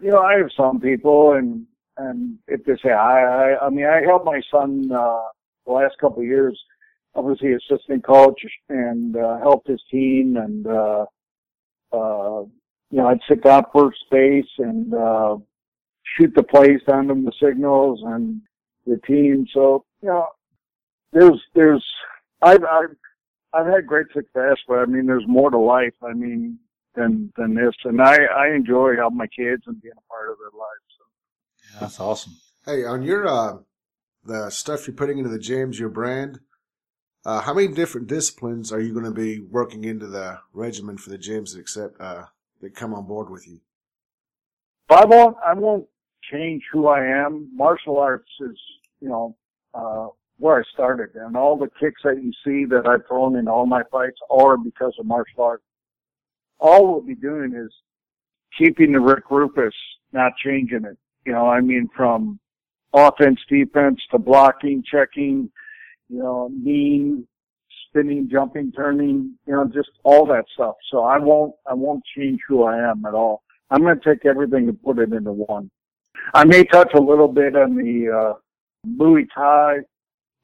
you 0.01 0.09
know, 0.11 0.21
I 0.21 0.37
have 0.37 0.49
some 0.55 0.79
people 0.79 1.33
and 1.33 1.65
and 1.97 2.37
if 2.47 2.63
they 2.65 2.75
say 2.83 2.91
I 2.91 3.53
I 3.53 3.67
I 3.67 3.69
mean 3.69 3.85
I 3.85 4.01
helped 4.01 4.25
my 4.25 4.41
son 4.51 4.91
uh 4.91 5.21
the 5.65 5.73
last 5.73 5.97
couple 5.99 6.19
of 6.19 6.27
years. 6.27 6.59
I 7.15 7.19
was 7.21 7.39
the 7.41 7.57
assistant 7.57 8.05
coach 8.05 8.41
and 8.69 9.15
uh 9.15 9.39
helped 9.39 9.67
his 9.67 9.81
team 9.91 10.37
and 10.37 10.67
uh 10.67 11.05
uh 11.91 12.43
you 12.91 12.97
know, 12.97 13.07
I'd 13.07 13.19
sit 13.27 13.43
down 13.43 13.65
first 13.73 13.99
base 14.11 14.49
and 14.57 14.93
uh 14.93 15.37
shoot 16.17 16.33
the 16.35 16.43
plays 16.43 16.81
down 16.87 17.07
them 17.07 17.25
the 17.25 17.31
signals 17.41 18.01
and 18.03 18.41
the 18.85 18.97
team. 19.05 19.45
So, 19.53 19.85
you 20.01 20.09
know, 20.09 20.27
there's 21.11 21.41
there's 21.55 21.85
I've 22.41 22.63
I've 22.63 22.95
I've 23.53 23.67
had 23.67 23.87
great 23.87 24.07
success, 24.13 24.57
but 24.67 24.79
I 24.79 24.85
mean 24.85 25.05
there's 25.05 25.27
more 25.27 25.49
to 25.49 25.57
life. 25.57 25.93
I 26.03 26.13
mean 26.13 26.59
than 26.95 27.31
than 27.37 27.55
this. 27.55 27.73
And 27.83 28.01
I 28.01 28.17
I 28.25 28.49
enjoy 28.55 28.95
helping 28.95 29.17
my 29.17 29.27
kids 29.27 29.63
and 29.67 29.81
being 29.81 29.93
a 29.97 30.13
part 30.13 30.29
of 30.29 30.37
their 30.37 30.57
lives. 30.57 30.85
So. 30.97 31.73
Yeah, 31.73 31.79
that's 31.81 31.99
awesome. 31.99 32.33
Hey, 32.65 32.85
on 32.85 33.01
your 33.01 33.27
uh, 33.27 33.57
the 34.23 34.49
stuff 34.49 34.87
you're 34.87 34.95
putting 34.95 35.17
into 35.17 35.29
the 35.29 35.39
gyms, 35.39 35.79
your 35.79 35.89
brand. 35.89 36.39
Uh, 37.29 37.39
how 37.41 37.53
many 37.53 37.67
different 37.67 38.07
disciplines 38.07 38.71
are 38.71 38.81
you 38.81 38.91
going 38.91 39.05
to 39.05 39.11
be 39.11 39.39
working 39.39 39.83
into 39.83 40.07
the 40.07 40.39
regimen 40.51 40.97
for 40.97 41.11
the 41.11 41.17
gyms 41.17 41.53
that 41.53 41.59
accept 41.59 41.95
uh, 42.01 42.23
that 42.59 42.73
come 42.73 42.91
on 42.91 43.05
board 43.05 43.29
with 43.29 43.47
you? 43.47 43.59
I 44.89 45.05
won't. 45.05 45.37
I 45.45 45.53
won't 45.53 45.85
change 46.31 46.63
who 46.71 46.87
I 46.87 47.05
am. 47.05 47.47
Martial 47.53 47.99
arts 47.99 48.31
is, 48.39 48.57
you 48.99 49.09
know, 49.09 49.35
uh, 49.75 50.07
where 50.39 50.59
I 50.59 50.63
started, 50.73 51.09
and 51.13 51.37
all 51.37 51.55
the 51.55 51.69
kicks 51.79 52.01
that 52.03 52.15
you 52.15 52.31
see 52.43 52.65
that 52.65 52.87
I've 52.87 53.05
thrown 53.07 53.35
in 53.35 53.47
all 53.47 53.67
my 53.67 53.83
fights 53.91 54.17
are 54.31 54.57
because 54.57 54.95
of 54.99 55.05
martial 55.05 55.43
arts 55.43 55.63
all 56.59 56.87
we'll 56.91 57.01
be 57.01 57.13
doing 57.13 57.53
is 57.53 57.71
keeping 58.57 58.91
the 58.93 58.99
Rick 58.99 59.25
Roufus, 59.29 59.71
not 60.13 60.33
changing 60.43 60.83
it. 60.83 60.97
You 61.27 61.33
know, 61.33 61.47
I 61.47 61.61
mean, 61.61 61.89
from 61.95 62.39
offense, 62.91 63.39
defense 63.47 63.99
to 64.09 64.17
blocking, 64.17 64.83
checking, 64.89 65.51
you 66.09 66.19
know, 66.19 66.49
mean, 66.49 67.27
spinning, 67.87 68.27
jumping, 68.31 68.71
turning, 68.71 69.35
you 69.45 69.53
know, 69.53 69.65
just 69.65 69.89
all 70.03 70.25
that 70.27 70.45
stuff. 70.53 70.75
So 70.91 71.03
I 71.03 71.17
won't, 71.17 71.53
I 71.67 71.73
won't 71.73 72.03
change 72.17 72.39
who 72.47 72.63
I 72.63 72.77
am 72.89 73.05
at 73.05 73.13
all. 73.13 73.43
I'm 73.69 73.81
going 73.81 73.99
to 73.99 74.03
take 74.03 74.25
everything 74.25 74.67
and 74.67 74.81
put 74.81 74.99
it 74.99 75.13
into 75.13 75.31
one. 75.31 75.69
I 76.33 76.43
may 76.43 76.63
touch 76.63 76.91
a 76.95 76.99
little 76.99 77.27
bit 77.27 77.55
on 77.55 77.75
the, 77.75 78.09
uh, 78.09 78.33
Muay 78.87 79.27
Thai, 79.33 79.77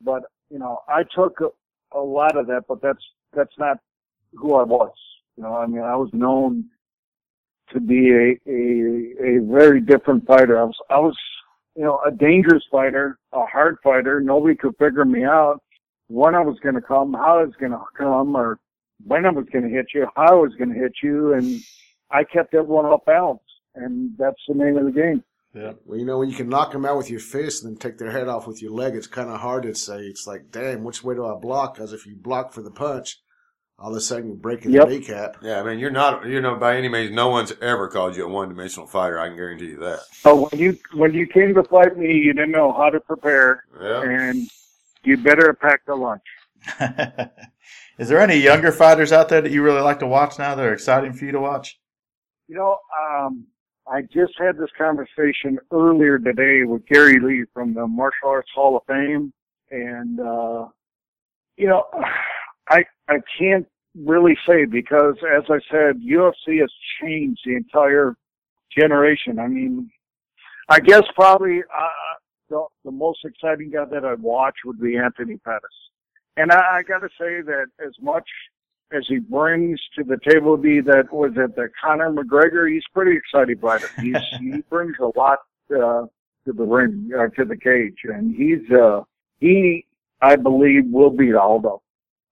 but, 0.01 0.23
you 0.49 0.59
know, 0.59 0.79
I 0.87 1.03
took 1.03 1.39
a, 1.41 1.97
a 1.97 1.99
lot 1.99 2.37
of 2.37 2.47
that, 2.47 2.63
but 2.67 2.81
that's, 2.81 3.03
that's 3.35 3.57
not 3.57 3.79
who 4.33 4.55
I 4.55 4.63
was. 4.63 4.91
You 5.37 5.43
know, 5.43 5.55
I 5.55 5.65
mean, 5.65 5.81
I 5.81 5.95
was 5.95 6.09
known 6.13 6.65
to 7.73 7.79
be 7.79 8.11
a, 8.11 8.39
a, 8.47 9.37
a 9.37 9.39
very 9.41 9.81
different 9.81 10.25
fighter. 10.27 10.59
I 10.59 10.63
was, 10.63 10.77
I 10.89 10.99
was, 10.99 11.17
you 11.75 11.83
know, 11.83 11.99
a 12.05 12.11
dangerous 12.11 12.63
fighter, 12.71 13.19
a 13.33 13.45
hard 13.45 13.77
fighter. 13.83 14.21
Nobody 14.21 14.55
could 14.55 14.75
figure 14.77 15.05
me 15.05 15.23
out 15.25 15.61
when 16.07 16.35
I 16.35 16.41
was 16.41 16.57
going 16.61 16.75
to 16.75 16.81
come, 16.81 17.13
how 17.13 17.39
I 17.39 17.43
was 17.43 17.55
going 17.59 17.71
to 17.71 17.81
come, 17.97 18.35
or 18.35 18.59
when 19.05 19.25
I 19.25 19.31
was 19.31 19.45
going 19.51 19.65
to 19.65 19.69
hit 19.69 19.87
you, 19.93 20.07
how 20.15 20.37
I 20.37 20.41
was 20.41 20.53
going 20.55 20.73
to 20.73 20.79
hit 20.79 20.93
you. 21.03 21.33
And 21.33 21.59
I 22.11 22.23
kept 22.23 22.53
everyone 22.53 22.85
off 22.85 23.05
balance. 23.05 23.41
And 23.75 24.11
that's 24.17 24.39
the 24.47 24.53
name 24.53 24.77
of 24.77 24.85
the 24.85 24.91
game. 24.91 25.23
Yeah. 25.53 25.73
Well, 25.85 25.97
you 25.97 26.05
know, 26.05 26.19
when 26.19 26.29
you 26.29 26.35
can 26.35 26.49
knock 26.49 26.71
them 26.71 26.85
out 26.85 26.97
with 26.97 27.09
your 27.09 27.19
fist 27.19 27.63
and 27.63 27.73
then 27.73 27.79
take 27.79 27.97
their 27.97 28.11
head 28.11 28.27
off 28.27 28.47
with 28.47 28.61
your 28.61 28.71
leg, 28.71 28.95
it's 28.95 29.07
kind 29.07 29.29
of 29.29 29.39
hard 29.39 29.63
to 29.63 29.75
say. 29.75 29.99
It's 29.99 30.27
like, 30.27 30.51
damn, 30.51 30.83
which 30.83 31.03
way 31.03 31.15
do 31.15 31.25
I 31.25 31.35
block? 31.35 31.75
Because 31.75 31.93
if 31.93 32.05
you 32.05 32.15
block 32.15 32.53
for 32.53 32.61
the 32.61 32.71
punch, 32.71 33.19
all 33.77 33.91
of 33.91 33.97
a 33.97 34.01
sudden 34.01 34.27
you're 34.27 34.35
breaking 34.35 34.71
yep. 34.71 34.87
the 34.87 34.99
kneecap. 34.99 35.37
Yeah, 35.41 35.59
I 35.59 35.63
mean 35.63 35.79
you're 35.79 35.91
not 35.91 36.25
you 36.25 36.41
know 36.41 36.55
by 36.55 36.77
any 36.77 36.87
means 36.87 37.11
no 37.11 37.29
one's 37.29 37.53
ever 37.61 37.87
called 37.87 38.15
you 38.15 38.25
a 38.25 38.29
one 38.29 38.49
dimensional 38.49 38.87
fighter. 38.87 39.19
I 39.19 39.27
can 39.27 39.35
guarantee 39.35 39.67
you 39.67 39.79
that. 39.79 39.99
So 40.11 40.47
when 40.49 40.59
you 40.59 40.77
when 40.93 41.13
you 41.13 41.27
came 41.27 41.53
to 41.55 41.63
fight 41.63 41.97
me, 41.97 42.13
you 42.13 42.33
didn't 42.33 42.51
know 42.51 42.71
how 42.71 42.89
to 42.89 42.99
prepare, 42.99 43.65
yeah. 43.81 44.01
and 44.01 44.47
you 45.03 45.17
better 45.17 45.47
have 45.47 45.59
packed 45.59 45.89
a 45.89 45.95
lunch. 45.95 46.23
Is 47.97 48.09
there 48.09 48.19
any 48.19 48.37
younger 48.37 48.71
fighters 48.71 49.11
out 49.11 49.29
there 49.29 49.41
that 49.41 49.51
you 49.51 49.61
really 49.61 49.81
like 49.81 49.99
to 49.99 50.07
watch 50.07 50.37
now 50.37 50.55
that 50.55 50.65
are 50.65 50.73
exciting 50.73 51.13
for 51.13 51.25
you 51.25 51.31
to 51.31 51.39
watch? 51.39 51.79
You 52.47 52.55
know, 52.55 52.77
um, 53.01 53.45
I 53.87 54.01
just 54.01 54.33
had 54.37 54.57
this 54.57 54.69
conversation 54.77 55.59
earlier 55.71 56.19
today 56.19 56.63
with 56.63 56.85
Gary 56.87 57.19
Lee 57.19 57.45
from 57.53 57.73
the 57.73 57.87
Martial 57.87 58.29
Arts 58.29 58.49
Hall 58.53 58.77
of 58.77 58.83
Fame, 58.87 59.33
and 59.69 60.19
uh, 60.19 60.67
you 61.57 61.67
know. 61.67 61.83
I 62.67 62.83
I 63.07 63.17
can't 63.37 63.67
really 63.97 64.37
say 64.47 64.65
because, 64.65 65.15
as 65.35 65.43
I 65.49 65.59
said, 65.71 66.01
UFC 66.01 66.59
has 66.59 66.71
changed 67.01 67.41
the 67.45 67.55
entire 67.55 68.15
generation. 68.75 69.39
I 69.39 69.47
mean, 69.47 69.89
I 70.69 70.79
guess 70.79 71.03
probably 71.15 71.59
uh, 71.59 71.87
the 72.49 72.65
the 72.83 72.91
most 72.91 73.19
exciting 73.23 73.71
guy 73.71 73.85
that 73.85 74.05
I'd 74.05 74.21
watch 74.21 74.55
would 74.65 74.79
be 74.79 74.97
Anthony 74.97 75.37
Pettis, 75.37 75.61
and 76.37 76.51
I, 76.51 76.77
I 76.77 76.83
got 76.83 76.99
to 76.99 77.09
say 77.19 77.41
that 77.41 77.67
as 77.85 77.93
much 78.01 78.27
as 78.91 79.03
he 79.07 79.19
brings 79.19 79.79
to 79.97 80.03
the 80.03 80.17
table, 80.27 80.57
be 80.57 80.81
that 80.81 81.11
was 81.11 81.31
it 81.35 81.55
the 81.55 81.69
Conor 81.81 82.11
McGregor, 82.11 82.71
he's 82.71 82.83
pretty 82.93 83.15
exciting 83.15 83.57
fighter. 83.59 83.87
He's 84.01 84.17
he 84.39 84.61
brings 84.69 84.95
a 84.99 85.17
lot 85.17 85.39
uh, 85.71 86.05
to 86.45 86.53
the 86.53 86.63
ring, 86.63 87.11
uh, 87.17 87.27
to 87.35 87.45
the 87.45 87.57
cage, 87.57 87.97
and 88.03 88.35
he's 88.35 88.69
uh 88.71 89.01
he 89.39 89.85
I 90.21 90.35
believe 90.35 90.85
will 90.91 91.11
beat 91.11 91.35
Aldo. 91.35 91.81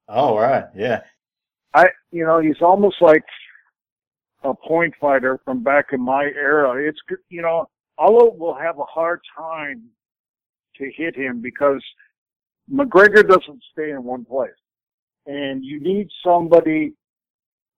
Oh, 0.08 0.38
right. 0.38 0.66
Yeah. 0.76 1.02
I, 1.74 1.88
you 2.12 2.26
know, 2.26 2.40
he's 2.40 2.62
almost 2.62 3.02
like 3.02 3.24
a 4.44 4.54
point 4.54 4.94
fighter 5.00 5.40
from 5.46 5.64
back 5.64 5.88
in 5.92 6.02
my 6.02 6.26
era. 6.36 6.88
It's, 6.88 7.00
you 7.30 7.42
know, 7.42 7.68
Aldo 7.98 8.36
will 8.36 8.56
have 8.56 8.80
a 8.80 8.86
hard 8.86 9.22
time 9.36 9.84
to 10.78 10.92
hit 10.96 11.16
him 11.16 11.42
because 11.42 11.84
McGregor 12.72 13.28
doesn't 13.28 13.64
stay 13.72 13.92
in 13.92 14.04
one 14.04 14.26
place. 14.26 14.52
And 15.26 15.64
you 15.64 15.80
need 15.80 16.10
somebody 16.24 16.94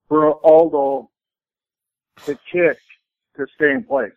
for 0.07 0.33
Aldo 0.45 1.09
to 2.25 2.39
kick 2.51 2.77
to 3.37 3.45
stay 3.55 3.71
in 3.71 3.83
place. 3.83 4.13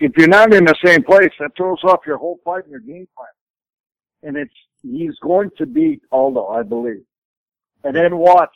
If 0.00 0.12
you're 0.16 0.28
not 0.28 0.52
in 0.52 0.64
the 0.64 0.74
same 0.84 1.02
place, 1.02 1.30
that 1.38 1.52
throws 1.56 1.82
off 1.84 2.00
your 2.06 2.18
whole 2.18 2.40
fight 2.44 2.64
and 2.64 2.70
your 2.70 2.80
game 2.80 3.06
plan. 3.16 3.28
And 4.22 4.36
it's, 4.36 4.54
he's 4.82 5.16
going 5.22 5.50
to 5.58 5.66
beat 5.66 6.00
Aldo, 6.10 6.48
I 6.48 6.62
believe. 6.62 7.04
And 7.84 7.94
then 7.94 8.16
watch. 8.16 8.54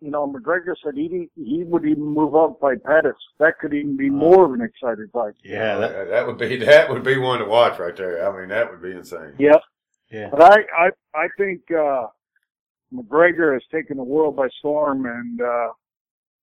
You 0.00 0.12
know, 0.12 0.32
McGregor 0.32 0.74
said 0.82 0.94
he 0.94 1.28
he 1.34 1.64
would 1.64 1.84
even 1.84 2.04
move 2.04 2.36
up 2.36 2.50
and 2.50 2.58
fight 2.60 2.84
Pettis. 2.84 3.16
That 3.38 3.58
could 3.58 3.74
even 3.74 3.96
be 3.96 4.08
more 4.08 4.44
of 4.44 4.52
an 4.52 4.60
exciting 4.60 5.08
fight. 5.12 5.34
Yeah, 5.42 5.76
that, 5.78 5.92
that, 5.92 6.08
that 6.10 6.26
would 6.26 6.38
be 6.38 6.56
that 6.58 6.88
would 6.88 7.02
be 7.02 7.18
one 7.18 7.40
to 7.40 7.44
watch 7.44 7.80
right 7.80 7.96
there. 7.96 8.28
I 8.28 8.38
mean, 8.38 8.48
that 8.50 8.70
would 8.70 8.80
be 8.80 8.92
insane. 8.92 9.34
Yep. 9.38 9.60
yeah. 10.12 10.28
But 10.30 10.42
I 10.42 10.56
I 10.76 10.90
I 11.14 11.28
think 11.36 11.62
uh 11.72 12.06
McGregor 12.94 13.54
has 13.54 13.62
taken 13.72 13.96
the 13.96 14.04
world 14.04 14.36
by 14.36 14.48
storm, 14.60 15.04
and 15.06 15.40
uh 15.40 15.68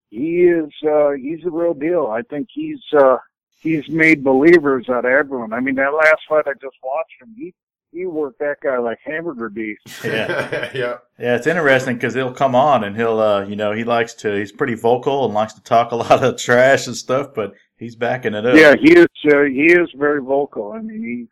he 0.10 0.44
is 0.44 0.70
uh 0.86 1.12
he's 1.12 1.42
the 1.44 1.52
real 1.52 1.74
deal. 1.74 2.08
I 2.08 2.24
think 2.24 2.50
he's 2.54 2.82
uh 2.98 3.18
he's 3.62 3.88
made 3.88 4.22
believers 4.22 4.90
out 4.90 5.06
of 5.06 5.12
everyone. 5.12 5.54
I 5.54 5.62
mean, 5.62 5.76
that 5.76 5.94
last 5.94 6.22
fight 6.28 6.46
I 6.46 6.54
just 6.62 6.76
watched 6.84 7.22
him, 7.22 7.34
he 7.38 7.54
he 7.96 8.06
work 8.06 8.38
that 8.40 8.58
guy 8.62 8.78
like 8.78 9.00
hamburger 9.04 9.50
beef. 9.50 9.78
Yeah. 10.04 10.72
yeah. 10.76 10.98
Yeah, 11.18 11.36
it's 11.38 11.48
interesting 11.48 11.96
because 11.96 12.14
he'll 12.14 12.34
come 12.34 12.56
on 12.56 12.84
and 12.84 12.96
he'll, 12.96 13.20
uh, 13.20 13.46
you 13.46 13.56
know, 13.56 13.72
he 13.72 13.86
likes 13.86 14.14
to, 14.16 14.38
he's 14.38 14.52
pretty 14.52 14.76
vocal 14.76 15.24
and 15.26 15.34
likes 15.34 15.54
to 15.54 15.64
talk 15.64 15.92
a 15.92 15.96
lot 16.06 16.24
of 16.24 16.38
trash 16.38 16.88
and 16.88 16.96
stuff, 16.96 17.30
but 17.34 17.54
he's 17.78 17.96
backing 17.96 18.34
it 18.34 18.46
up. 18.46 18.56
Yeah, 18.56 18.76
he 18.80 18.94
is. 18.94 19.08
Uh, 19.26 19.44
he 19.44 19.68
is 19.68 19.90
very 19.98 20.22
vocal. 20.22 20.74
I 20.74 20.82
mean, 20.82 21.02
he. 21.02 21.28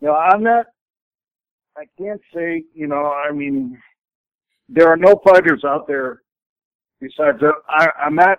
You 0.00 0.08
know, 0.08 0.14
I'm 0.14 0.42
not. 0.42 0.66
I 1.76 1.84
can't 1.98 2.20
say. 2.34 2.64
You 2.74 2.86
know, 2.86 3.12
I 3.12 3.30
mean, 3.32 3.78
there 4.68 4.88
are 4.88 4.96
no 4.96 5.20
fighters 5.24 5.62
out 5.64 5.86
there 5.86 6.22
besides. 7.00 7.42
Uh, 7.42 7.52
I, 7.68 7.88
I'm 8.02 8.14
not. 8.14 8.38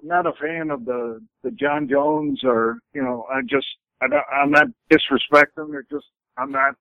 I'm 0.00 0.08
not 0.08 0.26
a 0.26 0.32
fan 0.40 0.70
of 0.70 0.84
the 0.84 1.20
the 1.42 1.50
Jon 1.52 1.88
Jones 1.88 2.40
or 2.44 2.78
you 2.92 3.02
know. 3.02 3.26
I 3.32 3.40
just. 3.48 3.66
I 4.02 4.08
don't, 4.08 4.24
I'm 4.32 4.50
not 4.50 4.66
disrespecting. 4.92 5.70
They're 5.70 5.86
just. 5.90 6.06
I'm 6.36 6.52
not. 6.52 6.74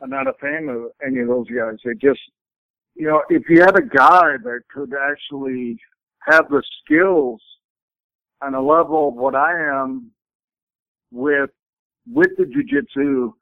I'm 0.00 0.10
not 0.10 0.28
a 0.28 0.32
fan 0.34 0.68
of 0.68 0.90
any 1.04 1.20
of 1.20 1.28
those 1.28 1.48
guys. 1.48 1.76
They 1.84 1.94
just. 1.94 2.20
You 2.94 3.06
know, 3.06 3.22
if 3.30 3.48
you 3.48 3.60
had 3.60 3.78
a 3.78 3.82
guy 3.82 4.38
that 4.42 4.60
could 4.74 4.92
actually 4.92 5.78
have 6.22 6.48
the 6.48 6.62
skills 6.82 7.40
on 8.42 8.54
a 8.54 8.60
level 8.60 9.08
of 9.08 9.14
what 9.14 9.36
I 9.36 9.52
am 9.52 10.10
with 11.12 11.50
with 12.10 12.30
the 12.36 12.44
jujitsu 12.44 13.32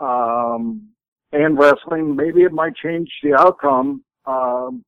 um, 0.00 0.88
and 1.32 1.58
wrestling, 1.58 2.16
maybe 2.16 2.42
it 2.42 2.52
might 2.52 2.76
change 2.76 3.10
the 3.22 3.34
outcome 3.34 4.04
um, 4.26 4.84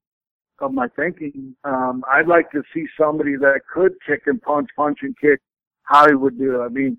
of 0.61 0.73
my 0.73 0.89
thinking. 0.97 1.55
Um, 1.64 2.05
I'd 2.11 2.29
like 2.29 2.51
to 2.53 2.62
see 2.73 2.87
somebody 2.99 3.37
that 3.37 3.61
could 3.73 3.93
kick 4.07 4.23
and 4.27 4.41
punch, 4.41 4.69
punch 4.77 4.99
and 5.03 5.17
kick. 5.19 5.41
How 5.83 6.09
he 6.09 6.14
would 6.14 6.39
do 6.39 6.61
it. 6.61 6.64
I 6.64 6.69
mean, 6.69 6.99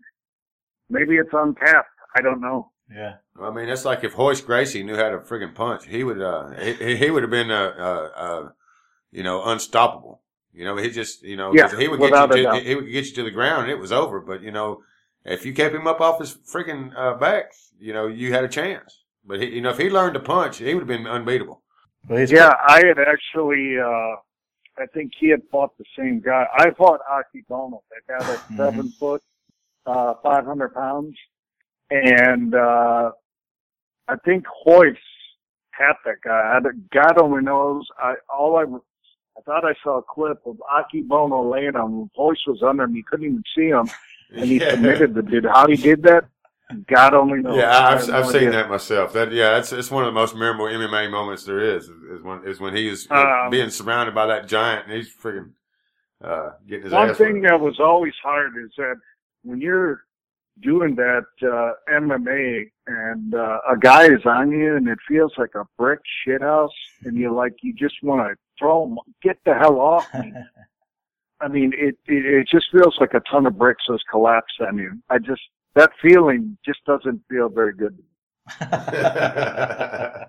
maybe 0.89 1.15
it's 1.15 1.29
untapped. 1.33 1.89
I 2.15 2.21
don't 2.21 2.41
know. 2.41 2.71
Yeah. 2.89 3.15
I 3.39 3.51
mean, 3.51 3.67
that's 3.67 3.85
like 3.85 4.03
if 4.03 4.17
Royce 4.17 4.41
Gracie 4.41 4.83
knew 4.83 4.95
how 4.95 5.09
to 5.09 5.19
friggin' 5.19 5.53
punch, 5.55 5.85
he 5.85 6.03
would, 6.03 6.21
uh, 6.21 6.49
he, 6.51 6.95
he 6.95 7.11
would 7.11 7.23
have 7.23 7.29
been, 7.29 7.51
uh, 7.51 7.73
uh, 7.77 8.11
uh, 8.15 8.49
you 9.11 9.23
know, 9.23 9.43
unstoppable. 9.43 10.21
You 10.53 10.65
know, 10.65 10.77
he 10.77 10.89
just, 10.89 11.23
you 11.23 11.37
know 11.37 11.53
Yeah, 11.53 11.69
he 11.77 11.87
would 11.87 12.01
get 12.01 12.19
you 12.19 12.27
to, 12.27 12.59
he 12.63 12.75
would 12.75 12.91
get 12.91 13.05
you 13.07 13.13
to 13.15 13.23
the 13.23 13.31
ground 13.31 13.63
and 13.63 13.71
it 13.71 13.79
was 13.79 13.91
over. 13.91 14.19
But, 14.21 14.41
you 14.41 14.51
know, 14.51 14.83
if 15.25 15.45
you 15.45 15.53
kept 15.53 15.75
him 15.75 15.87
up 15.87 16.01
off 16.01 16.19
his 16.19 16.35
freaking, 16.35 16.93
uh, 16.97 17.15
back, 17.15 17.53
you 17.79 17.93
know, 17.93 18.07
you 18.07 18.33
had 18.33 18.43
a 18.43 18.49
chance. 18.49 19.03
But 19.25 19.41
he, 19.41 19.47
you 19.55 19.61
know, 19.61 19.69
if 19.71 19.77
he 19.77 19.89
learned 19.89 20.15
to 20.15 20.19
punch, 20.21 20.57
he 20.57 20.73
would 20.73 20.81
have 20.81 20.87
been 20.87 21.07
unbeatable. 21.07 21.61
Well, 22.09 22.19
Yeah, 22.29 22.53
I 22.67 22.81
had 22.85 22.99
actually. 22.99 23.77
uh 23.79 24.15
I 24.79 24.87
think 24.93 25.11
he 25.19 25.29
had 25.29 25.41
fought 25.51 25.77
the 25.77 25.85
same 25.97 26.21
guy. 26.21 26.47
I 26.57 26.71
fought 26.71 27.01
Akebono, 27.11 27.81
that 27.91 28.03
guy 28.07 28.23
that's 28.27 28.43
Mhm. 28.49 28.57
seven 28.57 28.93
foot, 28.99 29.21
uh, 29.85 30.15
five 30.23 30.45
hundred 30.45 30.73
pounds, 30.73 31.15
and 31.91 32.53
uh 32.55 33.11
I 34.07 34.15
think 34.25 34.45
Royce 34.65 34.95
had 35.71 35.93
that 36.05 36.21
guy. 36.23 36.59
God 36.93 37.19
only 37.21 37.43
knows. 37.43 37.85
I 38.01 38.15
all 38.29 38.57
I 38.57 38.63
I 39.37 39.41
thought 39.45 39.65
I 39.65 39.73
saw 39.83 39.99
a 39.99 40.03
clip 40.03 40.39
of 40.45 40.57
Akebono 40.71 41.51
laying 41.51 41.75
on 41.75 41.91
him. 41.91 42.11
Royce 42.17 42.43
was 42.47 42.63
under 42.63 42.83
him. 42.83 42.95
You 42.95 43.03
couldn't 43.03 43.25
even 43.25 43.43
see 43.55 43.67
him, 43.67 43.87
and 44.31 44.45
he 44.45 44.59
Yeah. 44.59 44.71
submitted 44.71 45.13
the 45.13 45.21
dude. 45.21 45.45
How 45.45 45.67
he 45.67 45.75
did 45.77 46.03
that, 46.03 46.25
God 46.87 47.13
only 47.13 47.41
knows. 47.41 47.57
Yeah, 47.57 47.87
I've, 47.87 48.09
I've 48.09 48.27
seen 48.27 48.51
that 48.51 48.69
myself. 48.69 49.13
That 49.13 49.31
yeah, 49.31 49.51
that's 49.51 49.71
it's 49.71 49.91
one 49.91 50.03
of 50.03 50.07
the 50.07 50.19
most 50.19 50.35
memorable 50.35 50.65
MMA 50.65 51.09
moments 51.11 51.43
there 51.43 51.59
is. 51.61 51.89
Is, 51.89 52.21
when 52.23 52.45
is 52.47 52.59
when 52.59 52.75
he 52.75 52.87
is 52.87 53.07
uh, 53.11 53.43
Um, 53.45 53.51
being 53.51 53.69
surrounded 53.69 54.15
by 54.15 54.25
that 54.27 54.47
giant 54.47 54.87
and 54.87 54.95
he's 54.95 55.13
freaking 55.13 55.51
uh, 56.23 56.51
getting 56.67 56.83
his 56.85 56.93
One 56.93 57.13
thing 57.13 57.41
that 57.43 57.59
was 57.59 57.79
always 57.79 58.13
hard 58.23 58.53
is 58.57 58.71
that 58.77 58.95
when 59.43 59.61
you're 59.61 60.03
doing 60.61 60.95
that 60.95 61.25
uh, 61.43 61.73
MMA 61.91 62.69
and 62.87 63.33
uh, 63.33 63.59
a 63.69 63.77
guy 63.77 64.05
is 64.05 64.25
on 64.25 64.51
you 64.51 64.75
and 64.75 64.87
it 64.87 64.97
feels 65.07 65.33
like 65.37 65.55
a 65.55 65.65
brick 65.77 65.99
shithouse 66.25 66.69
and 67.03 67.17
you 67.17 67.33
like 67.33 67.53
you 67.61 67.73
just 67.73 67.95
want 68.03 68.27
to 68.27 68.35
throw 68.57 68.85
him, 68.87 68.97
get 69.21 69.37
the 69.45 69.53
hell 69.53 69.79
off 69.79 70.07
me. 70.13 70.33
I 71.39 71.47
mean, 71.47 71.71
it, 71.75 71.97
it 72.07 72.25
it 72.25 72.47
just 72.49 72.65
feels 72.71 72.97
like 72.99 73.13
a 73.13 73.21
ton 73.31 73.45
of 73.45 73.57
bricks 73.57 73.83
has 73.89 74.01
collapsed 74.09 74.59
on 74.61 74.77
you. 74.77 74.99
I 75.09 75.19
just 75.19 75.41
that 75.75 75.91
feeling 76.01 76.57
just 76.65 76.83
doesn't 76.85 77.21
feel 77.29 77.49
very 77.49 77.73
good. 77.73 77.97
yeah, 78.61 80.23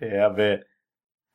I 0.00 0.28
bet. 0.28 0.64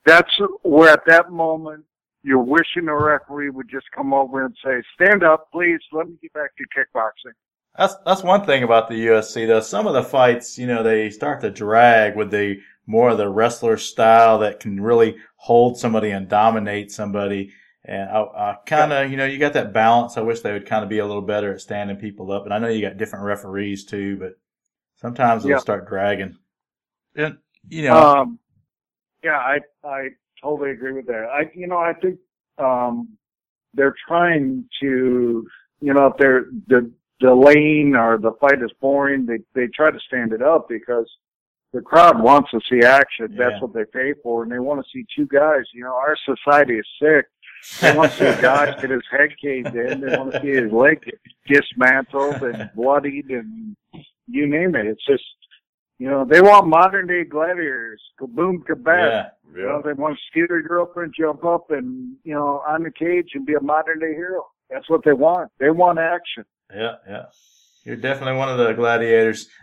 That's 0.05 0.31
where 0.61 0.93
at 0.93 1.05
that 1.07 1.31
moment 1.31 1.83
you're 2.23 2.41
wishing 2.41 2.85
the 2.85 2.93
referee 2.93 3.49
would 3.49 3.69
just 3.69 3.87
come 3.93 4.13
over 4.13 4.45
and 4.45 4.55
say, 4.63 4.81
"Stand 4.95 5.23
up, 5.23 5.51
please. 5.51 5.81
Let 5.91 6.07
me 6.07 6.15
get 6.21 6.31
back 6.31 6.51
to 6.55 6.63
kickboxing." 6.77 7.33
That's 7.77 7.95
that's 8.05 8.23
one 8.23 8.45
thing 8.45 8.63
about 8.63 8.87
the 8.87 8.95
UFC 8.95 9.45
though. 9.45 9.59
Some 9.61 9.87
of 9.87 9.93
the 9.93 10.03
fights, 10.03 10.57
you 10.57 10.65
know, 10.67 10.83
they 10.83 11.09
start 11.09 11.41
to 11.41 11.51
drag 11.51 12.15
with 12.15 12.31
the 12.31 12.59
more 12.87 13.09
of 13.09 13.17
the 13.17 13.29
wrestler 13.29 13.77
style 13.77 14.39
that 14.39 14.59
can 14.59 14.81
really 14.81 15.17
hold 15.35 15.77
somebody 15.77 16.11
and 16.11 16.27
dominate 16.27 16.91
somebody. 16.91 17.51
And 17.85 18.09
I, 18.09 18.21
I 18.21 18.57
kind 18.65 18.91
of, 18.91 19.11
you 19.11 19.17
know, 19.17 19.25
you 19.25 19.37
got 19.37 19.53
that 19.53 19.73
balance. 19.73 20.17
I 20.17 20.21
wish 20.21 20.41
they 20.41 20.53
would 20.53 20.65
kind 20.65 20.83
of 20.83 20.89
be 20.89 20.99
a 20.99 21.05
little 21.05 21.21
better 21.21 21.53
at 21.53 21.61
standing 21.61 21.97
people 21.97 22.31
up. 22.31 22.45
And 22.45 22.53
I 22.53 22.59
know 22.59 22.67
you 22.67 22.81
got 22.81 22.97
different 22.97 23.25
referees 23.25 23.85
too, 23.85 24.17
but 24.17 24.33
sometimes 24.97 25.43
they'll 25.43 25.57
Yeah. 25.57 25.59
start 25.59 25.87
dragging. 25.87 26.37
And 27.15 27.37
you 27.69 27.83
know, 27.83 28.03
Um, 28.03 28.39
yeah, 29.23 29.37
I 29.39 29.59
I 29.85 30.09
totally 30.43 30.71
agree 30.71 30.93
with 30.93 31.07
that. 31.07 31.25
I 31.31 31.51
you 31.55 31.67
know 31.67 31.77
I 31.77 31.93
think 31.93 32.19
um, 32.57 33.17
they're 33.73 33.95
trying 34.07 34.65
to 34.81 35.47
you 35.81 35.93
know 35.93 36.07
if 36.07 36.17
they're 36.17 36.45
the 36.67 36.91
the 37.19 37.33
lane 37.33 37.95
or 37.95 38.17
the 38.17 38.31
fight 38.39 38.61
is 38.61 38.71
boring, 38.79 39.25
they 39.25 39.39
they 39.53 39.67
try 39.67 39.91
to 39.91 39.99
stand 40.07 40.33
it 40.33 40.41
up 40.41 40.67
because 40.69 41.09
the 41.73 41.81
crowd 41.81 42.21
wants 42.21 42.51
to 42.51 42.59
see 42.69 42.85
action. 42.85 43.27
Yeah. 43.31 43.49
That's 43.49 43.61
what 43.61 43.73
they 43.73 43.85
pay 43.85 44.13
for, 44.23 44.43
and 44.43 44.51
they 44.51 44.59
want 44.59 44.83
to 44.83 44.89
see 44.93 45.05
two 45.15 45.27
guys. 45.27 45.63
You 45.73 45.83
know, 45.83 45.93
our 45.95 46.15
society 46.25 46.75
is 46.75 46.87
sick. 47.01 47.25
They 47.81 47.95
want 47.95 48.11
to 48.11 48.17
see 48.17 48.25
a 48.25 48.41
guy 48.41 48.65
get 48.81 48.89
his 48.89 49.01
head 49.11 49.29
caved 49.41 49.75
in. 49.75 49.99
They 50.01 50.15
want 50.17 50.31
to 50.33 50.41
see 50.41 50.49
his 50.49 50.71
leg 50.71 51.03
get 51.03 51.19
dismantled 51.47 52.41
and 52.43 52.69
bloodied 52.75 53.29
and 53.29 53.75
you 54.27 54.47
name 54.47 54.75
it. 54.75 54.85
It's 54.85 55.05
just, 55.05 55.23
you 55.97 56.07
know, 56.09 56.23
they 56.23 56.41
want 56.41 56.67
modern 56.67 57.07
day 57.07 57.23
gladiators. 57.23 58.01
Kaboom, 58.19 58.59
kabam. 58.59 58.85
yeah, 58.85 59.29
You 59.55 59.63
know, 59.63 59.81
they 59.83 59.93
want 59.93 60.15
to 60.15 60.21
steal 60.29 60.45
your 60.49 60.61
girlfriend, 60.61 61.15
jump 61.17 61.43
up 61.43 61.71
and, 61.71 62.15
you 62.23 62.33
know, 62.33 62.61
on 62.67 62.83
the 62.83 62.91
cage 62.91 63.31
and 63.33 63.45
be 63.45 63.55
a 63.55 63.61
modern 63.61 63.99
day 63.99 64.13
hero. 64.13 64.45
That's 64.69 64.89
what 64.89 65.03
they 65.03 65.13
want. 65.13 65.51
They 65.59 65.69
want 65.69 65.97
action. 65.99 66.45
Yeah, 66.73 66.95
yeah. 67.07 67.25
You're 67.85 67.95
definitely 67.95 68.37
one 68.37 68.49
of 68.49 68.57
the 68.57 68.73
gladiators. 68.73 69.47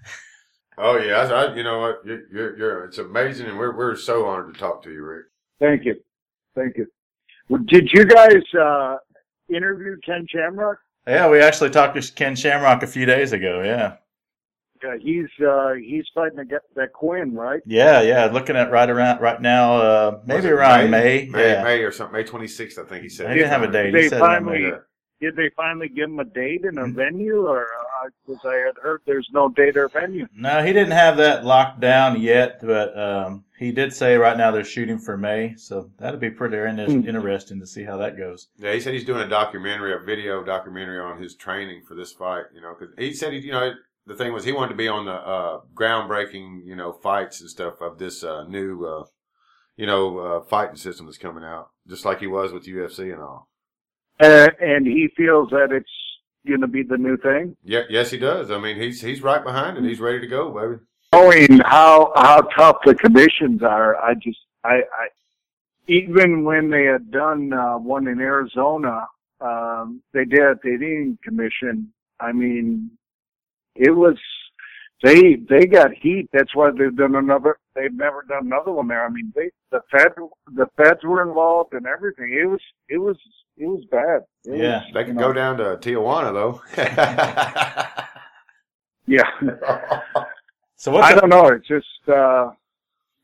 Oh 0.76 0.96
yeah, 0.98 1.18
I, 1.18 1.44
I, 1.44 1.55
you 1.55 1.62
know 1.62 1.78
what? 1.78 2.00
You're, 2.05 2.22
you're, 2.32 2.57
you're, 2.59 2.84
it's 2.86 2.98
amazing, 2.98 3.46
and 3.46 3.57
we're 3.57 3.76
we're 3.76 3.94
so 3.94 4.26
honored 4.26 4.52
to 4.55 4.59
talk 4.59 4.82
to 4.82 4.90
you, 4.90 5.05
Rick. 5.05 5.26
Thank 5.61 5.84
you. 5.84 5.94
Thank 6.57 6.76
you. 6.76 6.88
Well, 7.48 7.62
did 7.68 7.90
you 7.92 8.05
guys, 8.05 8.42
uh, 8.61 8.96
interview 9.48 9.96
Ken 10.05 10.26
Shamrock? 10.28 10.78
Yeah, 11.07 11.28
we 11.28 11.38
actually 11.38 11.70
talked 11.70 11.94
to 12.02 12.12
Ken 12.14 12.34
Shamrock 12.34 12.82
a 12.82 12.88
few 12.88 13.07
days 13.07 13.32
ago. 13.32 13.62
Yeah. 13.62 13.98
Uh, 14.84 14.98
he's, 15.00 15.28
uh, 15.46 15.74
he's 15.74 16.07
fighting 16.12 16.38
to 16.38 16.44
get 16.44 16.62
that 16.74 16.92
Quinn, 16.92 17.34
right? 17.34 17.62
Yeah, 17.66 18.00
yeah. 18.02 18.24
Looking 18.26 18.57
at 18.57 18.72
right 18.72 18.90
around 18.90 19.20
right 19.20 19.40
now, 19.40 19.76
uh, 19.76 20.20
maybe 20.26 20.48
Around 20.48 20.90
May. 20.90 21.28
May, 21.30 21.52
yeah. 21.52 21.62
May 21.62 21.82
or 21.84 21.92
something, 21.92 22.14
May 22.14 22.24
twenty 22.24 22.48
sixth, 22.48 22.80
I 22.80 22.82
think 22.82 23.05
he 23.05 23.09
said. 23.09 23.28
He 23.30 23.36
didn't 23.36 23.50
have 23.50 23.62
a 23.62 23.70
date. 23.70 23.92
They 23.92 24.02
He 24.02 24.09
said 24.09 24.20
around 24.20 24.44
finally- 24.44 24.62
May. 24.62 24.68
Yeah. 24.70 24.78
Did 25.25 25.37
they 25.37 25.49
finally 25.57 25.89
give 25.89 26.11
him 26.11 26.18
a 26.20 26.25
date 26.25 26.64
and 26.66 26.79
a 26.79 26.83
Mm-hmm. 26.83 26.97
venue, 26.97 27.47
or 27.47 27.66
because 28.27 28.45
I 28.45 28.57
had 28.57 28.77
heard 28.83 29.01
there's 29.07 29.27
no 29.33 29.49
date 29.49 29.75
or 29.79 29.89
venue? 29.89 30.27
No, 30.37 30.62
he 30.62 30.75
didn't 30.75 30.93
have 30.93 31.16
that 31.16 31.47
locked 31.47 31.81
down 31.81 32.20
yet, 32.20 32.59
but 32.61 32.95
um, 32.99 33.45
he 33.59 33.72
did 33.72 33.95
say 33.95 34.16
right 34.16 34.37
now 34.37 34.51
they're 34.51 34.64
shooting 34.64 34.99
for 34.99 35.16
May, 35.16 35.55
so 35.57 35.91
that'll 35.99 36.20
be 36.20 36.29
pretty 36.29 36.59
Hmm. 36.59 37.09
interesting 37.09 37.59
to 37.61 37.66
see 37.66 37.85
how 37.85 37.97
that 37.97 38.18
goes. 38.18 38.49
Yeah, 38.59 38.75
he 38.75 38.81
said 38.81 38.93
he's 38.93 39.07
doing 39.07 39.22
a 39.22 39.29
documentary, 39.29 39.95
a 39.95 39.99
video 39.99 40.45
documentary 40.45 41.01
on 41.01 41.22
his 41.22 41.35
training 41.37 41.85
for 41.89 41.95
this 41.95 42.12
fight. 42.12 42.45
You 42.55 42.61
know, 42.61 42.75
because 42.79 42.95
he 42.99 43.14
said 43.14 43.33
he, 43.33 43.39
you 43.39 43.53
know, 43.53 43.72
the 44.07 44.14
thing 44.14 44.35
was 44.35 44.45
he 44.45 44.53
wanted 44.53 44.72
to 44.72 44.75
be 44.77 44.89
on 44.89 45.07
the 45.07 45.12
uh, 45.12 45.61
groundbreaking, 45.75 46.66
you 46.66 46.77
know, 46.77 46.93
fights 46.93 47.41
and 47.41 47.49
stuff 47.49 47.81
of 47.81 47.99
this 47.99 48.22
uh, 48.22 48.45
new, 48.45 48.85
uh, 48.85 49.05
you 49.77 49.87
know, 49.87 50.18
uh, 50.18 50.41
fighting 50.45 50.77
system 50.77 51.07
that's 51.07 51.16
coming 51.16 51.45
out, 51.45 51.70
just 51.89 52.05
like 52.05 52.20
he 52.20 52.27
was 52.27 52.53
with 52.53 52.66
UFC 52.66 53.11
and 53.11 53.22
all. 53.22 53.49
Uh, 54.21 54.49
and 54.61 54.87
he 54.87 55.09
feels 55.17 55.51
that 55.51 55.73
it's 55.73 55.91
going 56.47 56.61
to 56.61 56.67
be 56.67 56.83
the 56.83 56.97
new 56.97 57.17
thing. 57.17 57.57
Yeah, 57.65 57.83
yes, 57.89 58.11
he 58.11 58.19
does. 58.19 58.51
I 58.51 58.59
mean, 58.59 58.81
he's 58.81 59.01
he's 59.01 59.23
right 59.23 59.43
behind 59.43 59.77
it. 59.77 59.85
He's 59.85 60.01
ready 60.01 60.21
to 60.21 60.27
go, 60.27 60.51
baby. 60.51 60.81
Knowing 61.12 61.61
how 61.65 62.12
how 62.17 62.43
tough 62.57 62.79
the 62.85 62.95
conditions 62.95 63.62
are, 63.62 63.97
I 63.97 64.15
just 64.15 64.39
I 64.65 64.75
I 64.75 65.09
even 65.89 66.45
when 66.45 66.71
they 66.71 66.85
had 66.85 67.11
done 67.11 67.53
uh, 67.53 67.77
one 67.77 68.07
in 68.09 68.21
Arizona, 68.21 69.07
um, 69.41 70.03
they 70.12 70.25
did. 70.25 70.59
They 70.62 70.77
didn't 70.77 71.19
commission. 71.23 71.93
I 72.21 72.33
mean, 72.33 72.91
it 73.75 73.91
was 73.91 74.17
they 75.03 75.37
they 75.49 75.67
got 75.67 75.93
heat. 75.93 76.29
That's 76.33 76.55
why 76.55 76.71
they've 76.71 76.97
done 76.97 77.17
another. 77.17 77.59
They've 77.75 77.93
never 77.93 78.25
done 78.29 78.47
another 78.47 78.73
one 78.73 78.89
there. 78.89 79.05
I 79.05 79.09
mean, 79.09 79.33
they 79.35 79.51
the 79.71 79.81
Fed 79.91 80.12
the 80.55 80.67
feds 80.77 81.03
were 81.03 81.23
involved 81.23 81.75
and 81.75 81.87
everything. 81.87 82.33
It 82.33 82.47
was 82.47 82.61
it 82.89 82.99
was 82.99 83.17
it 83.57 83.66
was 83.66 83.84
bad. 83.90 84.22
It 84.44 84.59
Yeah. 84.59 84.78
was, 84.84 84.90
They 84.94 85.00
you 85.00 85.07
could 85.07 85.14
know, 85.16 85.28
go 85.28 85.32
down 85.32 85.57
to 85.59 85.64
Tijuana 85.76 86.32
though. 86.32 86.61
Yeah, 89.07 89.28
So 90.76 90.92
what? 90.92 91.05
I 91.05 91.14
the- 91.14 91.20
don't 91.20 91.28
know. 91.30 91.48
It's 91.48 91.68
just 91.68 92.09
uh, 92.09 92.50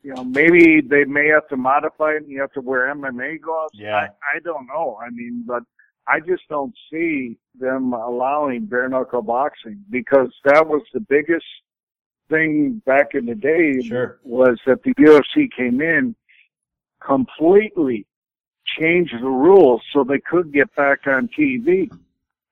you 0.03 0.13
know 0.13 0.23
maybe 0.23 0.79
they 0.81 1.05
may 1.05 1.27
have 1.29 1.47
to 1.47 1.57
modify 1.57 2.11
it. 2.11 2.17
and 2.17 2.29
You 2.29 2.39
have 2.41 2.51
to 2.53 2.61
wear 2.61 2.93
MMA 2.93 3.41
gloves. 3.41 3.71
Yeah. 3.73 3.95
I, 3.95 4.03
I 4.35 4.39
don't 4.43 4.67
know. 4.67 4.99
I 5.03 5.09
mean, 5.09 5.43
but 5.47 5.63
I 6.07 6.19
just 6.19 6.43
don't 6.49 6.73
see 6.91 7.37
them 7.59 7.93
allowing 7.93 8.65
bare 8.65 8.89
knuckle 8.89 9.23
boxing 9.23 9.83
because 9.89 10.31
that 10.45 10.67
was 10.67 10.83
the 10.93 10.99
biggest 10.99 11.45
thing 12.29 12.81
back 12.85 13.15
in 13.15 13.25
the 13.25 13.35
day. 13.35 13.81
Sure. 13.81 14.19
was 14.23 14.59
that 14.67 14.83
the 14.83 14.93
UFC 14.95 15.49
came 15.55 15.81
in 15.81 16.15
completely 17.03 18.05
changed 18.79 19.15
the 19.19 19.29
rules 19.29 19.81
so 19.93 20.03
they 20.03 20.19
could 20.19 20.53
get 20.53 20.73
back 20.75 21.07
on 21.07 21.29
TV. 21.37 21.91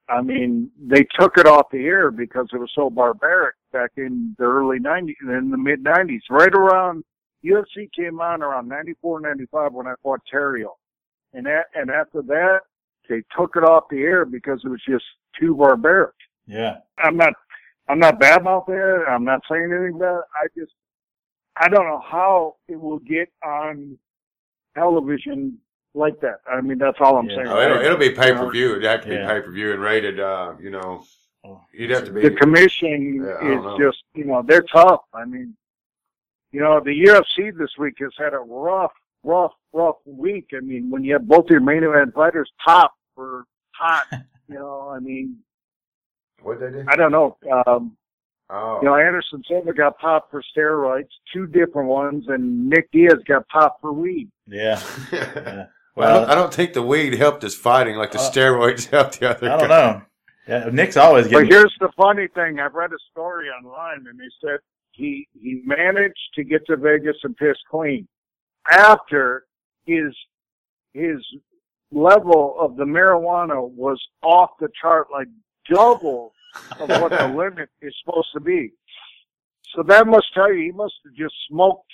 I 0.08 0.22
mean, 0.22 0.72
they 0.80 1.06
took 1.20 1.38
it 1.38 1.46
off 1.46 1.70
the 1.72 1.86
air 1.86 2.10
because 2.10 2.48
it 2.52 2.58
was 2.58 2.72
so 2.74 2.90
barbaric 2.90 3.56
back 3.72 3.92
in 3.98 4.36
the 4.40 4.46
early 4.46 4.80
90s, 4.80 5.16
in 5.22 5.52
the 5.52 5.58
mid 5.58 5.84
90s, 5.84 6.22
right 6.30 6.54
around 6.54 7.04
UFC 7.46 7.90
came 7.96 8.20
on 8.20 8.42
around 8.42 8.68
94, 8.68 9.22
95 9.22 9.74
when 9.74 9.88
I 9.88 9.94
fought 10.02 10.22
Terrio. 10.32 10.72
And 11.34 11.46
that, 11.46 11.66
and 11.76 11.92
after 11.92 12.24
that, 12.24 12.62
they 13.08 13.24
took 13.38 13.56
it 13.56 13.64
off 13.64 13.86
the 13.90 14.02
air 14.02 14.26
because 14.26 14.62
it 14.64 14.70
was 14.70 14.82
just 14.88 15.06
too 15.40 15.56
barbaric. 15.56 16.14
Yeah. 16.48 16.78
I'm 16.98 17.16
not 17.16 17.34
I'm 17.88 18.00
not 18.00 18.20
bad 18.20 18.42
about 18.42 18.68
that. 18.68 19.06
I'm 19.08 19.24
not 19.24 19.42
saying 19.50 19.72
anything 19.72 20.00
bad. 20.00 20.22
I 20.36 20.48
just 20.58 20.72
I 21.58 21.68
don't 21.68 21.86
know 21.86 22.02
how 22.08 22.56
it 22.68 22.80
will 22.80 23.00
get 23.00 23.30
on 23.44 23.98
television 24.76 25.58
like 25.94 26.20
that. 26.22 26.42
I 26.52 26.62
mean 26.62 26.78
that's 26.78 26.98
all 27.00 27.18
I'm 27.18 27.30
Yeah. 27.30 27.36
saying. 27.38 27.48
Oh, 27.48 27.62
it'll, 27.62 27.82
it'll 27.82 27.98
be 27.98 28.12
pay 28.12 28.32
per 28.34 28.50
view. 28.52 28.72
It'd 28.72 28.84
have 28.84 29.02
to 29.04 29.10
be 29.10 29.16
pay 29.18 29.42
per 29.42 29.52
view 29.52 29.74
and 29.74 29.82
rated. 29.82 30.20
Uh, 30.20 30.54
you 30.62 30.70
know, 30.70 31.04
Oh. 31.46 31.62
you'd 31.74 31.90
have 31.92 32.04
to 32.06 32.12
be. 32.12 32.22
the 32.22 32.32
commission 32.32 33.24
Yeah, 33.26 33.58
is 33.58 33.64
know. 33.64 33.78
just 33.80 34.04
you 34.14 34.26
know, 34.26 34.44
they're 34.46 34.62
tough. 34.64 35.02
I 35.14 35.26
mean 35.26 35.56
you 36.52 36.60
know, 36.62 36.80
the 36.80 36.90
UFC 37.06 37.56
this 37.58 37.70
week 37.78 37.94
has 38.00 38.10
had 38.18 38.34
a 38.34 38.40
rough, 38.40 38.92
rough, 39.24 39.52
rough 39.72 39.98
week. 40.06 40.48
I 40.58 40.62
mean, 40.62 40.90
when 40.90 41.04
you 41.04 41.14
have 41.14 41.28
both 41.28 41.48
your 41.48 41.60
main 41.60 41.84
event 41.84 42.12
fighters 42.16 42.52
top 42.66 42.96
for 43.14 43.46
hot, 43.76 44.06
you 44.48 44.56
know, 44.56 44.90
I 44.90 45.00
mean, 45.00 45.38
What 46.42 46.60
they 46.60 46.72
do? 46.72 46.86
I 46.88 46.96
don't 46.96 47.12
know. 47.12 47.38
Um 47.68 47.96
Oh, 48.52 48.80
You 48.82 48.88
know, 48.88 48.96
Anderson 48.96 49.44
Silva 49.48 49.74
got 49.74 50.00
popped 50.00 50.32
for 50.32 50.42
steroids, 50.58 51.08
two 51.32 51.46
different 51.46 51.88
ones, 51.88 52.26
and 52.30 52.68
Nick 52.68 52.90
Diaz 52.92 53.20
got 53.28 53.48
popped 53.48 53.80
for 53.80 53.94
weed. 53.94 54.32
Yeah. 54.48 54.82
I, 56.00 56.14
don't, 56.14 56.30
I 56.30 56.36
don't 56.36 56.54
think 56.54 56.74
the 56.74 56.82
weed 56.84 57.14
helped 57.16 57.42
his 57.44 57.56
fighting 57.56 57.96
like 57.96 58.12
the 58.12 58.20
Uh, 58.20 58.32
steroids 58.32 58.90
helped 58.92 59.20
the 59.20 59.30
other. 59.30 59.50
I 59.52 59.58
don't 59.58 59.68
guy. 59.70 59.92
know. 59.92 60.02
Yeah, 60.48 60.70
Nick's 60.72 60.98
always 60.98 61.28
getting. 61.28 61.48
But 61.48 61.54
here's 61.54 61.76
the 61.80 61.90
funny 61.96 62.28
thing: 62.34 62.60
I've 62.60 62.74
read 62.74 62.92
a 62.92 62.98
story 63.12 63.48
online, 63.50 64.06
and 64.10 64.20
they 64.20 64.30
said 64.42 64.60
he 64.92 65.28
he 65.34 65.62
managed 65.66 66.18
to 66.36 66.44
get 66.44 66.66
to 66.68 66.76
Vegas 66.78 67.18
and 67.24 67.36
piss 67.38 67.58
clean 67.70 68.08
after 68.70 69.46
his 69.86 70.16
his 70.94 71.18
level 71.92 72.56
of 72.60 72.76
the 72.78 72.84
marijuana 72.84 73.68
was 73.70 74.02
off 74.24 74.52
the 74.60 74.70
chart, 74.82 75.08
like 75.12 75.28
double 75.72 76.34
of 76.80 76.90
what 76.90 77.12
the 77.12 77.28
limit 77.38 77.70
is 77.82 77.94
supposed 78.04 78.30
to 78.34 78.40
be. 78.40 78.72
So 79.76 79.84
that 79.84 80.08
must 80.08 80.34
tell 80.34 80.52
you 80.52 80.64
he 80.64 80.72
must 80.72 80.96
have 81.06 81.14
just 81.14 81.36
smoked 81.48 81.92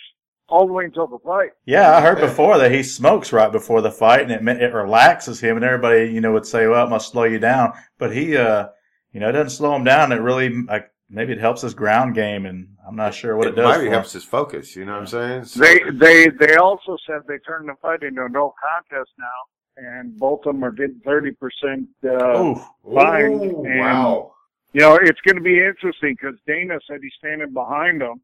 all 0.48 0.68
the 0.68 0.74
way 0.74 0.86
until 0.86 1.08
the 1.08 1.20
fight. 1.20 1.52
Yeah, 1.66 1.96
I 1.96 2.02
heard 2.02 2.20
before 2.20 2.58
that 2.60 2.72
he 2.72 2.84
smokes 2.84 3.34
right 3.34 3.52
before 3.52 3.82
the 3.82 3.91
fight, 3.91 4.22
and 4.22 4.32
it 4.32 4.43
ma- 4.43 4.52
it 4.52 4.74
relaxes 4.74 5.39
him, 5.39 5.56
and 5.58 5.66
everybody 5.66 6.12
you 6.12 6.22
know 6.22 6.34
would 6.34 6.46
say, 6.46 6.68
"Well, 6.68 6.86
it 6.86 6.89
must 6.89 7.12
slow 7.12 7.24
you 7.24 7.39
down," 7.39 7.74
but 7.98 8.12
he, 8.14 8.38
uh, 8.38 8.68
you 9.12 9.20
know, 9.20 9.30
it 9.30 9.34
doesn't 9.34 9.50
slow 9.52 9.76
him 9.76 9.84
down. 9.84 10.12
It 10.12 10.18
really, 10.22 10.50
like, 10.64 10.91
maybe 11.10 11.34
it 11.34 11.39
helps 11.39 11.62
his 11.62 11.74
ground 11.74 12.14
game, 12.16 12.46
and 12.46 12.68
I'm 12.88 12.96
not 12.96 13.14
sure 13.14 13.36
what 13.36 13.48
it, 13.48 13.54
it 13.54 13.56
does. 13.56 13.78
maybe 13.78 13.88
for 13.88 13.93
helps 13.93 14.14
his 14.14 14.24
focus. 14.24 14.76
You 14.76 14.86
know 14.86 14.93
what 14.93 15.02
I'm 15.02 15.08
saying? 15.08 15.46
So- 15.46 15.60
They 15.62 15.80
they 15.91 16.28
they 16.30 16.56
also 16.58 16.98
said 17.08 17.22
they 17.28 17.39
turned 17.39 17.68
the 17.70 17.76
fight 17.82 18.04
into 18.04 18.24
a 18.26 18.30
no 18.30 18.54
contest 18.64 19.12
now, 19.18 19.39
and 19.78 20.16
both 20.18 20.46
of 20.46 20.54
them 20.54 20.64
are 20.64 20.72
getting 20.72 21.02
thirty 21.04 21.32
percent. 21.32 21.88
him. 22.04 22.10
Uh, 22.22 22.39
Ooh, 22.43 22.62
fine, 22.93 23.39
wow. 23.80 24.34
you 24.74 24.82
know, 24.82 24.96
it's 24.96 25.22
going 25.22 25.38
to 25.38 25.41
be 25.41 25.58
interesting 25.60 26.16
because 26.22 26.38
Dana 26.46 26.80
said 26.88 27.00
he's 27.02 27.14
standing 27.18 27.52
behind 27.54 28.02
him 28.02 28.22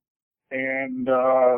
and 0.51 1.07
uh, 1.09 1.57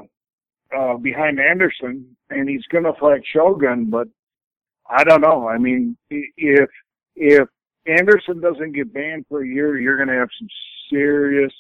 uh, 0.78 0.98
behind 0.98 1.40
Anderson, 1.40 2.16
and 2.30 2.50
he's 2.50 2.66
going 2.72 2.84
to 2.84 2.94
fight 3.00 3.22
Shogun. 3.32 3.90
But 3.90 4.08
I 4.90 5.04
don't 5.04 5.22
know. 5.22 5.48
I 5.48 5.58
mean, 5.58 5.98
if 6.10 6.70
if 7.16 7.48
Anderson 7.86 8.40
doesn't 8.42 8.74
get 8.74 8.94
banned 8.94 9.26
for 9.28 9.44
a 9.44 9.48
year, 9.48 9.78
you're 9.80 9.98
going 9.98 10.10
to 10.10 10.16
have 10.16 10.30
some 10.40 10.48
serious, 10.90 11.54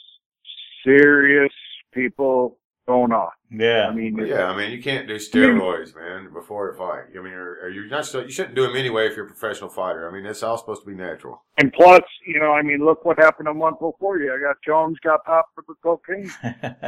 serious 0.85 1.51
people 1.93 2.57
going 2.87 3.11
off. 3.13 3.33
yeah, 3.49 3.87
I 3.89 3.93
mean, 3.93 4.17
Well, 4.17 4.25
yeah, 4.27 4.45
I 4.45 4.57
mean, 4.57 4.71
you 4.71 4.81
can't 4.83 5.07
do 5.07 5.15
steroids, 5.15 5.95
man, 5.95 6.33
before 6.33 6.69
a 6.69 6.75
fight. 6.75 7.05
I 7.17 7.21
mean, 7.21 7.33
or, 7.33 7.59
or 7.63 7.69
you're 7.69 7.87
not. 7.87 8.05
so- 8.05 8.19
You 8.21 8.29
shouldn't 8.31 8.55
do 8.55 8.63
them 8.67 8.75
anyway 8.75 9.07
if 9.07 9.15
you're 9.15 9.25
a 9.25 9.29
professional 9.29 9.69
fighter. 9.69 10.09
I 10.09 10.11
mean, 10.13 10.25
it's 10.25 10.43
all 10.43 10.57
supposed 10.57 10.81
to 10.83 10.87
be 10.87 10.95
natural. 10.95 11.41
And 11.57 11.71
plus, 11.71 12.01
you 12.27 12.39
know, 12.39 12.51
I 12.51 12.61
mean, 12.61 12.83
look 12.85 13.05
what 13.05 13.17
happened 13.17 13.47
a 13.47 13.53
month 13.53 13.79
before 13.79 14.19
you. 14.19 14.33
I 14.33 14.39
got 14.39 14.57
Jones 14.65 14.97
got 15.03 15.23
popped 15.23 15.55
for 15.55 15.63
the 15.67 15.75
cocaine. 15.81 16.31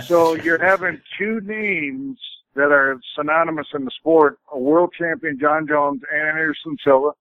So 0.06 0.36
you're 0.36 0.64
having 0.64 1.02
two 1.18 1.40
names 1.42 2.18
that 2.56 2.72
are 2.72 3.00
synonymous 3.16 3.68
in 3.74 3.86
the 3.86 3.92
sport: 4.00 4.40
a 4.52 4.60
world 4.60 4.94
champion 4.98 5.38
Jon 5.40 5.68
Jones 5.68 6.02
and 6.12 6.22
Anderson 6.28 6.78
Silva. 6.84 7.12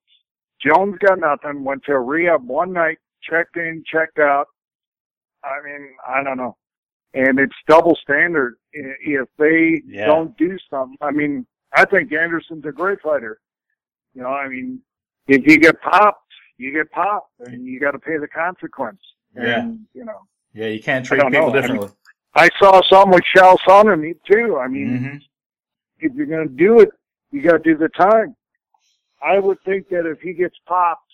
Jones 0.60 0.96
got 0.98 1.18
nothing. 1.20 1.62
Went 1.64 1.84
to 1.84 1.92
a 1.92 2.00
rehab 2.00 2.46
one 2.46 2.72
night, 2.72 2.98
checked 3.22 3.56
in, 3.56 3.84
checked 3.86 4.18
out. 4.18 4.46
I 5.44 5.62
mean, 5.64 5.90
I 6.08 6.22
don't 6.24 6.38
know. 6.38 6.56
And 7.14 7.38
it's 7.38 7.54
double 7.68 7.96
standard 7.96 8.56
if 8.72 9.28
they 9.38 9.82
Yeah. 9.86 10.06
don't 10.06 10.36
do 10.36 10.58
something. 10.68 10.98
I 11.00 11.12
mean, 11.12 11.46
I 11.72 11.84
think 11.84 12.12
Anderson's 12.12 12.64
a 12.66 12.72
great 12.72 13.00
fighter. 13.00 13.38
You 14.14 14.22
know, 14.22 14.28
I 14.28 14.48
mean, 14.48 14.80
if 15.28 15.46
you 15.46 15.58
get 15.58 15.80
popped, 15.80 16.32
you 16.58 16.72
get 16.72 16.90
popped, 16.90 17.32
and 17.40 17.64
you 17.64 17.78
got 17.80 17.92
to 17.92 17.98
pay 17.98 18.16
the 18.18 18.28
consequence. 18.28 19.00
Yeah. 19.34 19.60
And 19.60 19.86
you 19.94 20.04
know, 20.04 20.20
yeah, 20.52 20.66
you 20.66 20.82
can't 20.82 21.04
treat 21.06 21.18
people 21.22 21.30
know. 21.30 21.48
I 21.48 21.60
differently. 21.60 21.88
I 22.34 22.48
saw 22.58 22.82
some 22.90 23.10
with 23.10 23.22
Chael 23.34 23.58
Sonnen 23.66 24.14
too. 24.30 24.58
I 24.58 24.68
mean, 24.68 24.98
hmm 24.98 25.16
if 26.00 26.12
you're 26.14 26.26
going 26.26 26.48
to 26.48 26.54
do 26.54 26.80
it, 26.80 26.90
you 27.30 27.40
got 27.40 27.52
to 27.52 27.58
do 27.60 27.76
the 27.78 27.88
time. 27.88 28.34
I 29.22 29.38
would 29.38 29.58
think 29.64 29.88
that 29.88 30.06
if 30.06 30.20
he 30.20 30.34
gets 30.34 30.56
popped, 30.66 31.10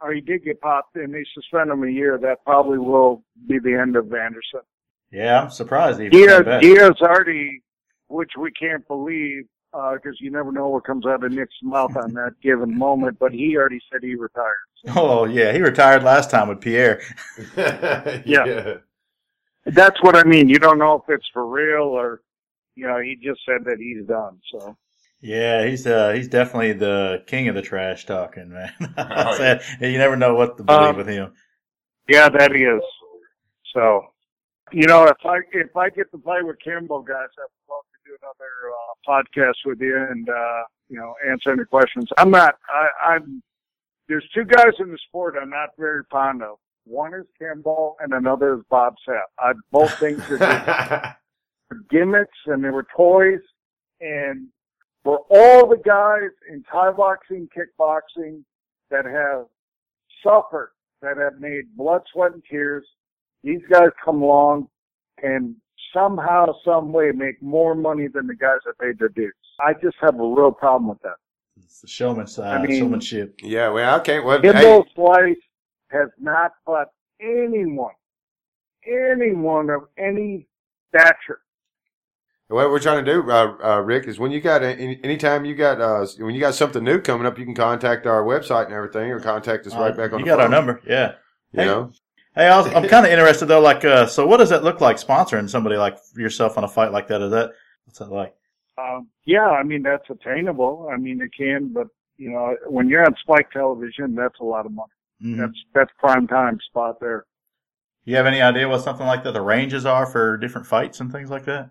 or 0.00 0.12
he 0.12 0.20
did 0.20 0.44
get 0.44 0.60
popped, 0.60 0.96
and 0.96 1.14
they 1.14 1.24
suspend 1.32 1.70
him 1.70 1.84
a 1.84 1.90
year, 1.90 2.18
that 2.18 2.44
probably 2.44 2.76
will 2.76 3.24
be 3.48 3.58
the 3.60 3.72
end 3.74 3.96
of 3.96 4.12
Anderson. 4.12 4.60
Yeah, 5.10 5.42
I'm 5.42 5.50
surprised 5.50 6.00
he 6.00 6.08
Diaz, 6.08 6.44
came. 6.44 6.60
Diaz 6.60 6.94
already, 7.00 7.62
which 8.08 8.32
we 8.38 8.50
can't 8.52 8.86
believe, 8.88 9.44
because 9.72 10.16
you 10.20 10.30
never 10.30 10.52
know 10.52 10.68
what 10.68 10.84
comes 10.84 11.06
out 11.06 11.24
of 11.24 11.32
Nick's 11.32 11.54
mouth 11.62 11.96
on 11.96 12.12
that 12.14 12.32
given 12.42 12.76
moment, 12.76 13.18
but 13.18 13.32
he 13.32 13.56
already 13.56 13.80
said 13.90 14.00
he 14.02 14.14
retired. 14.14 14.54
Oh 14.94 15.24
yeah, 15.24 15.52
he 15.52 15.60
retired 15.60 16.02
last 16.02 16.30
time 16.30 16.48
with 16.48 16.60
Pierre. 16.60 17.00
yeah. 17.56 18.74
That's 19.64 20.00
what 20.02 20.14
I 20.16 20.22
mean. 20.24 20.48
You 20.48 20.58
don't 20.58 20.78
know 20.78 20.94
if 20.94 21.02
it's 21.08 21.26
for 21.32 21.46
real 21.48 21.82
or, 21.84 22.22
you 22.76 22.86
know, 22.86 23.00
he 23.00 23.16
just 23.16 23.40
said 23.44 23.64
that 23.64 23.78
he's 23.78 24.06
done. 24.06 24.38
So. 24.52 24.76
Yeah, 25.20 25.66
he's 25.66 25.86
uh 25.86 26.12
he's 26.12 26.28
definitely 26.28 26.74
the 26.74 27.24
king 27.26 27.48
of 27.48 27.54
the 27.56 27.62
trash 27.62 28.04
talking, 28.06 28.50
man. 28.50 28.72
Oh, 28.98 29.36
Said- 29.36 29.62
you 29.80 29.98
never 29.98 30.14
know 30.16 30.34
what 30.34 30.56
to 30.58 30.62
believe 30.62 30.90
Um, 30.90 30.96
with 30.96 31.08
him. 31.08 31.32
Yeah, 32.08 32.28
that 32.28 32.52
he 32.54 32.62
is. 32.62 32.82
So, 33.74 34.02
you 34.72 34.86
know, 34.86 35.04
if 35.04 35.16
I 35.24 35.38
if 35.52 35.76
I 35.76 35.90
get 35.90 36.10
to 36.12 36.18
play 36.18 36.42
with 36.42 36.58
Kimbo, 36.60 37.02
guys, 37.02 37.28
I'd 37.38 37.70
love 37.70 37.84
to 37.92 38.10
do 38.10 38.16
another 38.22 38.72
uh, 38.72 39.22
podcast 39.22 39.56
with 39.64 39.80
you 39.80 39.96
and 39.96 40.28
uh, 40.28 40.62
you 40.88 40.98
know 40.98 41.14
answer 41.28 41.52
any 41.52 41.64
questions. 41.64 42.08
I'm 42.18 42.30
not. 42.30 42.56
I, 42.68 43.14
I'm. 43.14 43.42
There's 44.08 44.28
two 44.34 44.44
guys 44.44 44.72
in 44.78 44.90
the 44.90 44.98
sport 45.08 45.34
I'm 45.40 45.50
not 45.50 45.70
very 45.78 46.02
fond 46.10 46.42
of. 46.42 46.58
One 46.84 47.14
is 47.14 47.26
Kimbo, 47.38 47.96
and 48.00 48.12
another 48.12 48.54
is 48.54 48.60
Bob 48.70 48.94
Sapp. 49.06 49.24
I 49.38 49.52
both 49.72 49.92
think 49.98 50.24
they're 50.28 51.16
gimmicks 51.90 52.38
and 52.46 52.64
they 52.64 52.70
were 52.70 52.86
toys. 52.96 53.40
And 54.00 54.48
for 55.02 55.20
all 55.30 55.68
the 55.68 55.78
guys 55.84 56.30
in 56.48 56.62
Thai 56.70 56.92
boxing, 56.92 57.48
kickboxing 57.56 58.42
that 58.90 59.04
have 59.04 59.46
suffered, 60.22 60.72
that 61.02 61.16
have 61.16 61.40
made 61.40 61.76
blood, 61.76 62.02
sweat, 62.12 62.32
and 62.32 62.42
tears, 62.48 62.86
these 63.42 63.60
guys 63.70 63.88
come 64.04 64.22
along 64.22 64.68
and 65.22 65.54
somehow, 65.94 66.46
some 66.64 66.92
way 66.92 67.10
make 67.12 67.40
more 67.42 67.74
money 67.74 68.06
than 68.12 68.26
the 68.26 68.34
guys 68.34 68.58
that 68.66 68.78
paid 68.78 68.98
their 68.98 69.08
dues. 69.08 69.32
I 69.60 69.72
just 69.74 69.96
have 70.00 70.14
a 70.18 70.22
real 70.26 70.52
problem 70.52 70.88
with 70.88 71.00
that. 71.02 71.14
It's 71.62 71.80
the 71.80 71.88
showman 71.88 72.26
side, 72.26 72.60
I 72.60 72.66
mean- 72.66 72.78
showmanship. 72.80 73.34
Yeah, 73.42 73.70
well, 73.70 73.96
okay. 74.00 74.14
can't. 74.14 74.24
Well, 74.26 74.40
hey, 74.42 74.52
Kimbo 74.52 74.84
Slice 74.94 75.36
has 75.90 76.08
not 76.20 76.50
fought 76.66 76.88
anyone, 77.20 77.94
anyone 78.86 79.70
of 79.70 79.82
any 79.98 80.46
stature. 80.88 81.40
what 82.48 82.68
we're 82.70 82.78
trying 82.78 83.04
to 83.04 83.10
do, 83.12 83.30
uh, 83.30 83.56
uh, 83.64 83.80
Rick, 83.80 84.06
is 84.06 84.18
when 84.18 84.30
you 84.32 84.40
got 84.40 84.62
any, 84.62 85.00
anytime 85.02 85.44
you 85.44 85.54
got 85.54 85.80
uh, 85.80 86.06
when 86.18 86.34
you 86.34 86.40
got 86.40 86.54
something 86.54 86.84
new 86.84 87.00
coming 87.00 87.26
up, 87.26 87.38
you 87.38 87.44
can 87.44 87.54
contact 87.54 88.06
our 88.06 88.22
website 88.22 88.66
and 88.66 88.74
everything, 88.74 89.10
or 89.10 89.18
contact 89.20 89.66
us 89.66 89.74
right 89.74 89.92
Uh, 89.92 89.96
back 89.96 90.12
on. 90.12 90.18
you 90.20 90.24
the 90.26 90.30
got 90.30 90.40
our 90.40 90.48
number, 90.48 90.80
yeah. 90.86 91.14
You 91.52 91.60
Hey, 91.60 91.66
know, 91.66 91.90
Hey, 92.36 92.48
I 92.48 92.58
was, 92.58 92.66
I'm 92.74 92.86
kind 92.86 93.06
of 93.06 93.10
interested 93.10 93.46
though. 93.46 93.60
Like, 93.60 93.82
uh, 93.84 94.06
so 94.06 94.26
what 94.26 94.36
does 94.36 94.50
that 94.50 94.62
look 94.62 94.82
like 94.82 94.98
sponsoring 94.98 95.48
somebody 95.48 95.76
like 95.76 95.96
yourself 96.14 96.58
on 96.58 96.64
a 96.64 96.68
fight 96.68 96.92
like 96.92 97.08
that? 97.08 97.22
Is 97.22 97.30
that 97.30 97.52
what's 97.86 97.98
that 97.98 98.12
like? 98.12 98.34
Um, 98.78 99.08
yeah, 99.24 99.46
I 99.46 99.62
mean 99.62 99.82
that's 99.82 100.08
attainable. 100.10 100.88
I 100.92 100.98
mean 100.98 101.22
it 101.22 101.30
can, 101.36 101.72
but 101.72 101.86
you 102.18 102.30
know 102.30 102.54
when 102.68 102.88
you're 102.90 103.04
on 103.06 103.16
Spike 103.22 103.50
Television, 103.50 104.14
that's 104.14 104.38
a 104.40 104.44
lot 104.44 104.66
of 104.66 104.72
money. 104.72 104.92
Mhm. 105.24 105.38
That's 105.38 105.58
that's 105.74 105.90
prime 105.98 106.26
time 106.26 106.58
spot 106.68 107.00
there. 107.00 107.24
You 108.04 108.16
have 108.16 108.26
any 108.26 108.42
idea 108.42 108.68
what 108.68 108.82
something 108.82 109.06
like 109.06 109.24
that 109.24 109.32
the 109.32 109.40
ranges 109.40 109.86
are 109.86 110.04
for 110.04 110.36
different 110.36 110.66
fights 110.66 111.00
and 111.00 111.10
things 111.10 111.30
like 111.30 111.46
that? 111.46 111.70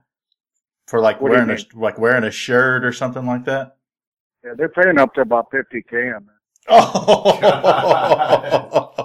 For 0.88 1.00
like 1.00 1.22
What 1.22 1.32
wearing 1.32 1.52
a 1.52 1.58
like 1.76 2.00
wearing 2.00 2.24
a 2.24 2.32
shirt 2.32 2.84
or 2.84 2.92
something 2.92 3.28
like 3.28 3.46
that. 3.46 3.78
Yeah, 4.44 4.54
they're 4.58 4.70
paying 4.70 4.98
up 4.98 5.14
to 5.14 5.22
about 5.22 5.52
50k 5.52 6.16
on 6.16 6.26
that. 6.26 6.32
Oh, 6.68 7.52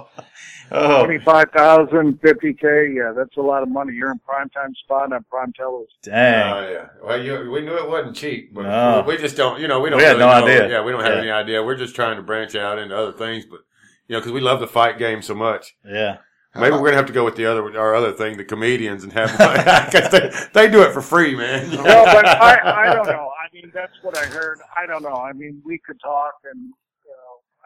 oh, 0.71 1.03
25,000, 1.05 2.19
50k. 2.21 2.95
Yeah, 2.95 3.13
that's 3.15 3.37
a 3.37 3.41
lot 3.41 3.63
of 3.63 3.69
money. 3.69 3.93
You're 3.93 4.11
in 4.11 4.19
prime 4.19 4.49
time 4.49 4.73
spot 4.83 5.11
on 5.13 5.23
prime 5.29 5.53
television. 5.53 5.87
dang! 6.03 6.53
Oh 6.53 6.69
yeah. 6.71 6.87
Well, 7.03 7.21
you, 7.21 7.51
we 7.51 7.61
knew 7.61 7.75
it 7.77 7.89
wasn't 7.89 8.15
cheap, 8.15 8.53
but 8.53 8.63
No. 8.63 9.03
we, 9.07 9.15
we 9.15 9.21
just 9.21 9.35
don't. 9.37 9.59
You 9.59 9.67
know, 9.67 9.79
we 9.79 9.89
don't. 9.89 9.97
We 9.99 10.03
had 10.05 10.17
no 10.17 10.27
know. 10.27 10.45
idea. 10.45 10.69
Yeah, 10.69 10.83
we 10.83 10.91
don't 10.91 11.03
have 11.03 11.13
Yeah. 11.15 11.21
any 11.21 11.31
idea. 11.31 11.63
We're 11.63 11.75
just 11.77 11.95
trying 11.95 12.17
to 12.17 12.23
branch 12.23 12.55
out 12.55 12.79
into 12.79 12.95
other 12.97 13.11
things, 13.13 13.45
but 13.45 13.59
you 14.07 14.13
know, 14.15 14.19
because 14.19 14.31
we 14.31 14.41
love 14.41 14.59
the 14.59 14.67
fight 14.67 14.97
game 14.97 15.21
so 15.21 15.33
much. 15.35 15.75
Yeah, 15.85 16.17
Maybe 16.55 16.71
we're 16.71 16.79
gonna 16.83 16.97
have 16.97 17.05
to 17.05 17.13
go 17.13 17.23
with 17.23 17.35
the 17.37 17.45
other 17.45 17.77
our 17.79 17.95
other 17.95 18.11
thing, 18.11 18.35
the 18.37 18.43
comedians, 18.43 19.03
and 19.05 19.13
have 19.13 19.31
because 19.31 20.09
they 20.53 20.65
they 20.65 20.69
do 20.69 20.81
it 20.83 20.91
for 20.93 21.01
free, 21.01 21.35
man. 21.35 21.69
No, 21.71 21.83
but 21.83 22.25
I, 22.27 22.87
I 22.89 22.93
don't 22.93 23.07
know. 23.17 23.29
I 23.41 23.53
mean, 23.53 23.71
that's 23.73 23.93
what 24.01 24.17
I 24.17 24.25
heard. 24.25 24.59
I 24.77 24.85
don't 24.85 25.01
know. 25.03 25.15
I 25.15 25.31
mean, 25.33 25.61
we 25.65 25.77
could 25.77 25.99
talk 26.01 26.33
and, 26.49 26.59
you 26.59 26.67
know, 26.69 26.75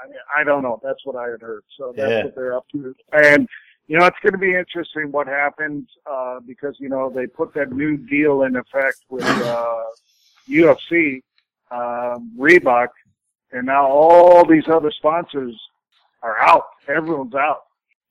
I 0.05 0.09
mean, 0.09 0.17
I 0.37 0.43
don't 0.43 0.61
know. 0.63 0.79
That's 0.83 1.03
what 1.05 1.15
I 1.15 1.29
had 1.29 1.41
heard. 1.41 1.63
So 1.77 1.93
that's 1.95 2.09
Yeah. 2.09 2.23
what 2.25 2.35
they're 2.35 2.55
up 2.55 2.65
to. 2.73 2.95
And, 3.11 3.47
you 3.87 3.97
know, 3.97 4.05
it's 4.05 4.17
going 4.21 4.33
to 4.33 4.39
be 4.39 4.55
interesting 4.55 5.11
what 5.11 5.27
happens, 5.27 5.87
uh, 6.09 6.39
because, 6.45 6.75
you 6.79 6.89
know, 6.89 7.09
they 7.09 7.27
put 7.27 7.53
that 7.55 7.71
new 7.71 7.97
deal 7.97 8.43
in 8.43 8.55
effect 8.55 8.97
with, 9.09 9.25
uh, 9.25 9.83
UFC, 10.47 11.21
um, 11.71 12.31
Reebok, 12.37 12.89
and 13.51 13.65
now 13.65 13.87
all 13.87 14.45
these 14.45 14.67
other 14.67 14.91
sponsors 14.91 15.55
are 16.21 16.37
out. 16.39 16.65
Everyone's 16.87 17.35
out. 17.35 17.63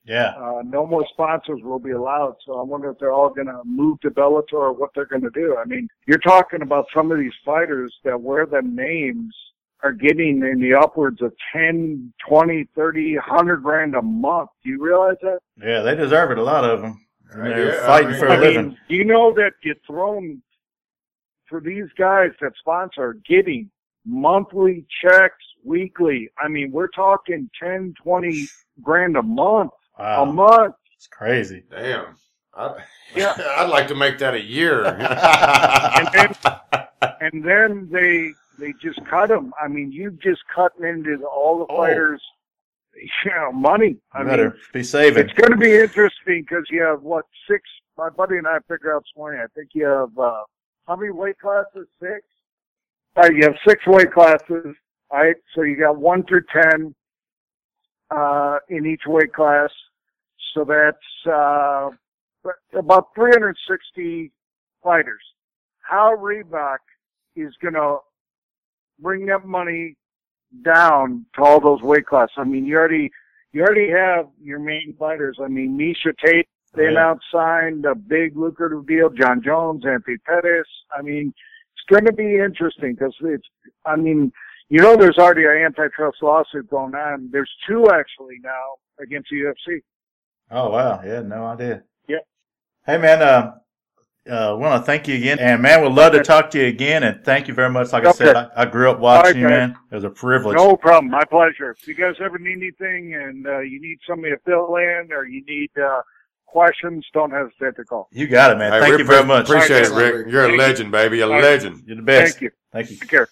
yeah. 0.06 0.34
Uh, 0.36 0.60
no 0.64 0.86
more 0.86 1.06
sponsors 1.12 1.60
will 1.62 1.78
be 1.78 1.92
allowed. 1.92 2.36
So 2.44 2.58
I 2.58 2.62
wonder 2.62 2.90
if 2.90 2.98
they're 2.98 3.12
all 3.12 3.30
going 3.30 3.46
to 3.46 3.62
move 3.64 4.00
to 4.00 4.10
Bellator 4.10 4.52
or 4.54 4.72
what 4.72 4.90
they're 4.94 5.06
going 5.06 5.22
to 5.22 5.30
do. 5.30 5.56
I 5.56 5.64
mean, 5.64 5.88
you're 6.06 6.18
talking 6.18 6.60
about 6.62 6.86
some 6.92 7.10
of 7.10 7.18
these 7.18 7.32
fighters 7.44 7.94
that 8.04 8.20
wear 8.20 8.44
them 8.44 8.76
names 8.76 9.34
are 9.84 9.92
getting 9.92 10.42
in 10.42 10.60
the 10.60 10.74
upwards 10.74 11.20
of 11.22 11.32
10, 11.52 12.12
20, 12.26 12.68
30, 12.74 13.16
100 13.16 13.62
grand 13.62 13.94
a 13.94 14.02
month. 14.02 14.48
Do 14.64 14.70
you 14.70 14.82
realize 14.82 15.16
that? 15.22 15.38
Yeah, 15.62 15.82
they 15.82 15.94
deserve 15.94 16.30
it. 16.30 16.38
A 16.38 16.42
lot 16.42 16.64
of 16.64 16.80
them. 16.80 17.06
And 17.30 17.42
Right, 17.42 17.48
they're 17.54 17.74
yeah, 17.74 17.92
I 17.92 18.02
mean- 18.02 18.18
for 18.18 18.28
I 18.30 18.34
a 18.34 18.40
living. 18.40 18.68
mean, 18.68 18.78
do 18.88 18.94
you 18.94 19.04
know 19.04 19.32
that 19.34 19.52
you 19.62 19.74
thrown 19.86 20.42
for 21.46 21.60
these 21.60 21.86
guys 21.98 22.30
that 22.40 22.52
sponsor 22.58 23.02
are 23.02 23.14
getting 23.28 23.70
monthly 24.06 24.86
checks 25.02 25.44
weekly? 25.64 26.30
I 26.38 26.48
mean, 26.48 26.72
we're 26.72 26.88
talking 26.88 27.50
10, 27.62 27.94
20 28.02 28.46
grand 28.82 29.16
a 29.16 29.22
month, 29.22 29.72
Wow. 29.98 30.22
a 30.22 30.24
wow, 30.24 30.32
month. 30.32 30.74
it's 30.96 31.06
crazy. 31.08 31.62
Damn. 31.70 32.16
I, 32.54 32.76
Yeah. 33.14 33.34
I'd 33.58 33.68
like 33.68 33.88
to 33.88 33.94
make 33.94 34.18
that 34.18 34.34
a 34.34 34.42
year. 34.42 34.84
And 35.96 36.08
then, 36.12 36.34
and 37.20 37.44
then 37.44 37.88
they 37.90 38.32
they 38.58 38.72
just 38.82 39.00
cut 39.06 39.28
them. 39.28 39.52
I 39.60 39.68
mean, 39.68 39.90
you 39.92 40.10
just 40.22 40.42
cutting 40.54 40.84
into 40.86 41.24
all 41.26 41.58
the 41.58 41.72
Oh. 41.72 41.76
fighters, 41.78 42.22
you 42.94 43.30
know, 43.30 43.52
money. 43.52 43.96
I 44.12 44.18
You 44.20 44.24
mean, 44.24 44.32
better 44.32 44.56
be 44.72 44.82
saving. 44.82 45.24
it's 45.24 45.32
going 45.34 45.50
to 45.52 45.56
be 45.58 45.74
interesting 45.74 46.42
because 46.42 46.64
you 46.70 46.82
have 46.82 47.02
what 47.02 47.26
six? 47.48 47.62
My 47.96 48.10
buddy 48.10 48.36
and 48.38 48.46
I 48.46 48.58
figured 48.68 48.94
out 48.94 49.02
this 49.02 49.12
morning. 49.16 49.40
I 49.40 49.46
think 49.54 49.70
you 49.74 49.84
have 49.86 50.16
uh, 50.18 50.42
how 50.86 50.96
many 50.96 51.10
weight 51.12 51.38
classes? 51.38 51.86
Six. 52.00 52.20
All 53.16 53.22
right, 53.24 53.34
you 53.34 53.42
have 53.44 53.54
six 53.66 53.86
weight 53.86 54.12
classes. 54.12 54.74
All 55.10 55.20
right, 55.20 55.36
so 55.54 55.62
you 55.62 55.76
got 55.76 55.96
one 55.96 56.24
through 56.24 56.42
ten 56.52 56.94
uh, 58.10 58.58
in 58.68 58.86
each 58.86 59.02
weight 59.06 59.32
class. 59.32 59.70
So 60.54 60.64
that's 60.64 61.26
uh, 61.32 61.90
about 62.74 63.08
360 63.14 64.30
fighters. 64.82 65.22
How 65.80 66.14
Reebok 66.16 66.78
is 67.36 67.52
going 67.60 67.74
to 67.74 67.98
bring 68.98 69.26
that 69.26 69.44
money 69.46 69.96
down 70.64 71.26
to 71.34 71.42
all 71.42 71.60
those 71.60 71.82
weight 71.82 72.06
classes? 72.06 72.34
I 72.36 72.44
mean, 72.44 72.64
you 72.64 72.76
already 72.76 73.10
you 73.52 73.62
already 73.62 73.90
have 73.90 74.26
your 74.42 74.58
main 74.58 74.94
fighters. 74.98 75.38
I 75.42 75.48
mean, 75.48 75.78
Miesha 75.78 76.12
Tate, 76.24 76.48
they 76.74 76.86
announced 76.86 77.24
signed 77.32 77.84
a 77.86 77.94
big 77.94 78.36
lucrative 78.36 78.86
deal. 78.86 79.10
Jon 79.10 79.42
Jones, 79.42 79.84
Anthony 79.86 80.16
Pettis. 80.26 80.66
I 80.96 81.02
mean, 81.02 81.32
it's 81.72 81.84
going 81.88 82.04
to 82.06 82.12
be 82.12 82.36
interesting 82.36 82.94
because 82.94 83.14
it's. 83.20 83.46
I 83.86 83.96
mean, 83.96 84.32
you 84.68 84.80
know, 84.80 84.96
there's 84.96 85.18
already 85.18 85.44
an 85.44 85.64
antitrust 85.64 86.18
lawsuit 86.22 86.68
going 86.68 86.94
on. 86.94 87.28
There's 87.30 87.50
two 87.68 87.88
actually 87.92 88.38
now 88.42 88.74
against 89.00 89.30
the 89.30 89.36
UFC. 89.36 89.82
Oh 90.50 90.70
wow, 90.70 91.00
yeah, 91.04 91.20
no 91.20 91.46
idea. 91.46 91.82
Yeah. 92.08 92.18
Hey 92.86 92.98
man, 92.98 93.22
uh, 93.22 93.54
uh, 94.30 94.56
want 94.58 94.80
to 94.80 94.86
thank 94.86 95.06
you 95.06 95.16
again, 95.16 95.38
and 95.38 95.60
man, 95.60 95.82
we'd 95.82 95.92
love 95.92 96.12
to 96.12 96.22
talk 96.22 96.50
to 96.52 96.58
you 96.58 96.66
again. 96.66 97.02
And 97.02 97.22
thank 97.24 97.46
you 97.46 97.54
very 97.54 97.70
much. 97.70 97.92
Like 97.92 98.06
I 98.06 98.12
said, 98.12 98.36
I, 98.36 98.48
I 98.56 98.64
grew 98.64 98.90
up 98.90 98.98
watching 98.98 99.38
you, 99.40 99.46
Okay. 99.46 99.54
man. 99.54 99.76
It 99.90 99.94
was 99.94 100.04
a 100.04 100.10
privilege. 100.10 100.56
No 100.56 100.76
problem. 100.76 101.10
My 101.10 101.24
pleasure. 101.24 101.72
If 101.78 101.86
you 101.86 101.94
guys 101.94 102.14
ever 102.20 102.38
need 102.38 102.56
anything 102.56 103.14
and 103.14 103.46
uh, 103.46 103.58
you 103.60 103.80
need 103.80 103.98
somebody 104.08 104.32
to 104.32 104.40
fill 104.46 104.76
in 104.76 105.08
or 105.12 105.26
you 105.26 105.44
need 105.44 105.70
uh, 105.78 106.00
questions, 106.46 107.04
don't 107.12 107.30
hesitate 107.32 107.76
to 107.76 107.84
call. 107.84 108.08
You 108.12 108.26
got 108.26 108.50
it, 108.52 108.56
man. 108.58 108.72
Hey, 108.72 108.80
thank 108.80 108.92
we 108.92 108.98
you 109.02 109.04
very 109.04 109.24
much. 109.26 109.48
Appreciate 109.48 109.84
it, 109.86 109.90
Rick. 109.92 110.26
You're 110.32 110.44
a 110.44 110.46
Thank 110.46 110.52
you. 110.52 110.58
legend, 110.58 110.92
baby. 110.92 111.20
A 111.20 111.26
All 111.26 111.32
right. 111.32 111.42
legend. 111.42 111.82
You're 111.86 111.96
the 111.96 112.02
best. 112.02 112.32
Thank 112.34 112.42
you. 112.42 112.50
Thank 112.72 112.90
you. 112.90 112.96
Take 112.96 113.10
care. 113.10 113.28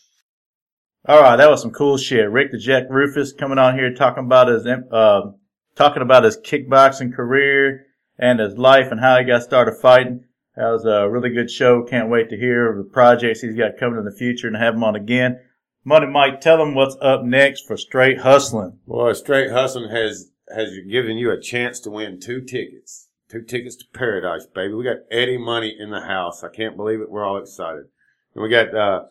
All 1.08 1.20
right, 1.20 1.34
that 1.36 1.50
was 1.50 1.60
some 1.60 1.72
cool 1.72 1.96
shit. 1.96 2.30
Rick 2.30 2.52
the 2.52 2.58
Jet 2.58 2.88
Roufus 2.88 3.36
coming 3.36 3.58
on 3.58 3.74
here 3.76 3.92
talking 3.92 4.24
about 4.24 4.46
his 4.46 4.64
uh, 4.66 5.32
talking 5.74 6.02
about 6.02 6.22
his 6.22 6.36
kickboxing 6.38 7.12
career 7.12 7.86
and 8.18 8.38
his 8.38 8.56
life 8.56 8.92
and 8.92 9.00
how 9.00 9.18
he 9.18 9.24
got 9.24 9.42
started 9.42 9.74
fighting. 9.80 10.24
That 10.56 10.70
was 10.70 10.84
a 10.84 11.08
really 11.08 11.30
good 11.30 11.50
show. 11.50 11.82
Can't 11.82 12.10
wait 12.10 12.28
to 12.30 12.36
hear 12.36 12.74
the 12.76 12.84
projects 12.84 13.40
he's 13.40 13.56
got 13.56 13.78
coming 13.78 13.98
in 13.98 14.04
the 14.04 14.10
future 14.10 14.46
and 14.46 14.56
have 14.56 14.74
him 14.74 14.84
on 14.84 14.96
again. 14.96 15.40
Money 15.84 16.06
Mike, 16.06 16.40
tell 16.40 16.62
him 16.62 16.74
what's 16.74 16.96
up 17.00 17.24
next 17.24 17.66
for 17.66 17.76
Straight 17.76 18.18
Hustling. 18.20 18.78
Boy, 18.86 19.14
Straight 19.14 19.50
Hustling 19.50 19.90
has 19.90 20.30
has 20.54 20.70
given 20.88 21.16
you 21.16 21.30
a 21.30 21.40
chance 21.40 21.80
to 21.80 21.90
win 21.90 22.20
two 22.20 22.42
tickets. 22.42 23.08
Two 23.28 23.42
tickets 23.42 23.76
to 23.76 23.84
paradise, 23.94 24.46
baby. 24.46 24.74
We 24.74 24.84
got 24.84 24.98
Eddie 25.10 25.38
Money 25.38 25.74
in 25.78 25.90
the 25.90 26.02
house. 26.02 26.44
I 26.44 26.48
can't 26.48 26.76
believe 26.76 27.00
it. 27.00 27.10
We're 27.10 27.24
all 27.24 27.38
excited. 27.38 27.86
And 28.34 28.42
we 28.42 28.50
got 28.50 28.74
uh, 28.74 29.04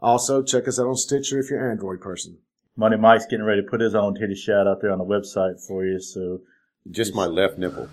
Also, 0.00 0.42
check 0.42 0.66
us 0.66 0.80
out 0.80 0.88
on 0.88 0.96
Stitcher 0.96 1.38
if 1.38 1.48
you're 1.48 1.64
an 1.64 1.70
Android 1.70 2.00
person. 2.00 2.38
Money 2.76 2.96
Mike's 2.96 3.26
getting 3.26 3.44
ready 3.44 3.62
to 3.62 3.68
put 3.68 3.80
his 3.80 3.94
own 3.94 4.16
titty 4.16 4.34
shot 4.34 4.66
out 4.66 4.80
there 4.80 4.90
on 4.90 4.98
the 4.98 5.04
website 5.04 5.64
for 5.64 5.84
you. 5.84 6.00
So 6.00 6.40
Just 6.90 7.14
my 7.14 7.26
left 7.26 7.56
nipple. 7.56 7.88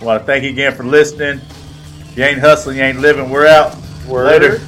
I 0.00 0.04
want 0.04 0.20
to 0.22 0.26
thank 0.26 0.44
you 0.44 0.50
again 0.50 0.74
for 0.74 0.84
listening. 0.84 1.40
If 2.00 2.16
you 2.16 2.24
ain't 2.24 2.38
hustling, 2.38 2.76
you 2.76 2.84
ain't 2.84 3.00
living. 3.00 3.30
We're 3.30 3.46
out. 3.46 3.76
Word. 4.06 4.26
Later. 4.26 4.60